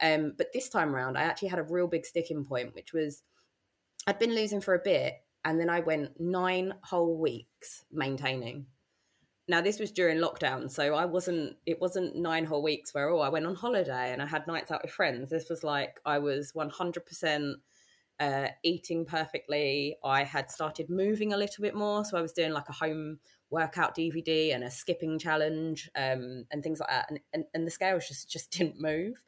Um, 0.00 0.34
but 0.36 0.52
this 0.52 0.68
time 0.68 0.94
around, 0.94 1.16
I 1.16 1.22
actually 1.22 1.48
had 1.48 1.58
a 1.58 1.64
real 1.64 1.86
big 1.88 2.04
sticking 2.04 2.44
point, 2.44 2.74
which 2.74 2.92
was 2.92 3.22
I'd 4.06 4.18
been 4.18 4.34
losing 4.34 4.60
for 4.60 4.74
a 4.74 4.82
bit, 4.82 5.14
and 5.44 5.58
then 5.58 5.70
I 5.70 5.80
went 5.80 6.20
nine 6.20 6.74
whole 6.84 7.18
weeks 7.18 7.84
maintaining. 7.90 8.66
Now 9.48 9.60
this 9.60 9.78
was 9.78 9.92
during 9.92 10.18
lockdown, 10.18 10.70
so 10.70 10.94
I 10.94 11.04
wasn't. 11.04 11.56
It 11.66 11.80
wasn't 11.80 12.16
nine 12.16 12.44
whole 12.44 12.62
weeks 12.62 12.92
where 12.92 13.08
oh 13.08 13.20
I 13.20 13.28
went 13.28 13.46
on 13.46 13.54
holiday 13.54 14.12
and 14.12 14.20
I 14.20 14.26
had 14.26 14.46
nights 14.46 14.70
out 14.70 14.82
with 14.82 14.90
friends. 14.90 15.30
This 15.30 15.48
was 15.48 15.62
like 15.62 16.00
I 16.04 16.18
was 16.18 16.50
one 16.52 16.70
hundred 16.70 17.06
percent 17.06 17.58
uh, 18.18 18.48
eating 18.62 19.04
perfectly. 19.04 19.96
I 20.04 20.24
had 20.24 20.50
started 20.50 20.88
moving 20.88 21.32
a 21.32 21.36
little 21.36 21.62
bit 21.62 21.74
more, 21.74 22.04
so 22.04 22.16
I 22.16 22.22
was 22.22 22.32
doing 22.32 22.52
like 22.52 22.68
a 22.68 22.72
home 22.72 23.18
workout 23.50 23.96
DVD 23.96 24.54
and 24.54 24.64
a 24.64 24.70
skipping 24.70 25.18
challenge 25.18 25.90
um, 25.96 26.44
and 26.50 26.62
things 26.62 26.80
like 26.80 26.88
that. 26.88 27.06
And, 27.10 27.20
and, 27.32 27.44
and 27.54 27.66
the 27.66 27.70
scales 27.70 28.08
just 28.08 28.30
just 28.30 28.50
didn't 28.56 28.80
move, 28.80 29.22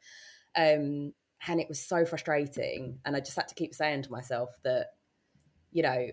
um, 0.55 1.13
and 1.47 1.59
it 1.59 1.69
was 1.69 1.79
so 1.79 2.05
frustrating. 2.05 2.99
And 3.05 3.15
I 3.15 3.19
just 3.19 3.35
had 3.35 3.47
to 3.47 3.55
keep 3.55 3.73
saying 3.73 4.03
to 4.03 4.11
myself 4.11 4.49
that, 4.63 4.87
you 5.71 5.83
know, 5.83 6.07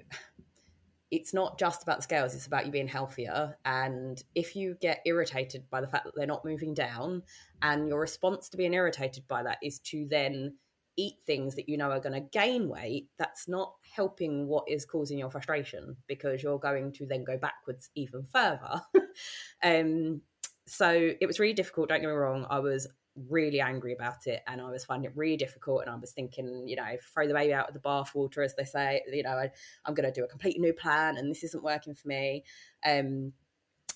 it's 1.11 1.33
not 1.33 1.59
just 1.59 1.83
about 1.83 1.99
the 1.99 2.03
scales; 2.03 2.35
it's 2.35 2.47
about 2.47 2.67
you 2.67 2.73
being 2.73 2.89
healthier. 2.89 3.57
And 3.65 4.23
if 4.35 4.55
you 4.55 4.77
get 4.81 5.01
irritated 5.07 5.71
by 5.71 5.81
the 5.81 5.87
fact 5.87 6.05
that 6.05 6.15
they're 6.15 6.27
not 6.27 6.45
moving 6.45 6.75
down, 6.75 7.23
and 7.63 7.89
your 7.89 8.01
response 8.01 8.49
to 8.51 8.57
being 8.57 8.75
irritated 8.75 9.27
by 9.29 9.43
that 9.45 9.59
is 9.63 9.79
to 9.81 10.07
then 10.11 10.57
eat 10.97 11.17
things 11.27 11.55
that 11.55 11.69
you 11.69 11.77
know 11.77 11.91
are 11.91 12.01
going 12.01 12.13
to 12.13 12.29
gain 12.29 12.69
weight, 12.69 13.09
that's 13.19 13.49
not 13.49 13.75
helping 13.95 14.47
what 14.47 14.65
is 14.69 14.85
causing 14.85 15.19
your 15.19 15.31
frustration 15.31 15.97
because 16.07 16.43
you're 16.43 16.59
going 16.59 16.93
to 16.93 17.07
then 17.07 17.25
go 17.25 17.37
backwards 17.37 17.91
even 17.95 18.25
further. 18.25 18.83
um, 19.63 20.21
so 20.67 21.13
it 21.21 21.27
was 21.27 21.39
really 21.39 21.53
difficult. 21.53 21.89
Don't 21.89 22.01
get 22.01 22.09
me 22.09 22.13
wrong. 22.13 22.47
I 22.51 22.59
was 22.59 22.89
really 23.29 23.61
angry 23.61 23.95
about 23.95 24.27
it 24.27 24.43
and 24.47 24.61
I 24.61 24.71
was 24.71 24.85
finding 24.85 25.11
it 25.11 25.17
really 25.17 25.37
difficult. 25.37 25.83
And 25.83 25.91
I 25.91 25.97
was 25.97 26.13
thinking, 26.13 26.65
you 26.67 26.77
know, 26.77 26.97
throw 27.15 27.27
the 27.27 27.35
baby 27.35 27.55
out 27.55 27.73
with 27.73 27.81
the 27.81 27.89
bathwater, 27.89 28.45
as 28.45 28.55
they 28.55 28.65
say, 28.65 29.03
you 29.11 29.23
know, 29.23 29.31
I, 29.31 29.51
am 29.87 29.95
going 29.95 30.13
to 30.13 30.13
do 30.13 30.25
a 30.25 30.29
completely 30.29 30.61
new 30.61 30.73
plan 30.73 31.17
and 31.17 31.31
this 31.31 31.45
isn't 31.45 31.63
working 31.63 31.95
for 31.95 32.09
me. 32.09 32.45
Um, 32.85 33.33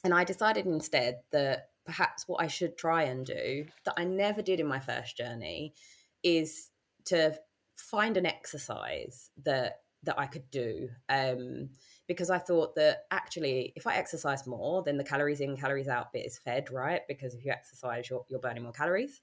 and 0.05 0.15
I 0.15 0.25
decided 0.25 0.67
instead 0.67 1.21
that 1.33 1.71
perhaps 1.85 2.27
what 2.27 2.43
I 2.43 2.47
should 2.47 2.79
try 2.79 3.05
and 3.05 3.27
do 3.27 3.67
that 3.85 3.95
I 3.97 4.05
never 4.05 4.43
did 4.43 4.61
in 4.61 4.67
my 4.67 4.79
first 4.79 5.17
journey 5.17 5.75
is 6.23 6.70
to 7.07 7.35
find 7.77 8.17
an 8.17 8.27
exercise 8.27 9.31
that 9.45 9.81
that 10.03 10.19
I 10.19 10.27
could 10.27 10.51
do 10.51 10.89
um, 11.11 11.69
because 12.09 12.31
I 12.31 12.39
thought 12.39 12.75
that 12.77 13.05
actually 13.11 13.73
if 13.77 13.87
I 13.87 13.97
exercise 13.97 14.47
more 14.47 14.83
then 14.83 14.97
the 14.97 15.05
calories 15.05 15.41
in 15.41 15.57
calories 15.57 15.89
out 15.89 16.13
bit 16.13 16.27
is 16.27 16.39
fed 16.39 16.71
right? 16.71 17.03
Because 17.07 17.35
if 17.35 17.45
you 17.45 17.53
exercise 17.53 18.09
you're, 18.09 18.25
you're 18.29 18.41
burning 18.41 18.63
more 18.63 18.73
calories. 18.73 19.21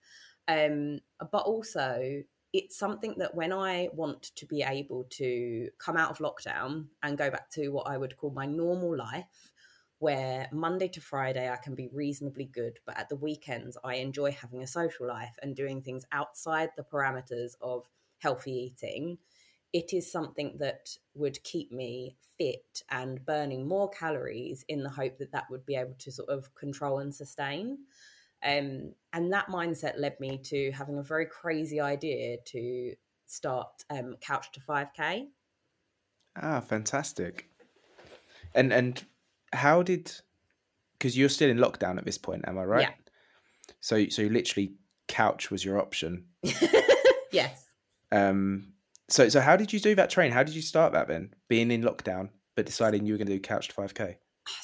Um, 0.47 0.99
but 1.31 1.43
also 1.43 2.21
it's 2.53 2.77
something 2.77 3.15
that 3.17 3.35
when 3.35 3.51
I 3.51 3.89
want 3.93 4.31
to 4.35 4.45
be 4.45 4.63
able 4.63 5.05
to 5.11 5.69
come 5.77 5.97
out 5.97 6.11
of 6.11 6.19
lockdown 6.19 6.85
and 7.03 7.17
go 7.17 7.29
back 7.29 7.49
to 7.51 7.69
what 7.69 7.87
I 7.87 7.97
would 7.97 8.15
call 8.15 8.31
my 8.31 8.45
normal 8.45 8.95
life 8.95 9.51
where 9.99 10.47
Monday 10.51 10.87
to 10.89 11.01
Friday 11.01 11.51
I 11.51 11.55
can 11.57 11.75
be 11.75 11.89
reasonably 11.91 12.45
good, 12.45 12.79
but 12.85 12.97
at 12.97 13.09
the 13.09 13.15
weekends 13.15 13.77
I 13.83 13.95
enjoy 13.95 14.31
having 14.31 14.61
a 14.61 14.67
social 14.67 15.07
life 15.07 15.37
and 15.41 15.55
doing 15.55 15.81
things 15.81 16.05
outside 16.11 16.69
the 16.75 16.83
parameters 16.83 17.55
of 17.61 17.89
healthy 18.19 18.51
eating. 18.51 19.17
It 19.73 19.93
is 19.93 20.11
something 20.11 20.57
that 20.59 20.97
would 21.13 21.43
keep 21.43 21.71
me 21.71 22.17
fit 22.37 22.83
and 22.89 23.25
burning 23.25 23.67
more 23.67 23.89
calories 23.89 24.63
in 24.67 24.83
the 24.83 24.89
hope 24.89 25.17
that 25.17 25.31
that 25.31 25.49
would 25.49 25.65
be 25.65 25.75
able 25.75 25.95
to 25.95 26.11
sort 26.11 26.29
of 26.29 26.53
control 26.55 26.99
and 26.99 27.13
sustain. 27.13 27.79
Um, 28.43 28.93
and 29.13 29.33
that 29.33 29.47
mindset 29.47 29.99
led 29.99 30.19
me 30.19 30.37
to 30.43 30.71
having 30.71 30.99
a 30.99 31.03
very 31.03 31.25
crazy 31.25 31.81
idea 31.81 32.37
to 32.45 32.95
start 33.25 33.83
um, 33.89 34.15
Couch 34.21 34.51
to 34.53 34.59
5K. 34.59 35.27
Ah, 36.35 36.61
fantastic. 36.61 37.49
And 38.53 38.71
and 38.71 39.05
how 39.53 39.83
did 39.83 40.11
because 40.97 41.17
you're 41.17 41.29
still 41.29 41.49
in 41.49 41.57
lockdown 41.57 41.97
at 41.97 42.05
this 42.05 42.17
point, 42.17 42.45
am 42.47 42.57
I 42.57 42.63
right? 42.63 42.81
Yeah. 42.81 43.73
So 43.79 44.07
so 44.09 44.23
literally 44.23 44.73
couch 45.07 45.51
was 45.51 45.63
your 45.63 45.79
option. 45.79 46.25
yes. 47.31 47.65
Um 48.11 48.73
so 49.09 49.29
so 49.29 49.41
how 49.41 49.55
did 49.55 49.73
you 49.73 49.79
do 49.79 49.95
that 49.95 50.09
train? 50.09 50.31
How 50.31 50.43
did 50.43 50.55
you 50.55 50.61
start 50.61 50.93
that 50.93 51.07
then? 51.07 51.33
Being 51.47 51.71
in 51.71 51.83
lockdown, 51.83 52.29
but 52.55 52.65
deciding 52.65 53.05
you 53.05 53.13
were 53.13 53.17
gonna 53.17 53.31
do 53.31 53.39
couch 53.39 53.69
to 53.69 53.73
five 53.73 53.93
K? 53.93 54.17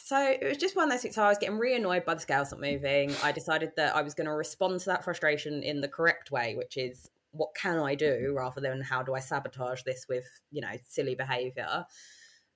So 0.03 0.17
it 0.17 0.43
was 0.43 0.57
just 0.57 0.75
one 0.75 0.85
of 0.85 0.91
those 0.91 1.01
things. 1.01 1.15
So 1.15 1.23
I 1.23 1.29
was 1.29 1.37
getting 1.37 1.57
really 1.57 1.77
annoyed 1.77 2.05
by 2.05 2.13
the 2.13 2.19
scales 2.19 2.51
not 2.51 2.61
moving. 2.61 3.13
I 3.23 3.31
decided 3.31 3.71
that 3.77 3.95
I 3.95 4.01
was 4.01 4.13
going 4.13 4.27
to 4.27 4.33
respond 4.33 4.79
to 4.81 4.85
that 4.87 5.03
frustration 5.03 5.63
in 5.63 5.81
the 5.81 5.87
correct 5.87 6.31
way, 6.31 6.55
which 6.55 6.77
is 6.77 7.09
what 7.31 7.49
can 7.55 7.79
I 7.79 7.95
do 7.95 8.33
rather 8.35 8.61
than 8.61 8.81
how 8.81 9.03
do 9.03 9.13
I 9.13 9.19
sabotage 9.19 9.83
this 9.83 10.05
with, 10.07 10.25
you 10.51 10.61
know, 10.61 10.71
silly 10.87 11.15
behavior. 11.15 11.85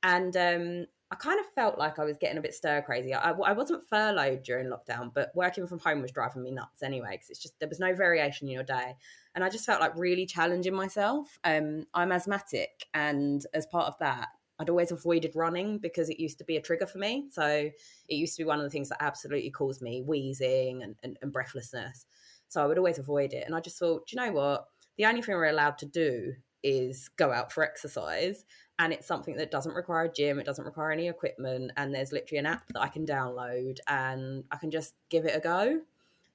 And 0.03 0.37
um, 0.37 0.85
I 1.09 1.15
kind 1.15 1.39
of 1.39 1.45
felt 1.55 1.77
like 1.77 1.99
I 1.99 2.03
was 2.03 2.17
getting 2.17 2.37
a 2.37 2.41
bit 2.41 2.53
stir 2.53 2.81
crazy. 2.81 3.13
I, 3.13 3.31
I 3.31 3.53
wasn't 3.53 3.87
furloughed 3.87 4.43
during 4.43 4.67
lockdown, 4.67 5.13
but 5.13 5.31
working 5.33 5.65
from 5.65 5.79
home 5.79 6.01
was 6.01 6.11
driving 6.11 6.43
me 6.43 6.51
nuts 6.51 6.83
anyway 6.83 7.11
because 7.11 7.29
it's 7.29 7.39
just 7.41 7.57
there 7.59 7.69
was 7.69 7.79
no 7.79 7.95
variation 7.95 8.47
in 8.47 8.53
your 8.53 8.63
day, 8.63 8.95
and 9.33 9.43
I 9.43 9.49
just 9.49 9.65
felt 9.65 9.79
like 9.79 9.95
really 9.95 10.25
challenging 10.25 10.75
myself. 10.75 11.39
Um, 11.45 11.85
I'm 11.93 12.11
asthmatic, 12.11 12.87
and 12.93 13.45
as 13.53 13.65
part 13.67 13.87
of 13.87 13.97
that, 13.99 14.27
I'd 14.59 14.69
always 14.69 14.91
avoided 14.91 15.31
running 15.33 15.77
because 15.77 16.09
it 16.09 16.19
used 16.19 16.39
to 16.39 16.43
be 16.43 16.57
a 16.57 16.61
trigger 16.61 16.87
for 16.87 16.97
me. 16.97 17.27
So 17.31 17.45
it 17.45 18.15
used 18.15 18.35
to 18.35 18.43
be 18.43 18.47
one 18.47 18.57
of 18.57 18.63
the 18.63 18.69
things 18.69 18.89
that 18.89 19.01
absolutely 19.01 19.51
caused 19.51 19.81
me 19.81 20.01
wheezing 20.01 20.83
and, 20.83 20.95
and, 21.03 21.17
and 21.21 21.31
breathlessness. 21.31 22.05
So 22.49 22.61
I 22.61 22.65
would 22.65 22.77
always 22.77 22.99
avoid 22.99 23.31
it, 23.31 23.45
and 23.45 23.55
I 23.55 23.61
just 23.61 23.79
thought, 23.79 24.07
do 24.07 24.15
you 24.15 24.25
know 24.25 24.33
what? 24.33 24.65
The 24.97 25.05
only 25.05 25.21
thing 25.21 25.35
we're 25.35 25.45
allowed 25.45 25.77
to 25.77 25.85
do 25.85 26.33
is 26.63 27.09
go 27.17 27.31
out 27.31 27.51
for 27.51 27.63
exercise 27.63 28.43
and 28.79 28.93
it's 28.93 29.07
something 29.07 29.35
that 29.37 29.51
doesn't 29.51 29.73
require 29.73 30.05
a 30.05 30.11
gym 30.11 30.39
it 30.39 30.45
doesn't 30.45 30.65
require 30.65 30.91
any 30.91 31.07
equipment 31.07 31.71
and 31.77 31.93
there's 31.93 32.11
literally 32.11 32.39
an 32.39 32.45
app 32.45 32.67
that 32.67 32.81
i 32.81 32.87
can 32.87 33.05
download 33.05 33.77
and 33.87 34.43
i 34.51 34.57
can 34.57 34.71
just 34.71 34.93
give 35.09 35.25
it 35.25 35.35
a 35.35 35.39
go. 35.39 35.81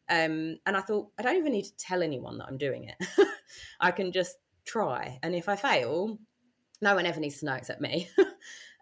Um, 0.09 0.59
and 0.66 0.76
i 0.76 0.81
thought 0.81 1.09
i 1.18 1.22
don't 1.22 1.37
even 1.37 1.52
need 1.52 1.64
to 1.64 1.76
tell 1.76 2.02
anyone 2.02 2.38
that 2.38 2.46
i'm 2.48 2.59
doing 2.59 2.85
it. 2.85 3.07
I 3.81 3.90
can 3.90 4.12
just 4.12 4.37
try 4.64 5.18
and 5.22 5.35
if 5.35 5.48
i 5.48 5.57
fail 5.57 6.18
no 6.81 6.94
one 6.94 7.07
ever 7.07 7.20
needs 7.20 7.38
to 7.38 7.46
know 7.46 7.55
except 7.55 7.81
me. 7.81 8.09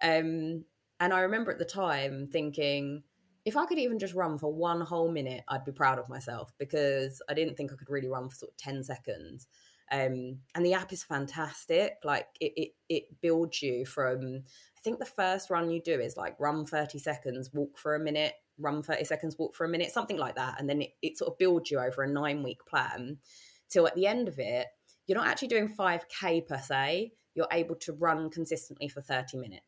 Um, 0.02 0.64
and 0.98 1.12
i 1.12 1.20
remember 1.20 1.50
at 1.50 1.58
the 1.58 1.64
time 1.66 2.26
thinking 2.26 3.02
if 3.44 3.56
i 3.56 3.66
could 3.66 3.78
even 3.78 3.98
just 3.98 4.14
run 4.14 4.38
for 4.38 4.52
one 4.52 4.80
whole 4.80 5.10
minute 5.10 5.42
i'd 5.48 5.64
be 5.64 5.72
proud 5.72 5.98
of 5.98 6.08
myself 6.08 6.52
because 6.58 7.20
i 7.28 7.34
didn't 7.34 7.56
think 7.56 7.70
i 7.70 7.76
could 7.76 7.90
really 7.90 8.08
run 8.08 8.28
for 8.28 8.34
sort 8.34 8.52
of 8.52 8.56
10 8.56 8.84
seconds 8.84 9.46
um, 9.90 10.38
and 10.54 10.64
the 10.64 10.74
app 10.74 10.92
is 10.92 11.02
fantastic. 11.02 11.96
Like 12.04 12.26
it, 12.40 12.52
it, 12.56 12.70
it 12.88 13.20
builds 13.20 13.62
you 13.62 13.84
from. 13.84 14.42
I 14.76 14.80
think 14.82 14.98
the 14.98 15.04
first 15.04 15.50
run 15.50 15.70
you 15.70 15.82
do 15.82 15.98
is 16.00 16.16
like 16.16 16.36
run 16.38 16.64
thirty 16.64 16.98
seconds, 16.98 17.50
walk 17.52 17.76
for 17.76 17.94
a 17.94 18.00
minute, 18.00 18.34
run 18.58 18.82
thirty 18.82 19.04
seconds, 19.04 19.36
walk 19.38 19.54
for 19.54 19.64
a 19.64 19.68
minute, 19.68 19.90
something 19.90 20.16
like 20.16 20.36
that, 20.36 20.56
and 20.58 20.68
then 20.68 20.82
it, 20.82 20.90
it 21.02 21.18
sort 21.18 21.30
of 21.32 21.38
builds 21.38 21.70
you 21.70 21.78
over 21.78 22.02
a 22.02 22.08
nine 22.08 22.42
week 22.42 22.64
plan. 22.66 23.18
Till 23.68 23.86
at 23.86 23.94
the 23.94 24.06
end 24.06 24.28
of 24.28 24.38
it, 24.38 24.66
you're 25.06 25.18
not 25.18 25.26
actually 25.26 25.48
doing 25.48 25.68
five 25.68 26.06
k 26.08 26.40
per 26.40 26.58
se. 26.58 27.12
You're 27.34 27.48
able 27.52 27.76
to 27.76 27.92
run 27.92 28.30
consistently 28.30 28.88
for 28.88 29.00
thirty 29.00 29.36
minutes. 29.36 29.64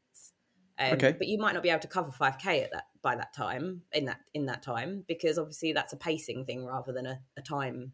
Um, 0.79 0.93
okay. 0.95 1.15
But 1.17 1.27
you 1.29 1.39
might 1.39 1.55
not 1.55 1.63
be 1.63 1.69
able 1.69 1.81
to 1.81 1.89
cover 1.89 2.11
5k 2.11 2.65
at 2.65 2.73
that 2.73 2.85
by 3.03 3.15
that 3.15 3.35
time 3.35 3.83
in 3.93 4.07
that 4.07 4.21
in 4.33 4.47
that 4.47 4.63
time 4.63 5.05
because 5.07 5.39
obviously 5.39 5.73
that's 5.73 5.93
a 5.93 5.97
pacing 5.97 6.47
thing 6.47 6.65
rather 6.65 6.93
than 6.93 7.07
a, 7.07 7.21
a 7.37 7.43
time 7.43 7.93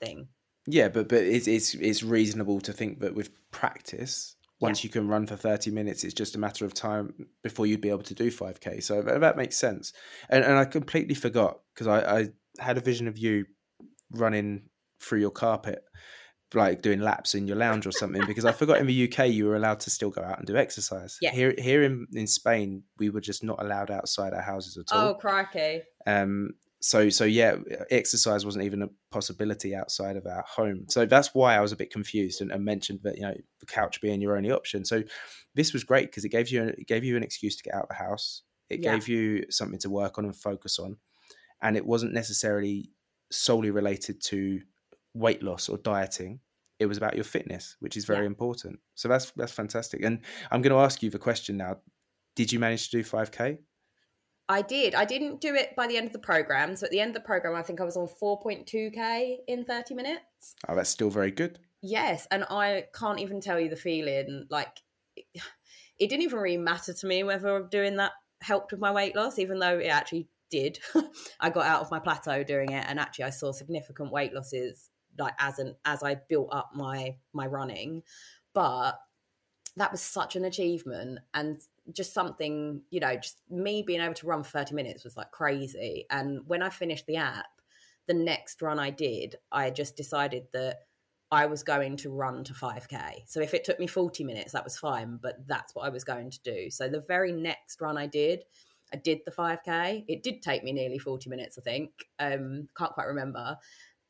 thing. 0.00 0.28
Yeah, 0.66 0.88
but 0.88 1.08
but 1.08 1.22
it's 1.22 1.46
it's 1.46 1.74
it's 1.74 2.02
reasonable 2.02 2.60
to 2.62 2.72
think 2.72 3.00
that 3.00 3.14
with 3.14 3.30
practice, 3.50 4.36
once 4.60 4.82
yeah. 4.82 4.88
you 4.88 4.92
can 4.92 5.08
run 5.08 5.26
for 5.26 5.36
30 5.36 5.70
minutes, 5.70 6.04
it's 6.04 6.14
just 6.14 6.36
a 6.36 6.38
matter 6.38 6.64
of 6.64 6.72
time 6.72 7.26
before 7.42 7.66
you'd 7.66 7.80
be 7.80 7.90
able 7.90 8.02
to 8.02 8.14
do 8.14 8.30
5k. 8.30 8.82
So 8.82 9.02
that 9.02 9.36
makes 9.36 9.56
sense. 9.56 9.92
And 10.28 10.44
and 10.44 10.56
I 10.56 10.64
completely 10.64 11.14
forgot 11.14 11.60
because 11.74 11.86
I, 11.86 12.18
I 12.18 12.28
had 12.58 12.78
a 12.78 12.80
vision 12.80 13.08
of 13.08 13.18
you 13.18 13.46
running 14.10 14.70
through 15.00 15.20
your 15.20 15.30
carpet, 15.30 15.84
like 16.54 16.80
doing 16.80 17.00
laps 17.00 17.34
in 17.34 17.46
your 17.46 17.56
lounge 17.56 17.86
or 17.86 17.92
something. 17.92 18.24
because 18.26 18.46
I 18.46 18.52
forgot 18.62 18.78
in 18.78 18.86
the 18.86 19.12
UK 19.12 19.28
you 19.28 19.46
were 19.46 19.56
allowed 19.56 19.80
to 19.80 19.90
still 19.90 20.10
go 20.10 20.22
out 20.22 20.38
and 20.38 20.46
do 20.46 20.56
exercise. 20.56 21.18
Yeah. 21.20 21.32
Here 21.32 21.54
here 21.58 21.82
in, 21.82 22.06
in 22.14 22.26
Spain 22.26 22.84
we 22.98 23.10
were 23.10 23.20
just 23.20 23.44
not 23.44 23.62
allowed 23.62 23.90
outside 23.90 24.32
our 24.32 24.42
houses 24.42 24.78
at 24.78 24.96
all. 24.96 25.08
Oh 25.08 25.14
crikey. 25.14 25.82
Um 26.06 26.54
so 26.86 27.08
so 27.08 27.24
yeah, 27.24 27.56
exercise 27.90 28.44
wasn't 28.44 28.62
even 28.64 28.82
a 28.82 28.88
possibility 29.10 29.74
outside 29.74 30.16
of 30.18 30.26
our 30.26 30.44
home. 30.46 30.84
So 30.90 31.06
that's 31.06 31.34
why 31.34 31.56
I 31.56 31.60
was 31.60 31.72
a 31.72 31.76
bit 31.76 31.90
confused 31.90 32.42
and, 32.42 32.52
and 32.52 32.62
mentioned 32.62 33.00
that 33.04 33.16
you 33.16 33.22
know 33.22 33.34
the 33.60 33.64
couch 33.66 34.02
being 34.02 34.20
your 34.20 34.36
only 34.36 34.50
option. 34.50 34.84
So 34.84 35.02
this 35.54 35.72
was 35.72 35.82
great 35.82 36.08
because 36.10 36.26
it 36.26 36.28
gave 36.28 36.50
you 36.50 36.64
it 36.64 36.86
gave 36.86 37.02
you 37.02 37.16
an 37.16 37.22
excuse 37.22 37.56
to 37.56 37.62
get 37.62 37.72
out 37.74 37.84
of 37.84 37.88
the 37.88 37.94
house. 37.94 38.42
It 38.68 38.80
Yeah. 38.80 38.92
gave 38.92 39.08
you 39.08 39.46
something 39.50 39.78
to 39.80 39.88
work 39.88 40.18
on 40.18 40.26
and 40.26 40.36
focus 40.36 40.78
on, 40.78 40.98
and 41.62 41.74
it 41.74 41.86
wasn't 41.86 42.12
necessarily 42.12 42.90
solely 43.32 43.70
related 43.70 44.20
to 44.24 44.60
weight 45.14 45.42
loss 45.42 45.70
or 45.70 45.78
dieting. 45.78 46.40
It 46.80 46.86
was 46.86 46.98
about 46.98 47.14
your 47.14 47.24
fitness, 47.24 47.76
which 47.80 47.96
is 47.96 48.04
very 48.04 48.24
Yeah. 48.24 48.34
important. 48.34 48.78
So 48.94 49.08
that's 49.08 49.30
that's 49.36 49.52
fantastic. 49.52 50.02
And 50.04 50.20
I'm 50.50 50.60
going 50.60 50.76
to 50.78 50.84
ask 50.84 51.02
you 51.02 51.08
the 51.08 51.18
question 51.18 51.56
now: 51.56 51.80
Did 52.36 52.52
you 52.52 52.58
manage 52.58 52.90
to 52.90 52.98
do 52.98 53.04
5k? 53.04 53.58
I 54.48 54.62
did. 54.62 54.94
I 54.94 55.04
didn't 55.04 55.40
do 55.40 55.54
it 55.54 55.74
by 55.76 55.86
the 55.86 55.96
end 55.96 56.06
of 56.06 56.12
the 56.12 56.18
program. 56.18 56.76
So 56.76 56.84
at 56.84 56.90
the 56.90 57.00
end 57.00 57.10
of 57.10 57.14
the 57.14 57.26
program, 57.26 57.54
I 57.54 57.62
think 57.62 57.80
I 57.80 57.84
was 57.84 57.96
on 57.96 58.08
4.2k 58.22 59.36
in 59.48 59.64
30 59.64 59.94
minutes. 59.94 60.54
Oh, 60.68 60.74
that's 60.74 60.90
still 60.90 61.10
very 61.10 61.30
good. 61.30 61.58
Yes, 61.80 62.26
and 62.30 62.44
I 62.50 62.84
can't 62.94 63.20
even 63.20 63.40
tell 63.40 63.58
you 63.58 63.68
the 63.68 63.76
feeling. 63.76 64.46
Like, 64.50 64.80
it, 65.16 65.24
it 65.98 66.08
didn't 66.08 66.22
even 66.22 66.38
really 66.38 66.56
matter 66.56 66.92
to 66.92 67.06
me 67.06 67.24
whether 67.24 67.62
doing 67.70 67.96
that 67.96 68.12
helped 68.40 68.72
with 68.72 68.80
my 68.80 68.90
weight 68.90 69.16
loss, 69.16 69.38
even 69.38 69.58
though 69.58 69.78
it 69.78 69.86
actually 69.86 70.28
did. 70.50 70.78
I 71.40 71.50
got 71.50 71.66
out 71.66 71.80
of 71.80 71.90
my 71.90 71.98
plateau 71.98 72.42
doing 72.42 72.72
it, 72.72 72.84
and 72.88 72.98
actually, 72.98 73.26
I 73.26 73.30
saw 73.30 73.52
significant 73.52 74.12
weight 74.12 74.34
losses 74.34 74.90
like 75.18 75.34
as 75.38 75.58
an 75.58 75.76
as 75.84 76.02
I 76.02 76.16
built 76.28 76.48
up 76.52 76.70
my 76.74 77.16
my 77.32 77.46
running. 77.46 78.02
But 78.52 78.98
that 79.76 79.92
was 79.92 80.00
such 80.00 80.36
an 80.36 80.44
achievement, 80.44 81.20
and 81.32 81.60
just 81.92 82.14
something 82.14 82.82
you 82.90 83.00
know, 83.00 83.16
just 83.16 83.40
me 83.50 83.82
being 83.82 84.00
able 84.00 84.14
to 84.14 84.26
run 84.26 84.42
for 84.42 84.50
thirty 84.50 84.74
minutes 84.74 85.04
was 85.04 85.16
like 85.16 85.30
crazy. 85.30 86.06
And 86.10 86.40
when 86.46 86.62
I 86.62 86.70
finished 86.70 87.06
the 87.06 87.16
app, 87.16 87.46
the 88.06 88.14
next 88.14 88.62
run 88.62 88.78
I 88.78 88.90
did, 88.90 89.36
I 89.52 89.70
just 89.70 89.96
decided 89.96 90.44
that 90.52 90.78
I 91.30 91.46
was 91.46 91.62
going 91.62 91.96
to 91.98 92.10
run 92.10 92.44
to 92.44 92.52
5K. 92.52 93.22
So 93.26 93.40
if 93.40 93.54
it 93.54 93.64
took 93.64 93.80
me 93.80 93.86
40 93.86 94.22
minutes, 94.24 94.52
that 94.52 94.62
was 94.62 94.78
fine, 94.78 95.18
but 95.20 95.36
that's 95.48 95.74
what 95.74 95.84
I 95.84 95.88
was 95.88 96.04
going 96.04 96.30
to 96.30 96.40
do. 96.44 96.70
So 96.70 96.88
the 96.88 97.00
very 97.08 97.32
next 97.32 97.80
run 97.80 97.98
I 97.98 98.06
did, 98.06 98.44
I 98.92 98.98
did 98.98 99.20
the 99.24 99.32
5K. 99.32 100.04
It 100.06 100.22
did 100.22 100.42
take 100.42 100.62
me 100.62 100.72
nearly 100.72 100.98
40 100.98 101.28
minutes, 101.28 101.58
I 101.58 101.62
think. 101.62 101.90
Um, 102.20 102.68
can't 102.76 102.92
quite 102.92 103.08
remember. 103.08 103.56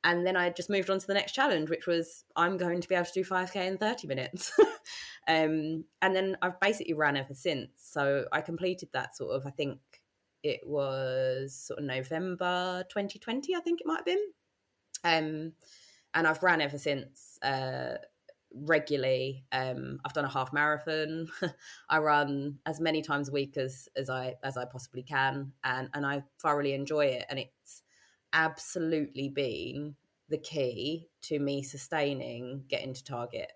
And 0.04 0.26
then 0.26 0.36
I 0.36 0.50
just 0.50 0.70
moved 0.70 0.90
on 0.90 0.98
to 0.98 1.06
the 1.06 1.14
next 1.14 1.32
challenge, 1.32 1.70
which 1.70 1.86
was 1.86 2.24
I'm 2.36 2.56
going 2.58 2.80
to 2.80 2.88
be 2.88 2.94
able 2.94 3.06
to 3.06 3.12
do 3.12 3.24
5K 3.24 3.56
in 3.56 3.78
30 3.78 4.06
minutes. 4.06 4.52
um, 5.28 5.84
and 6.02 6.14
then 6.14 6.36
I've 6.42 6.60
basically 6.60 6.92
ran 6.92 7.16
ever 7.16 7.34
since. 7.34 7.70
So 7.76 8.26
I 8.30 8.42
completed 8.42 8.90
that 8.92 9.16
sort 9.16 9.34
of, 9.34 9.46
I 9.46 9.50
think 9.50 9.78
it 10.42 10.60
was 10.66 11.56
sort 11.56 11.80
of 11.80 11.86
November 11.86 12.84
2020, 12.90 13.56
I 13.56 13.60
think 13.60 13.80
it 13.80 13.86
might 13.86 13.96
have 13.96 14.04
been. 14.04 14.24
Um, 15.04 15.52
and 16.12 16.26
I've 16.26 16.42
ran 16.42 16.60
ever 16.60 16.78
since 16.78 17.38
uh, 17.42 17.96
regularly. 18.54 19.44
Um, 19.52 19.98
I've 20.04 20.12
done 20.12 20.24
a 20.24 20.30
half 20.30 20.52
marathon. 20.52 21.28
I 21.88 21.98
run 21.98 22.58
as 22.66 22.80
many 22.80 23.02
times 23.02 23.28
a 23.28 23.32
week 23.32 23.56
as 23.56 23.88
as 23.96 24.08
I 24.08 24.34
as 24.42 24.56
I 24.56 24.64
possibly 24.64 25.02
can, 25.02 25.52
and 25.64 25.88
and 25.92 26.06
I 26.06 26.22
thoroughly 26.40 26.74
enjoy 26.74 27.06
it. 27.06 27.26
And 27.28 27.38
it's 27.38 27.82
absolutely 28.34 29.28
been 29.30 29.94
the 30.28 30.38
key 30.38 31.08
to 31.22 31.38
me 31.38 31.62
sustaining 31.62 32.64
getting 32.68 32.92
to 32.92 33.04
target 33.04 33.52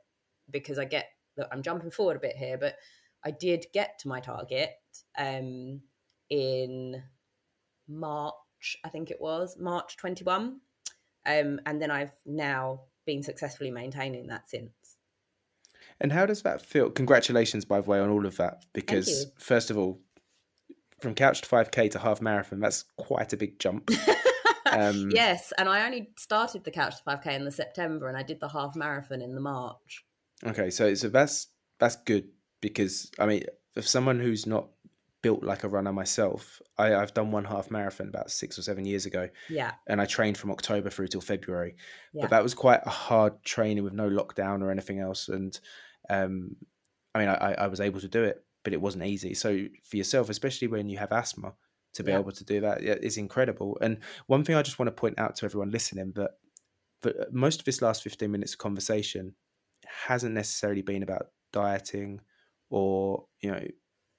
because 0.51 0.79
I 0.79 0.85
get 0.85 1.09
look, 1.37 1.49
I'm 1.53 1.63
jumping 1.63 1.91
forward 1.91 2.17
a 2.17 2.21
bit 2.21 2.37
here, 2.37 2.59
but 2.59 2.77
I 3.25 3.31
did 3.31 3.67
get 3.73 3.99
to 4.01 4.09
my 4.09 4.21
target 4.21 4.71
um, 5.19 5.81
in 6.31 7.03
March, 7.89 8.77
I 8.85 8.89
think 8.89 9.11
it 9.11 9.21
was 9.21 9.57
March 9.59 9.97
21. 9.97 10.61
Um, 11.27 11.61
and 11.67 11.83
then 11.83 11.91
I've 11.91 12.13
now 12.27 12.83
been 13.07 13.23
successfully 13.23 13.71
maintaining 13.71 14.27
that 14.29 14.49
since. 14.49 14.71
And 16.01 16.13
how 16.13 16.27
does 16.27 16.43
that 16.43 16.63
feel? 16.63 16.91
Congratulations, 16.91 17.65
by 17.65 17.81
the 17.81 17.89
way, 17.89 17.99
on 17.99 18.11
all 18.11 18.27
of 18.27 18.37
that. 18.37 18.65
Because 18.73 19.27
first 19.39 19.71
of 19.71 19.79
all, 19.79 20.01
from 21.01 21.15
couch 21.15 21.43
to 21.43 21.49
five 21.49 21.71
k 21.71 21.89
to 21.89 21.99
half 21.99 22.21
marathon, 22.21 22.61
that's 22.61 22.85
quite 22.97 23.33
a 23.33 23.37
big 23.37 23.59
jump. 23.59 23.91
Um, 24.79 25.11
yes, 25.11 25.53
and 25.59 25.69
I 25.69 25.85
only 25.85 26.11
started 26.19 26.65
the 26.65 26.71
couch 26.71 26.97
to 26.99 27.03
5k 27.05 27.27
in 27.35 27.45
the 27.45 27.51
September, 27.51 28.09
and 28.09 28.17
I 28.17 28.23
did 28.23 28.41
the 28.41 28.49
half 28.49 28.77
marathon 28.77 29.23
in 29.23 29.35
the 29.35 29.41
March. 29.41 30.05
Okay, 30.47 30.71
so 30.71 30.95
so 30.95 31.09
that's 31.09 31.49
that's 31.79 31.97
good 31.97 32.29
because 32.61 33.11
I 33.19 33.27
mean, 33.27 33.45
for 33.75 33.83
someone 33.83 34.21
who's 34.21 34.47
not 34.47 34.69
built 35.21 35.43
like 35.43 35.65
a 35.65 35.69
runner 35.69 35.93
myself, 35.93 36.61
I, 36.77 36.95
I've 36.95 37.13
done 37.13 37.33
one 37.33 37.45
half 37.45 37.71
marathon 37.71 38.09
about 38.09 38.31
six 38.31 38.59
or 38.59 38.63
seven 38.63 38.85
years 38.85 39.07
ago, 39.07 39.29
Yeah, 39.49 39.73
and 39.87 40.01
I 40.01 40.07
trained 40.07 40.39
from 40.39 40.51
October 40.51 40.91
through 40.91 41.09
till 41.09 41.21
February. 41.21 41.77
Yeah. 42.13 42.23
But 42.23 42.31
that 42.31 42.43
was 42.43 42.55
quite 42.55 42.81
a 42.87 42.91
hard 42.91 43.43
training 43.45 43.85
with 43.85 43.93
no 43.93 44.09
lockdown 44.09 44.63
or 44.63 44.71
anything 44.71 45.01
else, 45.01 45.29
and 45.29 45.59
um, 46.09 46.57
I 47.15 47.19
mean, 47.19 47.29
I, 47.29 47.55
I 47.55 47.67
was 47.67 47.81
able 47.81 48.01
to 48.01 48.09
do 48.09 48.23
it, 48.25 48.45
but 48.65 48.73
it 48.73 48.81
wasn't 48.81 49.05
easy. 49.05 49.35
So 49.35 49.67
for 49.85 49.97
yourself, 49.97 50.29
especially 50.31 50.69
when 50.69 50.89
you 50.89 50.99
have 50.99 51.13
asthma, 51.13 51.55
to 51.99 52.05
be 52.05 52.13
Yeah. 52.13 52.19
able 52.19 52.33
to 52.33 52.45
do 52.45 52.61
that 52.61 52.83
is 52.83 53.17
incredible. 53.19 53.77
And 53.81 53.99
one 54.27 54.45
thing 54.45 54.57
I 54.57 54.63
just 54.63 54.79
want 54.79 54.87
to 54.89 55.01
point 55.01 55.19
out 55.19 55.37
to 55.37 55.45
everyone 55.45 55.71
listening 55.71 56.13
that 56.15 56.33
that 57.03 57.17
uh, 57.17 57.25
most 57.31 57.61
of 57.61 57.65
this 57.65 57.83
last 57.83 58.03
15 58.03 58.31
minutes 58.31 58.55
of 58.55 58.59
conversation 58.59 59.35
hasn't 59.87 60.35
necessarily 60.35 60.83
been 60.83 61.03
about 61.03 61.29
dieting 61.53 62.21
or 62.71 63.27
you 63.41 63.51
know 63.51 63.65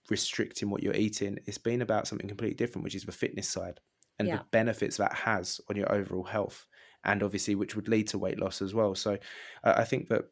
restricting 0.10 0.70
what 0.70 0.82
you're 0.82 0.96
eating 0.96 1.38
it's 1.46 1.58
been 1.58 1.82
about 1.82 2.08
something 2.08 2.28
completely 2.28 2.56
different 2.56 2.84
which 2.84 2.96
is 2.96 3.04
the 3.04 3.12
fitness 3.12 3.48
side 3.50 3.80
and 4.18 4.28
Yeah. 4.28 4.38
the 4.38 4.44
benefits 4.52 4.98
that 4.98 5.14
has 5.14 5.62
on 5.70 5.76
your 5.76 5.92
overall 5.92 6.24
health 6.24 6.66
and 7.04 7.22
obviously 7.22 7.54
which 7.56 7.76
would 7.76 7.88
lead 7.88 8.08
to 8.08 8.18
weight 8.18 8.40
loss 8.40 8.62
as 8.62 8.74
well 8.74 8.96
so 8.96 9.18
i 9.64 9.72
I 9.82 9.86
think 9.86 10.10
that 10.10 10.24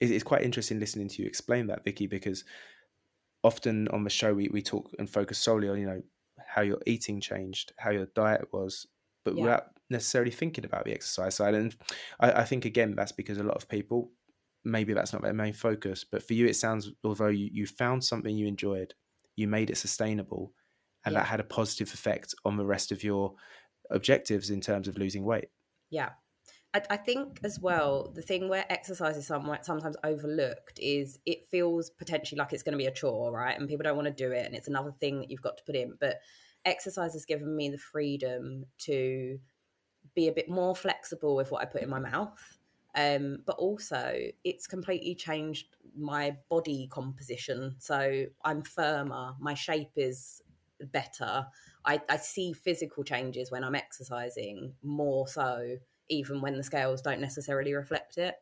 it's 0.00 0.24
quite 0.24 0.42
interesting 0.42 0.80
listening 0.80 1.08
to 1.08 1.22
you 1.22 1.28
explain 1.28 1.68
that 1.68 1.84
Vikki 1.84 2.06
because 2.06 2.44
often 3.42 3.88
on 3.88 4.02
the 4.04 4.10
show 4.10 4.34
we, 4.34 4.48
we 4.48 4.62
talk 4.62 4.90
and 4.98 5.08
focus 5.08 5.38
solely 5.38 5.68
on 5.68 5.78
you 5.78 5.86
know 5.86 6.02
how 6.54 6.62
your 6.62 6.80
eating 6.86 7.20
changed 7.20 7.72
how 7.78 7.90
your 7.90 8.06
diet 8.14 8.46
was 8.52 8.86
but 9.24 9.34
Yeah. 9.34 9.42
without 9.42 9.64
necessarily 9.90 10.30
thinking 10.30 10.64
about 10.64 10.84
the 10.84 10.92
exercise 10.92 11.34
side 11.34 11.54
and 11.54 11.76
I, 12.20 12.32
I 12.42 12.44
think 12.44 12.64
again 12.64 12.94
that's 12.94 13.12
because 13.12 13.38
a 13.38 13.42
lot 13.42 13.56
of 13.56 13.68
people 13.68 14.10
maybe 14.64 14.94
that's 14.94 15.12
not 15.12 15.22
their 15.22 15.34
main 15.34 15.52
focus 15.52 16.04
but 16.10 16.22
for 16.22 16.34
you 16.34 16.46
it 16.46 16.56
sounds 16.56 16.90
although 17.04 17.28
you, 17.28 17.48
you 17.52 17.66
found 17.66 18.02
something 18.02 18.34
you 18.36 18.46
enjoyed 18.46 18.94
you 19.36 19.46
made 19.46 19.70
it 19.70 19.76
sustainable 19.76 20.52
and 21.04 21.14
that 21.16 21.26
had 21.26 21.40
a 21.40 21.44
positive 21.44 21.92
effect 21.92 22.34
on 22.46 22.56
the 22.56 22.64
rest 22.64 22.90
of 22.92 23.04
your 23.04 23.34
objectives 23.90 24.48
in 24.50 24.60
terms 24.60 24.88
of 24.88 24.96
losing 24.96 25.24
weight 25.24 25.48
yeah. 25.90 26.10
I, 26.74 26.82
I 26.90 26.96
think 26.96 27.40
as 27.44 27.60
well, 27.60 28.10
the 28.14 28.22
thing 28.22 28.48
where 28.48 28.70
exercise 28.70 29.16
is 29.16 29.26
somewhat 29.26 29.64
sometimes 29.64 29.96
overlooked 30.04 30.78
is 30.82 31.20
it 31.24 31.46
feels 31.46 31.88
potentially 31.90 32.38
like 32.38 32.52
it's 32.52 32.64
going 32.64 32.72
to 32.72 32.78
be 32.78 32.86
a 32.86 32.90
chore, 32.90 33.32
right? 33.32 33.58
And 33.58 33.68
people 33.68 33.84
don't 33.84 33.96
want 33.96 34.08
to 34.08 34.12
do 34.12 34.32
it, 34.32 34.44
and 34.44 34.54
it's 34.54 34.68
another 34.68 34.92
thing 35.00 35.20
that 35.20 35.30
you've 35.30 35.40
got 35.40 35.56
to 35.58 35.64
put 35.64 35.76
in. 35.76 35.94
But 36.00 36.20
exercise 36.64 37.12
has 37.12 37.24
given 37.24 37.54
me 37.56 37.68
the 37.70 37.78
freedom 37.78 38.66
to 38.78 39.38
be 40.14 40.28
a 40.28 40.32
bit 40.32 40.48
more 40.48 40.74
flexible 40.74 41.36
with 41.36 41.50
what 41.50 41.62
I 41.62 41.66
put 41.66 41.82
in 41.82 41.88
my 41.88 42.00
mouth. 42.00 42.58
Um, 42.96 43.38
but 43.44 43.56
also, 43.56 44.16
it's 44.44 44.66
completely 44.66 45.14
changed 45.14 45.76
my 45.96 46.36
body 46.48 46.88
composition. 46.90 47.74
So 47.78 48.26
I'm 48.44 48.62
firmer, 48.62 49.34
my 49.40 49.54
shape 49.54 49.92
is 49.96 50.42
better. 50.92 51.46
I, 51.84 52.00
I 52.08 52.16
see 52.16 52.52
physical 52.52 53.04
changes 53.04 53.50
when 53.50 53.64
I'm 53.64 53.74
exercising 53.74 54.74
more 54.82 55.26
so, 55.26 55.76
even 56.08 56.40
when 56.40 56.56
the 56.56 56.62
scales 56.64 57.02
don't 57.02 57.20
necessarily 57.20 57.72
reflect 57.74 58.18
it. 58.18 58.34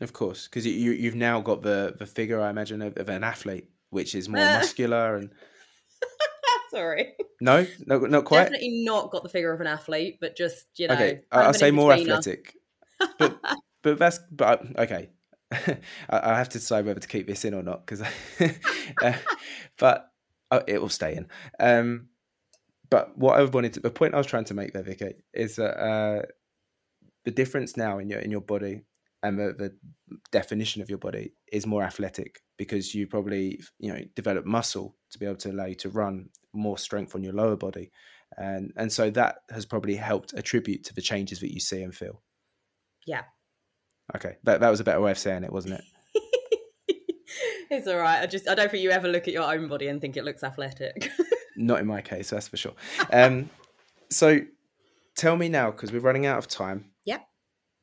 of 0.00 0.12
course 0.12 0.46
because 0.46 0.64
you, 0.66 0.72
you, 0.72 0.92
you've 0.92 1.14
now 1.14 1.40
got 1.40 1.62
the 1.62 1.94
the 1.98 2.06
figure 2.06 2.40
i 2.40 2.50
imagine 2.50 2.80
of, 2.82 2.96
of 2.96 3.08
an 3.08 3.24
athlete 3.24 3.68
which 3.90 4.14
is 4.14 4.28
more 4.28 4.42
Uh. 4.44 4.52
muscular 4.58 5.16
and 5.16 5.30
Sorry. 6.70 7.14
no 7.40 7.66
no 7.86 7.98
not 8.00 8.24
quite 8.26 8.42
Definitely 8.44 8.84
not 8.84 9.10
got 9.10 9.22
the 9.22 9.28
figure 9.30 9.52
of 9.52 9.60
an 9.60 9.66
athlete, 9.66 10.18
but 10.20 10.36
just, 10.36 10.66
you 10.76 10.86
know. 10.86 10.94
okay 10.94 11.20
i'll 11.32 11.54
say 11.54 11.70
more 11.70 11.92
athletic 11.92 12.54
but 13.18 13.40
but 13.82 13.98
that's 13.98 14.20
but 14.30 14.62
okay 14.78 15.08
I, 15.50 15.78
I 16.10 16.36
have 16.36 16.50
to 16.50 16.58
decide 16.58 16.84
whether 16.84 17.00
to 17.00 17.08
keep 17.08 17.26
this 17.26 17.44
in 17.46 17.54
or 17.54 17.62
not 17.62 17.86
because 17.86 18.02
uh, 19.02 19.12
but 19.78 20.12
uh, 20.50 20.60
it 20.66 20.80
will 20.80 20.90
stay 20.90 21.16
in 21.16 21.26
um 21.58 22.08
but 22.90 23.16
what 23.16 23.38
i 23.38 23.44
wanted 23.44 23.72
to 23.74 23.80
the 23.80 23.90
point 23.90 24.14
i 24.14 24.18
was 24.18 24.26
trying 24.26 24.44
to 24.44 24.54
make 24.54 24.72
there 24.74 24.82
Vikki 24.82 25.14
is 25.32 25.56
that 25.56 25.80
uh 25.82 26.22
the 27.28 27.42
difference 27.42 27.76
now 27.76 27.98
in 27.98 28.08
your 28.08 28.20
in 28.20 28.30
your 28.30 28.40
body 28.40 28.80
and 29.22 29.38
the, 29.38 29.52
the 29.58 29.70
definition 30.32 30.80
of 30.80 30.88
your 30.88 30.96
body 30.98 31.34
is 31.52 31.66
more 31.66 31.82
athletic 31.82 32.40
because 32.56 32.94
you 32.94 33.06
probably 33.06 33.60
you 33.78 33.92
know 33.92 34.00
develop 34.16 34.46
muscle 34.46 34.96
to 35.10 35.18
be 35.18 35.26
able 35.26 35.36
to 35.36 35.50
allow 35.50 35.66
you 35.66 35.74
to 35.74 35.90
run 35.90 36.30
more 36.54 36.78
strength 36.78 37.14
on 37.14 37.22
your 37.22 37.34
lower 37.34 37.54
body 37.56 37.90
and 38.38 38.72
and 38.76 38.90
so 38.90 39.10
that 39.10 39.36
has 39.50 39.66
probably 39.66 39.94
helped 39.94 40.32
attribute 40.32 40.82
to 40.84 40.94
the 40.94 41.02
changes 41.02 41.40
that 41.40 41.52
you 41.52 41.60
see 41.60 41.82
and 41.82 41.94
feel 41.94 42.22
Yeah. 43.06 43.24
okay 44.16 44.36
that, 44.44 44.60
that 44.60 44.70
was 44.70 44.80
a 44.80 44.84
better 44.84 45.02
way 45.02 45.10
of 45.10 45.18
saying 45.18 45.44
it 45.44 45.52
wasn't 45.52 45.74
it 45.74 45.84
it's 47.70 47.86
all 47.86 47.98
right. 47.98 48.22
I 48.22 48.26
just 48.26 48.48
I 48.48 48.54
don't 48.54 48.70
think 48.70 48.82
you 48.82 48.90
ever 48.90 49.08
look 49.08 49.28
at 49.28 49.34
your 49.34 49.42
own 49.54 49.68
body 49.68 49.88
and 49.88 50.00
think 50.00 50.16
it 50.16 50.24
looks 50.24 50.42
athletic. 50.42 51.10
not 51.56 51.80
in 51.80 51.86
my 51.86 52.00
case 52.00 52.30
that's 52.30 52.48
for 52.48 52.56
sure 52.56 52.72
um 53.12 53.50
so 54.10 54.40
tell 55.18 55.36
me 55.36 55.48
now 55.48 55.70
because 55.70 55.92
we're 55.92 56.00
running 56.00 56.24
out 56.24 56.38
of 56.38 56.48
time. 56.48 56.86
Yep. 57.04 57.26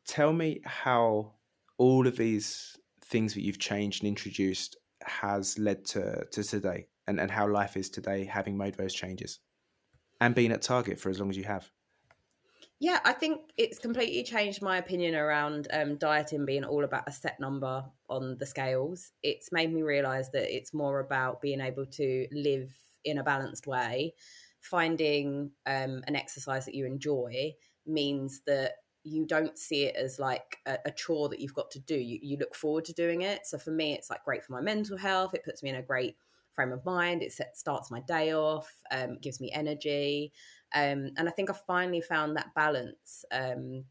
Tell 0.07 0.33
me 0.33 0.61
how 0.63 1.33
all 1.77 2.07
of 2.07 2.17
these 2.17 2.77
things 3.03 3.33
that 3.35 3.41
you've 3.41 3.59
changed 3.59 4.01
and 4.01 4.07
introduced 4.07 4.77
has 5.03 5.59
led 5.59 5.85
to 5.85 6.25
to 6.31 6.43
today, 6.43 6.87
and 7.05 7.19
and 7.19 7.29
how 7.29 7.47
life 7.47 7.77
is 7.77 7.89
today, 7.89 8.25
having 8.25 8.57
made 8.57 8.75
those 8.75 8.93
changes, 8.93 9.39
and 10.21 10.33
being 10.33 10.51
at 10.51 10.61
Target 10.61 10.99
for 10.99 11.09
as 11.09 11.19
long 11.19 11.29
as 11.29 11.37
you 11.37 11.43
have. 11.43 11.69
Yeah, 12.79 12.99
I 13.05 13.13
think 13.13 13.53
it's 13.57 13.79
completely 13.79 14.23
changed 14.23 14.61
my 14.61 14.77
opinion 14.77 15.15
around 15.15 15.67
um, 15.71 15.95
dieting 15.95 16.45
being 16.45 16.65
all 16.65 16.83
about 16.83 17.07
a 17.07 17.11
set 17.11 17.39
number 17.39 17.85
on 18.09 18.37
the 18.37 18.45
scales. 18.45 19.11
It's 19.23 19.51
made 19.51 19.73
me 19.73 19.81
realize 19.81 20.29
that 20.31 20.53
it's 20.53 20.73
more 20.73 20.99
about 20.99 21.41
being 21.41 21.61
able 21.61 21.85
to 21.85 22.27
live 22.31 22.69
in 23.05 23.17
a 23.17 23.23
balanced 23.23 23.65
way. 23.65 24.13
Finding 24.69 25.51
um, 25.65 26.01
an 26.07 26.15
exercise 26.15 26.65
that 26.65 26.75
you 26.75 26.85
enjoy 26.85 27.53
means 27.85 28.41
that 28.47 28.73
you 29.03 29.27
don't 29.27 29.57
see 29.57 29.83
it 29.83 29.95
as 29.95 30.17
like 30.17 30.57
a, 30.65 30.79
a, 30.85 30.91
chore 30.91 31.29
that 31.29 31.39
you've 31.39 31.53
got 31.53 31.69
to 31.69 31.79
do. 31.79 31.95
You, 31.95 32.17
you 32.23 32.37
look 32.37 32.55
forward 32.55 32.85
to 32.85 32.93
doing 32.93 33.21
it. 33.21 33.45
So 33.45 33.59
for 33.59 33.69
me, 33.69 33.93
it's 33.93 34.09
like 34.09 34.25
great 34.25 34.43
for 34.43 34.53
my 34.53 34.61
mental 34.61 34.97
health. 34.97 35.35
It 35.35 35.43
puts 35.43 35.61
me 35.61 35.69
in 35.69 35.75
a 35.75 35.83
great 35.83 36.15
frame 36.53 36.71
of 36.71 36.83
mind. 36.85 37.21
It 37.21 37.31
set, 37.31 37.55
starts 37.55 37.91
my 37.91 37.99
day 38.01 38.33
off, 38.33 38.71
um, 38.91 39.19
gives 39.21 39.39
me 39.39 39.51
energy. 39.51 40.33
Um, 40.73 41.11
and 41.17 41.29
I 41.29 41.31
think 41.31 41.51
I 41.51 41.53
finally 41.67 42.01
found 42.01 42.35
that 42.35 42.55
balance 42.55 43.23
um, 43.31 43.83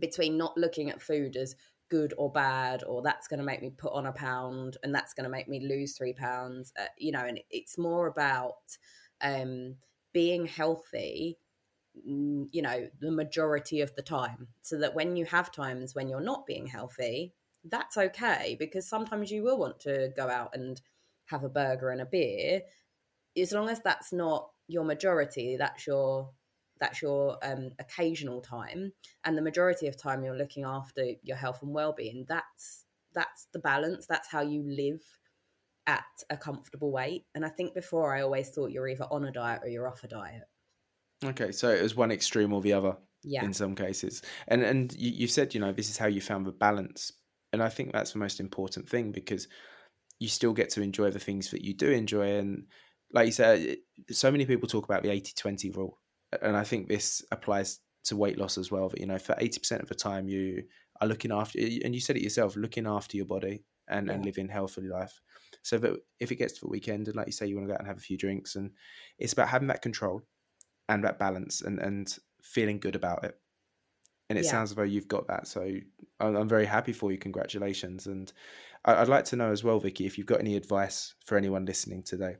between 0.00 0.36
not 0.36 0.56
looking 0.56 0.90
at 0.90 1.00
food 1.00 1.36
as 1.36 1.54
good 1.88 2.12
or 2.18 2.32
bad, 2.32 2.82
or 2.82 3.00
that's 3.02 3.28
going 3.28 3.38
to 3.38 3.46
make 3.46 3.62
me 3.62 3.70
put 3.70 3.92
on 3.92 4.06
a 4.06 4.12
pound 4.12 4.76
and 4.82 4.94
that's 4.94 5.14
going 5.14 5.24
to 5.24 5.30
make 5.30 5.48
me 5.48 5.68
lose 5.68 5.96
three 5.96 6.12
pounds. 6.12 6.72
Uh, 6.78 6.86
you 6.98 7.12
know, 7.12 7.24
and 7.24 7.38
it's 7.50 7.78
more 7.78 8.08
about 8.08 8.56
um, 9.20 9.76
being 10.12 10.46
healthy 10.46 11.38
you 12.04 12.62
know 12.62 12.88
the 13.00 13.10
majority 13.10 13.80
of 13.80 13.94
the 13.94 14.02
time. 14.02 14.48
So 14.62 14.78
that 14.78 14.94
when 14.94 15.16
you 15.16 15.24
have 15.26 15.50
times 15.50 15.94
when 15.94 16.08
you're 16.08 16.20
not 16.20 16.46
being 16.46 16.66
healthy 16.66 17.34
that's 17.64 17.96
okay 17.96 18.56
because 18.58 18.88
sometimes 18.88 19.30
you 19.30 19.42
will 19.42 19.58
want 19.58 19.80
to 19.80 20.10
go 20.16 20.28
out 20.28 20.50
and 20.54 20.80
have 21.26 21.44
a 21.44 21.48
burger 21.48 21.90
and 21.90 22.00
a 22.00 22.06
beer. 22.06 22.62
As 23.36 23.52
long 23.52 23.68
as 23.68 23.80
that's 23.80 24.12
not 24.12 24.50
your 24.68 24.84
majority 24.84 25.56
that's 25.56 25.86
your 25.86 26.30
that's 26.80 27.02
your 27.02 27.38
um, 27.42 27.70
occasional 27.80 28.40
time. 28.40 28.92
And 29.24 29.36
the 29.36 29.42
majority 29.42 29.88
of 29.88 29.96
time 29.96 30.22
you're 30.22 30.36
looking 30.36 30.64
after 30.64 31.04
your 31.22 31.36
health 31.36 31.62
and 31.62 31.74
well-being 31.74 32.26
that's 32.28 32.84
that's 33.14 33.48
the 33.52 33.58
balance. 33.58 34.06
That's 34.06 34.28
how 34.30 34.42
you 34.42 34.62
live 34.62 35.02
at 35.88 36.04
a 36.30 36.36
comfortable 36.36 36.92
weight 36.92 37.24
and 37.34 37.44
i 37.44 37.48
think 37.48 37.74
before 37.74 38.14
i 38.14 38.22
always 38.22 38.50
thought 38.50 38.70
you're 38.70 38.88
either 38.88 39.06
on 39.10 39.24
a 39.24 39.32
diet 39.32 39.60
or 39.64 39.68
you're 39.68 39.88
off 39.88 40.04
a 40.04 40.08
diet 40.08 40.44
okay 41.24 41.50
so 41.50 41.68
it 41.70 41.82
was 41.82 41.96
one 41.96 42.12
extreme 42.12 42.52
or 42.52 42.60
the 42.60 42.72
other 42.72 42.96
yeah 43.24 43.44
in 43.44 43.52
some 43.52 43.74
cases 43.74 44.22
and 44.46 44.62
and 44.62 44.94
you, 44.94 45.10
you 45.10 45.26
said 45.26 45.52
you 45.52 45.60
know 45.60 45.72
this 45.72 45.90
is 45.90 45.98
how 45.98 46.06
you 46.06 46.20
found 46.20 46.46
the 46.46 46.52
balance 46.52 47.10
and 47.52 47.62
i 47.62 47.68
think 47.68 47.92
that's 47.92 48.12
the 48.12 48.18
most 48.18 48.38
important 48.38 48.88
thing 48.88 49.10
because 49.10 49.48
you 50.20 50.28
still 50.28 50.52
get 50.52 50.70
to 50.70 50.82
enjoy 50.82 51.10
the 51.10 51.18
things 51.18 51.50
that 51.50 51.64
you 51.64 51.74
do 51.74 51.90
enjoy 51.90 52.36
and 52.36 52.64
like 53.12 53.26
you 53.26 53.32
said, 53.32 53.76
so 54.10 54.30
many 54.30 54.44
people 54.46 54.68
talk 54.68 54.84
about 54.84 55.02
the 55.02 55.10
80 55.10 55.32
20 55.36 55.70
rule. 55.70 55.98
And 56.42 56.56
I 56.56 56.64
think 56.64 56.88
this 56.88 57.24
applies 57.32 57.80
to 58.04 58.16
weight 58.16 58.38
loss 58.38 58.58
as 58.58 58.70
well. 58.70 58.88
That, 58.88 59.00
you 59.00 59.06
know, 59.06 59.18
for 59.18 59.34
80% 59.34 59.80
of 59.82 59.88
the 59.88 59.94
time, 59.94 60.28
you 60.28 60.64
are 61.00 61.08
looking 61.08 61.32
after, 61.32 61.58
and 61.58 61.94
you 61.94 62.00
said 62.00 62.16
it 62.16 62.22
yourself, 62.22 62.56
looking 62.56 62.86
after 62.86 63.16
your 63.16 63.26
body 63.26 63.64
and, 63.88 64.06
yeah. 64.06 64.14
and 64.14 64.24
living 64.24 64.48
healthy 64.48 64.82
life. 64.82 65.20
So 65.62 65.78
that 65.78 65.96
if 66.20 66.32
it 66.32 66.36
gets 66.36 66.54
to 66.54 66.60
the 66.60 66.68
weekend, 66.68 67.08
and 67.08 67.16
like 67.16 67.26
you 67.26 67.32
say, 67.32 67.46
you 67.46 67.56
want 67.56 67.66
to 67.66 67.68
go 67.68 67.74
out 67.74 67.80
and 67.80 67.88
have 67.88 67.98
a 67.98 68.00
few 68.00 68.16
drinks, 68.16 68.56
and 68.56 68.70
it's 69.18 69.32
about 69.32 69.48
having 69.48 69.68
that 69.68 69.82
control 69.82 70.22
and 70.88 71.04
that 71.04 71.18
balance 71.18 71.60
and, 71.60 71.78
and 71.78 72.16
feeling 72.42 72.78
good 72.78 72.96
about 72.96 73.24
it. 73.24 73.38
And 74.30 74.38
it 74.38 74.44
yeah. 74.44 74.50
sounds 74.50 74.70
as 74.70 74.76
though 74.76 74.82
you've 74.82 75.08
got 75.08 75.26
that. 75.28 75.46
So 75.46 75.62
I'm, 76.20 76.36
I'm 76.36 76.48
very 76.48 76.66
happy 76.66 76.92
for 76.92 77.10
you. 77.10 77.18
Congratulations. 77.18 78.06
And 78.06 78.32
I'd 78.84 79.08
like 79.08 79.24
to 79.26 79.36
know 79.36 79.50
as 79.50 79.64
well, 79.64 79.80
Vikki, 79.80 80.06
if 80.06 80.18
you've 80.18 80.26
got 80.26 80.40
any 80.40 80.56
advice 80.56 81.14
for 81.24 81.36
anyone 81.36 81.64
listening 81.64 82.02
today. 82.02 82.36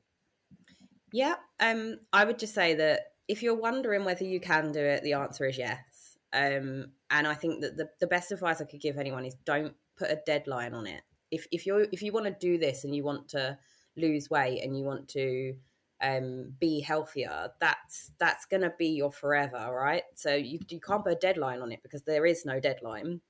Yeah, 1.13 1.37
um, 1.61 1.99
I 2.13 2.25
would 2.25 2.39
just 2.39 2.55
say 2.55 2.75
that 2.75 3.01
if 3.27 3.43
you're 3.43 3.55
wondering 3.59 4.05
whether 4.05 4.25
you 4.25 4.41
can 4.41 4.73
do 4.73 4.81
it, 4.81 5.03
the 5.03 5.15
answer 5.15 5.47
is 5.47 5.59
yes. 5.59 6.19
Um, 6.33 6.93
and 7.11 7.27
I 7.27 7.35
think 7.35 7.63
that 7.63 7.77
the, 7.77 7.89
the 8.01 8.07
best 8.07 8.33
advice 8.33 8.61
I 8.61 8.65
could 8.65 8.81
give 8.81 8.99
anyone 8.99 9.25
is 9.25 9.35
don't 9.47 9.75
put 9.97 10.11
a 10.11 10.21
deadline 10.27 10.75
on 10.75 10.87
it. 10.87 11.03
If 11.31 11.47
if 11.51 11.67
you 11.67 11.89
if 11.93 12.03
you 12.03 12.13
want 12.13 12.27
to 12.27 12.37
do 12.39 12.59
this 12.59 12.85
and 12.85 12.95
you 12.95 13.05
want 13.05 13.29
to 13.31 13.59
lose 13.97 14.31
weight 14.31 14.63
and 14.63 14.79
you 14.79 14.85
want 14.85 15.09
to 15.09 15.55
um, 16.01 16.55
be 16.61 16.81
healthier, 16.81 17.51
that's 17.61 18.13
that's 18.19 18.47
going 18.47 18.63
to 18.63 18.73
be 18.79 18.89
your 18.89 19.13
forever, 19.13 19.71
right? 19.73 20.05
So 20.15 20.35
you 20.35 20.59
you 20.69 20.81
can't 20.81 21.05
put 21.05 21.13
a 21.13 21.17
deadline 21.17 21.61
on 21.61 21.73
it 21.73 21.83
because 21.83 22.03
there 22.03 22.27
is 22.27 22.45
no 22.45 22.61
deadline. 22.61 23.21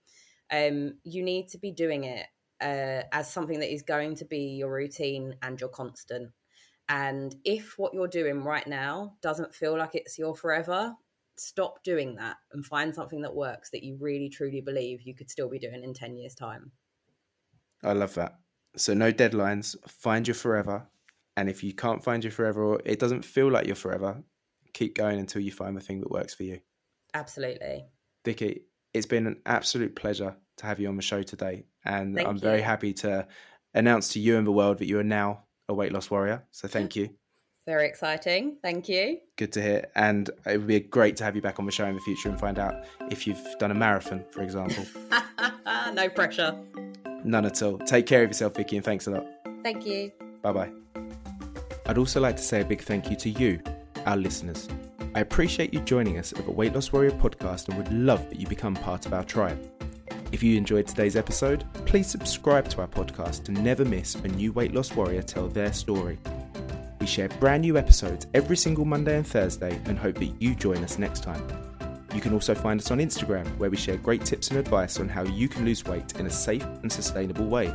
Um, 0.51 0.95
you 1.05 1.23
need 1.23 1.49
to 1.49 1.59
be 1.59 1.73
doing 1.73 2.05
it 2.05 2.27
uh, 2.61 3.03
as 3.13 3.31
something 3.31 3.61
that 3.61 3.73
is 3.73 3.83
going 3.83 4.17
to 4.17 4.25
be 4.25 4.57
your 4.57 4.73
routine 4.73 5.37
and 5.43 5.61
your 5.61 5.71
constant. 5.71 6.31
And 6.89 7.35
if 7.45 7.79
what 7.79 7.93
you're 7.93 8.09
doing 8.09 8.43
right 8.43 8.67
now 8.67 9.17
doesn't 9.21 9.55
feel 9.55 9.77
like 9.77 9.95
it's 9.95 10.19
your 10.19 10.35
forever, 10.35 10.95
stop 11.37 11.83
doing 11.85 12.17
that 12.17 12.37
and 12.53 12.65
find 12.65 12.95
something 12.95 13.21
that 13.23 13.35
works 13.35 13.71
that 13.71 13.85
you 13.85 13.97
really 14.01 14.29
truly 14.29 14.61
believe 14.61 15.03
you 15.03 15.15
could 15.15 15.31
still 15.31 15.51
be 15.51 15.59
doing 15.59 15.85
in 15.85 15.93
10 15.93 16.17
years' 16.17 16.35
time. 16.35 16.73
I 17.83 17.93
love 17.93 18.15
that. 18.15 18.39
So, 18.77 18.95
no 18.95 19.13
deadlines, 19.13 19.77
find 19.89 20.27
your 20.27 20.35
forever. 20.35 20.87
And 21.37 21.49
if 21.49 21.63
you 21.63 21.73
can't 21.73 22.03
find 22.03 22.25
your 22.25 22.33
forever 22.33 22.65
or 22.65 22.83
it 22.85 22.99
doesn't 22.99 23.25
feel 23.25 23.51
like 23.51 23.67
you're 23.67 23.77
forever, 23.77 24.23
keep 24.73 24.97
going 24.97 25.19
until 25.19 25.41
you 25.41 25.53
find 25.53 25.77
the 25.77 25.81
thing 25.81 26.01
that 26.01 26.11
works 26.11 26.35
for 26.35 26.43
you. 26.43 26.61
Absolutely. 27.15 27.85
Vikki, 28.25 28.63
it's 28.93 29.07
been 29.07 29.27
an 29.27 29.37
absolute 29.47 29.95
pleasure 29.95 30.37
to 30.57 30.67
have 30.67 30.81
you 30.81 30.89
on 30.89 30.97
the 30.97 31.03
show 31.03 31.23
today. 31.23 31.65
And 31.85 32.17
Thank 32.17 32.29
I'm 32.29 32.35
you. 32.37 32.41
very 32.41 32.61
happy 32.61 32.93
to 32.95 33.27
announce 33.75 34.09
to 34.15 34.21
you 34.21 34.37
and 34.37 34.47
the 34.47 34.53
world 34.53 34.79
that 34.79 34.87
you 34.87 34.99
are 34.99 35.05
now 35.05 35.45
a 35.69 35.75
weight 35.75 35.93
loss 35.93 36.11
warrior. 36.11 36.45
So 36.51 36.69
thank 36.69 36.97
you. 36.97 37.11
Very 37.67 37.87
exciting. 37.87 38.57
Thank 38.63 38.89
you. 38.89 39.19
Good 39.37 39.53
to 39.53 39.63
hear. 39.63 39.85
And 39.95 40.31
it 40.47 40.57
would 40.57 40.67
be 40.67 40.81
great 40.81 41.17
to 41.17 41.25
have 41.25 41.37
you 41.37 41.43
back 41.43 41.59
on 41.59 41.67
the 41.67 41.73
show 41.73 41.85
in 41.85 41.95
the 41.95 42.01
future 42.01 42.31
and 42.31 42.41
find 42.41 42.59
out 42.59 42.87
if 43.11 43.27
you've 43.27 43.45
done 43.59 43.71
a 43.71 43.75
marathon, 43.75 44.25
for 44.31 44.43
example. 44.43 44.87
no 45.93 46.09
pressure. 46.09 46.59
None 47.25 47.45
at 47.45 47.63
all. 47.63 47.79
Take 47.79 48.07
care 48.07 48.23
of 48.23 48.31
yourself, 48.31 48.55
Vikki, 48.55 48.77
and 48.77 48.85
thanks 48.85 49.07
a 49.07 49.11
lot. 49.11 49.27
Thank 49.63 49.87
you. 49.87 50.13
Bye 50.43 50.53
bye. 50.53 50.71
I'd 51.87 51.99
also 51.99 52.21
like 52.21 52.37
to 52.37 52.43
say 52.43 52.61
a 52.61 52.65
big 52.65 52.83
thank 52.83 53.11
you 53.11 53.17
to 53.17 53.31
you, 53.31 53.61
our 54.07 54.17
listeners. 54.17 54.69
I 55.15 55.21
appreciate 55.21 55.73
you 55.73 55.81
joining 55.81 56.19
us 56.19 56.33
at 56.33 56.45
the 56.45 56.51
Weight 56.51 56.75
Loss 56.75 56.93
Warrior 56.93 57.13
podcast 57.13 57.69
and 57.69 57.79
would 57.79 57.93
love 57.93 58.29
that 58.29 58.39
you 58.39 58.47
become 58.47 58.75
part 58.75 59.07
of 59.07 59.15
our 59.15 59.25
tribe. 59.25 59.59
If 60.31 60.43
you 60.43 60.57
enjoyed 60.57 60.87
today's 60.87 61.17
episode, 61.17 61.65
please 61.87 62.07
subscribe 62.07 62.69
to 62.71 62.83
our 62.83 62.89
podcast 62.89 63.45
to 63.45 63.53
never 63.53 63.85
miss 63.85 64.15
a 64.17 64.29
new 64.29 64.53
weight 64.53 64.75
loss 64.75 64.93
warrior 64.95 65.23
tell 65.23 65.49
their 65.49 65.73
story. 65.73 66.19
We 67.01 67.07
share 67.07 67.29
brand 67.29 67.63
new 67.63 67.79
episodes 67.79 68.27
every 68.35 68.57
single 68.57 68.85
Monday 68.85 69.17
and 69.17 69.27
Thursday 69.27 69.81
and 69.87 69.99
hope 69.99 70.17
that 70.17 70.41
you 70.41 70.55
join 70.55 70.85
us 70.85 70.99
next 70.99 71.23
time. 71.23 71.47
You 72.19 72.23
can 72.23 72.35
also 72.35 72.53
find 72.53 72.81
us 72.81 72.91
on 72.91 72.99
Instagram 72.99 73.47
where 73.59 73.71
we 73.71 73.77
share 73.77 73.97
great 73.97 74.25
tips 74.25 74.49
and 74.49 74.59
advice 74.59 74.99
on 74.99 75.09
how 75.09 75.23
you 75.23 75.49
can 75.49 75.65
lose 75.65 75.85
weight 75.85 76.19
in 76.19 76.27
a 76.27 76.31
safe 76.31 76.65
and 76.83 76.91
sustainable 76.91 77.47
way. 77.47 77.73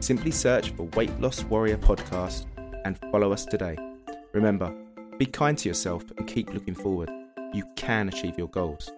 Simply 0.00 0.30
search 0.30 0.68
for 0.72 0.82
Weight 0.96 1.18
Loss 1.18 1.44
Warrior 1.44 1.78
Podcast 1.78 2.44
and 2.84 2.98
follow 3.10 3.32
us 3.32 3.46
today. 3.46 3.78
Remember, 4.34 4.70
be 5.16 5.24
kind 5.24 5.56
to 5.56 5.68
yourself 5.70 6.04
and 6.18 6.28
keep 6.28 6.52
looking 6.52 6.74
forward. 6.74 7.10
You 7.54 7.64
can 7.74 8.08
achieve 8.10 8.36
your 8.36 8.48
goals. 8.48 8.90